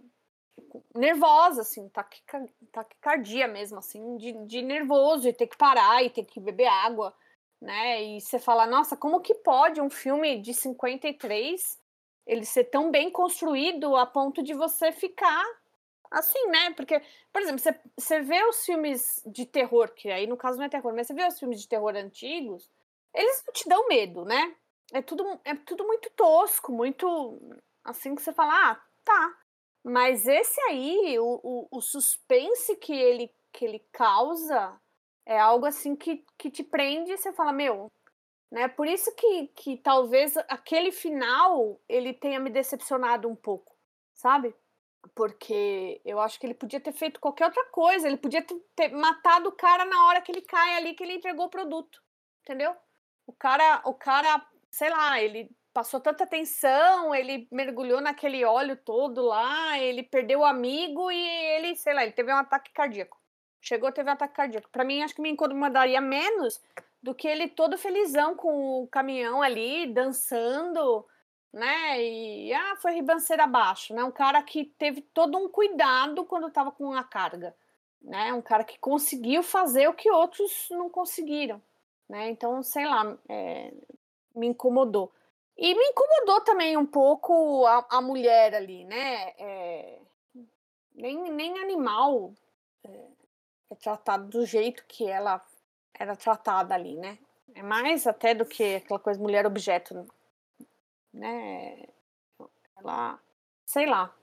nervosa, 0.96 1.62
assim, 1.62 1.88
taquica- 1.90 2.46
taquicardia 2.72 3.48
mesmo, 3.48 3.80
assim, 3.80 4.18
de, 4.18 4.34
de 4.46 4.62
nervoso, 4.62 5.28
e 5.28 5.34
ter 5.34 5.48
que 5.48 5.58
parar 5.58 6.04
e 6.04 6.10
ter 6.10 6.26
que 6.26 6.40
beber 6.40 6.68
água, 6.68 7.14
né? 7.62 8.04
E 8.04 8.22
você 8.22 8.40
fala, 8.40 8.66
nossa, 8.68 8.98
como 8.98 9.22
que 9.22 9.36
pode 9.36 9.82
um 9.82 9.90
filme 9.90 10.42
de 10.42 10.54
53 10.54 11.80
ele 12.28 12.46
ser 12.46 12.66
tão 12.66 12.92
bem 12.92 13.10
construído 13.12 13.96
a 13.96 14.06
ponto 14.06 14.44
de 14.44 14.54
você 14.54 14.92
ficar 14.92 15.44
assim, 16.10 16.46
né? 16.48 16.72
Porque, 16.74 17.02
por 17.32 17.42
exemplo, 17.42 17.60
você, 17.60 17.80
você 17.98 18.22
vê 18.22 18.44
os 18.46 18.66
filmes 18.66 19.22
de 19.26 19.46
terror, 19.46 19.92
que 19.94 20.10
aí 20.12 20.28
no 20.28 20.38
caso 20.38 20.58
não 20.58 20.66
é 20.66 20.70
terror, 20.70 20.94
mas 20.94 21.08
você 21.08 21.14
vê 21.14 21.26
os 21.26 21.40
filmes 21.40 21.62
de 21.62 21.68
terror 21.68 21.96
antigos, 21.96 22.70
eles 23.14 23.44
não 23.46 23.54
te 23.54 23.68
dão 23.70 23.88
medo, 23.88 24.26
né? 24.26 24.56
É 24.94 25.02
tudo, 25.02 25.40
é 25.46 25.56
tudo 25.56 25.86
muito 25.86 26.10
tosco, 26.12 26.72
muito 26.72 27.40
assim 27.84 28.14
que 28.14 28.22
você 28.22 28.34
fala, 28.34 28.72
ah, 28.72 28.84
tá. 29.04 29.38
Mas 29.84 30.28
esse 30.28 30.60
aí, 30.62 31.18
o, 31.20 31.40
o, 31.44 31.68
o 31.72 31.82
suspense 31.82 32.76
que 32.76 32.94
ele, 32.94 33.34
que 33.52 33.66
ele 33.66 33.80
causa 33.92 34.80
é 35.26 35.40
algo 35.40 35.66
assim 35.66 35.96
que, 35.96 36.26
que 36.38 36.52
te 36.52 36.64
prende 36.64 37.12
e 37.12 37.18
você 37.18 37.32
fala, 37.32 37.52
meu, 37.52 37.92
né? 38.52 38.68
Por 38.68 38.88
isso 38.88 39.14
que, 39.16 39.48
que 39.56 39.78
talvez 39.78 40.36
aquele 40.50 40.92
final 40.92 41.80
ele 41.88 42.14
tenha 42.14 42.40
me 42.40 42.50
decepcionado 42.50 43.30
um 43.30 43.36
pouco, 43.36 43.74
sabe? 44.14 44.54
Porque 45.16 46.02
eu 46.06 46.20
acho 46.20 46.40
que 46.40 46.46
ele 46.46 46.54
podia 46.54 46.80
ter 46.80 46.92
feito 46.92 47.20
qualquer 47.20 47.46
outra 47.46 47.66
coisa, 47.72 48.08
ele 48.08 48.18
podia 48.18 48.46
ter, 48.76 48.90
matado 48.90 49.50
o 49.50 49.54
cara 49.56 49.86
na 49.86 50.08
hora 50.08 50.22
que 50.22 50.32
ele 50.32 50.42
cai 50.42 50.76
ali, 50.76 50.94
que 50.94 51.04
ele 51.04 51.16
entregou 51.16 51.46
o 51.46 51.50
produto, 51.50 52.04
entendeu? 52.42 52.76
O 53.26 53.34
cara, 53.34 53.82
o 53.86 53.94
cara, 53.94 54.46
sei 54.72 54.90
lá, 54.90 55.22
ele 55.22 55.52
passou 55.74 56.00
tanta 56.00 56.26
tensão, 56.26 57.14
ele 57.14 57.48
mergulhou 57.52 58.02
naquele 58.02 58.44
óleo 58.44 58.76
todo 58.78 59.22
lá, 59.22 59.78
ele 59.78 60.02
perdeu 60.02 60.40
o 60.40 60.46
amigo 60.46 61.12
e 61.12 61.18
ele, 61.18 61.76
sei 61.76 61.94
lá, 61.94 62.04
ele 62.04 62.14
teve 62.14 62.32
um 62.32 62.38
ataque 62.38 62.72
cardíaco. 62.72 63.20
Chegou, 63.62 63.92
teve 63.92 64.10
um 64.10 64.14
ataque 64.14 64.34
cardíaco. 64.34 64.70
Para 64.72 64.84
mim, 64.84 65.04
acho 65.04 65.14
que 65.14 65.22
me 65.22 65.30
incomodaria 65.30 66.02
menos 66.02 66.60
do 67.04 67.14
que 67.14 67.28
ele 67.28 67.48
todo 67.48 67.78
felizão 67.78 68.36
com 68.36 68.84
o 68.84 68.88
caminhão 68.88 69.42
ali, 69.42 69.88
dançando, 69.88 71.06
né? 71.54 72.02
E 72.02 72.54
ah, 72.54 72.76
foi 72.78 72.94
ribanceira 72.94 73.44
abaixo, 73.44 73.94
né? 73.94 74.04
Um 74.04 74.12
cara 74.12 74.42
que 74.42 74.66
teve 74.66 75.02
todo 75.02 75.38
um 75.38 75.50
cuidado 75.50 76.26
quando 76.26 76.48
estava 76.48 76.72
com 76.72 76.94
a 76.94 77.04
carga, 77.04 77.56
né? 78.02 78.34
Um 78.34 78.42
cara 78.42 78.64
que 78.64 78.80
conseguiu 78.80 79.44
fazer 79.44 79.88
o 79.88 79.94
que 79.94 80.10
outros 80.10 80.68
não 80.72 80.90
conseguiram, 80.90 81.62
né? 82.10 82.30
Então, 82.30 82.64
sei 82.64 82.86
lá, 82.86 83.18
é, 83.30 83.72
me 84.36 84.48
incomodou. 84.48 85.12
E 85.58 85.76
me 85.76 85.86
incomodou 85.90 86.42
também 86.42 86.78
um 86.78 86.86
pouco 86.86 87.66
a, 87.66 87.86
a 87.90 88.02
mulher 88.02 88.56
ali, 88.56 88.84
né? 88.86 89.34
É, 89.38 90.00
nem, 90.96 91.32
nem 91.32 91.60
animal 91.60 92.34
é, 92.84 93.08
é 93.72 93.76
tratado 93.76 94.28
do 94.28 94.46
jeito 94.46 94.84
que 94.88 95.08
ela 95.08 95.42
era 95.94 96.16
tratada 96.16 96.74
ali, 96.74 96.96
né? 96.96 97.18
É 97.54 97.62
mais 97.62 98.08
até 98.08 98.34
do 98.34 98.46
que 98.46 98.76
aquela 98.76 99.00
coisa 99.00 99.20
mulher 99.20 99.46
objeto, 99.46 100.08
né? 101.14 101.86
Ela, 102.78 103.20
sei 103.66 103.86
lá, 103.86 104.14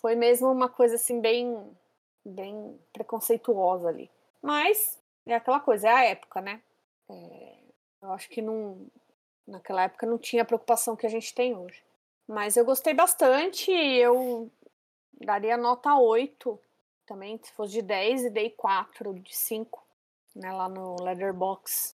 foi 0.00 0.14
mesmo 0.14 0.50
uma 0.50 0.68
coisa 0.68 0.96
assim 0.96 1.20
bem, 1.20 1.76
bem 2.24 2.78
preconceituosa 2.92 3.88
ali. 3.88 4.10
Mas 4.40 5.00
é 5.26 5.34
aquela 5.34 5.60
coisa, 5.60 5.88
é 5.88 5.92
a 5.92 6.04
época, 6.04 6.40
né? 6.40 6.62
É, 7.08 7.56
eu 8.02 8.12
acho 8.12 8.28
que 8.28 8.42
não, 8.42 8.86
naquela 9.46 9.84
época 9.84 10.06
não 10.06 10.18
tinha 10.18 10.42
a 10.42 10.46
preocupação 10.46 10.96
que 10.96 11.06
a 11.06 11.10
gente 11.10 11.34
tem 11.34 11.56
hoje. 11.56 11.82
Mas 12.26 12.56
eu 12.56 12.64
gostei 12.64 12.94
bastante, 12.94 13.70
eu 13.70 14.50
daria 15.12 15.56
nota 15.56 15.94
8 15.94 16.58
também, 17.06 17.38
se 17.42 17.52
fosse 17.52 17.74
de 17.74 17.82
10 17.82 18.24
e 18.24 18.30
dei 18.30 18.50
4 18.50 19.14
de 19.20 19.34
5 19.34 19.84
né, 20.34 20.52
lá 20.52 20.68
no 20.68 20.96
Leatherbox, 21.02 21.94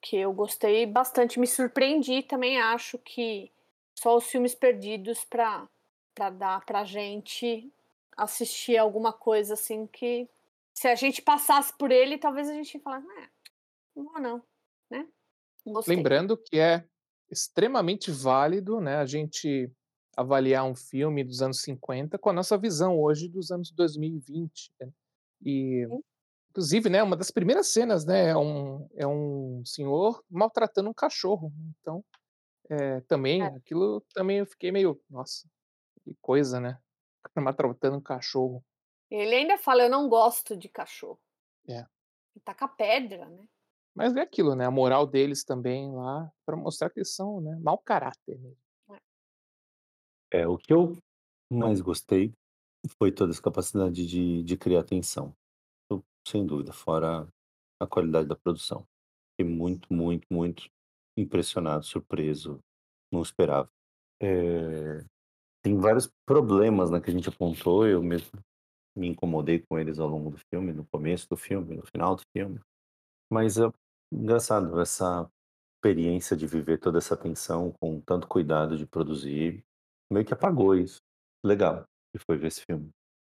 que 0.00 0.16
eu 0.16 0.32
gostei 0.32 0.86
bastante, 0.86 1.40
me 1.40 1.46
surpreendi 1.46 2.22
também, 2.22 2.60
acho 2.60 2.98
que 2.98 3.50
só 3.94 4.16
os 4.16 4.26
filmes 4.26 4.54
perdidos 4.54 5.24
para 5.24 5.68
para 6.14 6.30
dar 6.30 6.64
pra 6.66 6.84
gente 6.84 7.72
assistir 8.16 8.76
alguma 8.76 9.12
coisa 9.12 9.54
assim 9.54 9.86
que 9.86 10.28
se 10.74 10.88
a 10.88 10.94
gente 10.94 11.22
passasse 11.22 11.72
por 11.78 11.90
ele, 11.90 12.18
talvez 12.18 12.48
a 12.48 12.54
gente 12.54 12.78
falasse, 12.80 13.06
ah, 13.06 13.28
não 13.94 14.04
vou 14.04 14.20
não, 14.20 14.36
né? 14.36 14.42
Gostei. 15.64 15.94
Lembrando 15.96 16.36
que 16.36 16.58
é 16.58 16.84
extremamente 17.30 18.10
válido, 18.10 18.80
né, 18.80 18.96
a 18.96 19.06
gente 19.06 19.70
avaliar 20.16 20.64
um 20.64 20.74
filme 20.74 21.24
dos 21.24 21.40
anos 21.42 21.62
50 21.62 22.18
com 22.18 22.30
a 22.30 22.32
nossa 22.32 22.58
visão 22.58 22.98
hoje 23.00 23.28
dos 23.28 23.50
anos 23.50 23.70
2020. 23.72 24.72
Né? 24.80 24.90
E 25.44 25.88
Sim. 25.88 26.02
Inclusive, 26.50 26.90
né, 26.90 27.02
uma 27.02 27.16
das 27.16 27.30
primeiras 27.30 27.68
cenas, 27.68 28.04
né, 28.04 28.30
é 28.30 28.36
um, 28.36 28.88
é 28.96 29.06
um 29.06 29.62
senhor 29.64 30.24
maltratando 30.30 30.90
um 30.90 30.94
cachorro. 30.94 31.52
Então, 31.80 32.04
é, 32.70 33.00
também, 33.02 33.42
É. 33.42 33.46
aquilo 33.46 34.02
também 34.14 34.38
eu 34.38 34.46
fiquei 34.46 34.72
meio, 34.72 35.00
nossa, 35.10 35.48
que 36.04 36.16
coisa, 36.20 36.60
né? 36.60 36.78
Maltratando 37.36 37.98
um 37.98 38.02
cachorro. 38.02 38.64
Ele 39.10 39.34
ainda 39.34 39.58
fala, 39.58 39.82
eu 39.84 39.90
não 39.90 40.08
gosto 40.08 40.56
de 40.56 40.68
cachorro. 40.68 41.20
É. 41.68 41.86
E 42.36 42.40
taca 42.40 42.68
pedra, 42.68 43.28
né? 43.28 43.44
Mas 44.00 44.16
é 44.16 44.22
aquilo, 44.22 44.54
né, 44.54 44.64
a 44.64 44.70
moral 44.70 45.06
deles 45.06 45.44
também 45.44 45.94
lá, 45.94 46.32
pra 46.46 46.56
mostrar 46.56 46.88
que 46.88 47.00
eles 47.00 47.14
são, 47.14 47.38
né, 47.38 47.54
mau 47.62 47.76
caráter 47.76 48.38
mesmo. 48.38 48.56
É, 50.32 50.46
o 50.46 50.56
que 50.56 50.72
eu 50.72 50.96
mais 51.52 51.80
gostei 51.82 52.32
foi 52.98 53.12
toda 53.12 53.32
essa 53.32 53.42
capacidade 53.42 54.06
de 54.06 54.42
de 54.42 54.56
criar 54.56 54.84
tensão. 54.84 55.34
Eu 55.90 56.02
sem 56.26 56.46
dúvida, 56.46 56.72
fora 56.72 57.28
a 57.80 57.86
qualidade 57.86 58.28
da 58.28 58.36
produção. 58.36 58.86
Fiquei 59.38 59.52
muito, 59.54 59.92
muito, 59.92 60.26
muito 60.32 60.68
impressionado, 61.18 61.84
surpreso, 61.84 62.60
não 63.12 63.22
esperava. 63.22 63.68
Eh, 64.22 65.04
tem 65.62 65.78
vários 65.78 66.10
problemas, 66.26 66.90
né, 66.90 67.00
que 67.00 67.10
a 67.10 67.12
gente 67.14 67.28
apontou, 67.28 67.86
eu 67.86 68.02
mesmo 68.02 68.32
me 68.96 69.08
incomodei 69.08 69.60
com 69.60 69.78
eles 69.78 69.98
ao 70.00 70.08
longo 70.08 70.30
do 70.30 70.38
filme, 70.52 70.72
no 70.72 70.86
começo 70.86 71.28
do 71.28 71.36
filme, 71.36 71.76
no 71.76 71.84
final 71.94 72.16
do 72.16 72.22
filme. 72.36 72.60
Mas 73.32 73.58
é 73.58 73.70
engraçado 74.12 74.80
essa 74.80 75.30
experiência 75.76 76.36
de 76.36 76.46
viver 76.46 76.78
toda 76.78 76.98
essa 76.98 77.16
tensão 77.16 77.72
com 77.80 78.00
tanto 78.00 78.28
cuidado 78.28 78.76
de 78.76 78.86
produzir, 78.86 79.64
meio 80.12 80.26
que 80.26 80.34
apagou 80.34 80.74
isso. 80.74 80.98
Legal, 81.44 81.84
que 82.12 82.22
foi 82.24 82.36
ver 82.36 82.48
esse 82.48 82.64
filme. 82.64 82.90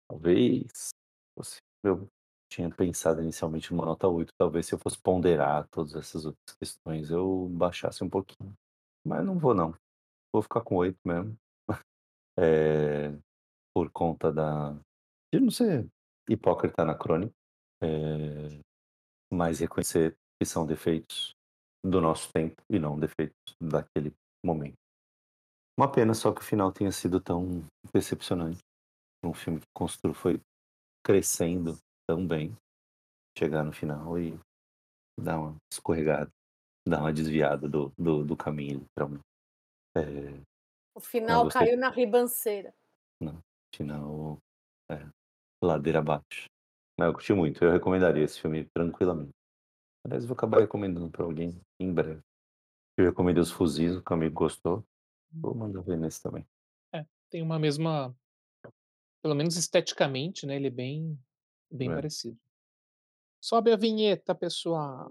Talvez 0.09 0.89
fosse 1.37 1.57
eu 1.83 2.07
tinha 2.51 2.69
pensado 2.69 3.21
inicialmente 3.21 3.71
numa 3.71 3.85
nota 3.85 4.07
8, 4.07 4.33
talvez 4.37 4.65
se 4.65 4.73
eu 4.73 4.79
fosse 4.79 4.97
ponderar 4.99 5.67
todas 5.69 5.95
essas 5.95 6.25
outras 6.25 6.57
questões, 6.59 7.11
eu 7.11 7.47
baixasse 7.49 8.03
um 8.03 8.09
pouquinho. 8.09 8.53
Mas 9.05 9.23
não 9.25 9.37
vou 9.37 9.53
não, 9.53 9.73
vou 10.33 10.41
ficar 10.41 10.61
com 10.61 10.75
8 10.77 10.97
mesmo. 11.05 11.37
Eh, 12.41 13.11
por 13.75 13.91
conta 13.91 14.31
da 14.31 14.73
de 15.33 15.39
não 15.39 15.51
ser 15.51 15.87
hipócrita 16.29 16.83
anacrônico, 16.83 17.33
eh, 17.83 18.59
mas 19.31 19.59
reconhecer 19.59 20.17
que 20.39 20.45
são 20.45 20.65
defeitos 20.65 21.31
do 21.83 21.99
nosso 22.01 22.31
tempo 22.33 22.61
e 22.69 22.79
não 22.79 22.99
defeitos 22.99 23.35
daquele 23.61 24.13
momento. 24.45 24.75
Uma 25.77 25.91
pena 25.91 26.13
só 26.13 26.33
que 26.33 26.41
o 26.41 26.43
final 26.43 26.71
tenha 26.71 26.91
sido 26.91 27.21
tão 27.21 27.65
decepcionante. 27.93 28.59
Um 29.23 29.33
filme 29.33 29.59
que 29.59 29.65
constru 29.75 30.13
foi 30.13 30.39
crescendo 31.05 31.77
tão 32.07 32.25
bem, 32.25 32.55
chegar 33.37 33.63
no 33.63 33.71
final 33.73 34.17
e 34.19 34.37
dar 35.19 35.39
uma 35.39 35.55
escorregada, 35.71 36.29
dar 36.87 36.99
uma 37.01 37.13
desviada 37.13 37.67
do 37.67 37.91
do 37.97 38.23
do 38.25 38.35
caminho 38.37 38.79
literalmente. 38.79 39.23
Eh, 39.97 40.41
O 40.95 40.99
final 40.99 41.43
gostei. 41.45 41.67
caiu 41.67 41.77
na 41.77 41.89
ribanceira. 41.89 42.73
Não, 43.21 43.39
final, 43.75 44.37
é, 44.89 45.07
ladeira 45.63 45.99
abaixo. 45.99 46.47
Mas 46.97 47.07
eu 47.07 47.13
curti 47.13 47.33
muito, 47.33 47.63
eu 47.63 47.71
recomendaria 47.71 48.23
esse 48.23 48.39
filme 48.41 48.65
tranquilamente. 48.75 49.31
Aliás, 50.05 50.25
vou 50.25 50.33
acabar 50.33 50.59
recomendando 50.61 51.09
pra 51.09 51.23
alguém 51.25 51.61
em 51.79 51.93
breve. 51.93 52.21
Eu 52.97 53.05
recomendei 53.05 53.41
Os 53.41 53.51
Fuzis, 53.51 53.95
o 53.95 54.03
que 54.03 54.13
amigo 54.13 54.35
gostou, 54.35 54.85
vou 55.41 55.55
mandar 55.55 55.81
ver 55.81 55.97
nesse 55.97 56.21
também. 56.21 56.47
É, 56.93 57.05
tem 57.29 57.41
uma 57.41 57.59
mesma 57.59 58.15
pelo 59.23 59.35
menos 59.35 59.57
esteticamente, 59.57 60.45
né, 60.45 60.55
ele 60.55 60.67
é 60.67 60.69
bem 60.71 61.19
bem 61.71 61.89
É. 61.89 61.95
parecido. 61.95 62.39
Sobe 63.43 63.71
a 63.71 63.77
vinheta, 63.77 64.35
pessoal. 64.35 65.09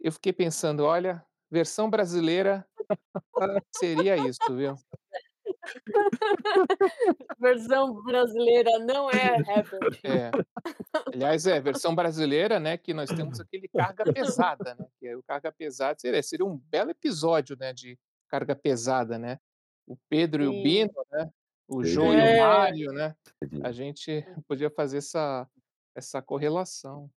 eu 0.00 0.12
fiquei 0.12 0.32
pensando: 0.32 0.84
"Olha, 0.84 1.24
versão 1.50 1.90
brasileira 1.90 2.66
seria 3.72 4.18
isso, 4.18 4.56
viu". 4.56 4.76
Versão 7.38 8.02
brasileira 8.02 8.78
não 8.80 9.10
é 9.10 9.38
Herbert. 9.38 9.88
É. 10.04 10.36
Aliás, 11.12 11.46
é, 11.46 11.60
versão 11.60 11.94
brasileira, 11.94 12.60
né, 12.60 12.76
que 12.78 12.94
nós 12.94 13.12
temos 13.12 13.40
aquele 13.40 13.68
Carga 13.68 14.06
Pesada, 14.06 14.74
né, 14.76 14.88
que 15.00 15.08
aí 15.08 15.16
o 15.16 15.22
Carga 15.24 15.52
Pesada 15.52 15.98
seria 16.00 16.22
seria 16.22 16.46
um 16.46 16.58
belo 16.58 16.90
episódio, 16.90 17.56
né, 17.58 17.72
de 17.72 17.98
Carga 18.28 18.56
Pesada, 18.56 19.18
né. 19.18 19.38
O 19.86 19.96
Pedro 20.10 20.42
e 20.44 20.48
o 20.48 20.52
Sim. 20.52 20.54
Bino, 20.54 20.92
né, 21.12 21.30
o 21.68 21.84
Jô 21.84 22.12
e 22.12 22.16
o. 22.16 22.18
É. 22.18 22.40
Mário, 22.40 22.92
né, 22.92 23.14
a 23.62 23.72
gente 23.72 24.24
podia 24.46 24.70
fazer 24.70 24.98
essa 24.98 25.48
essa 25.94 26.20
correlação. 26.20 27.10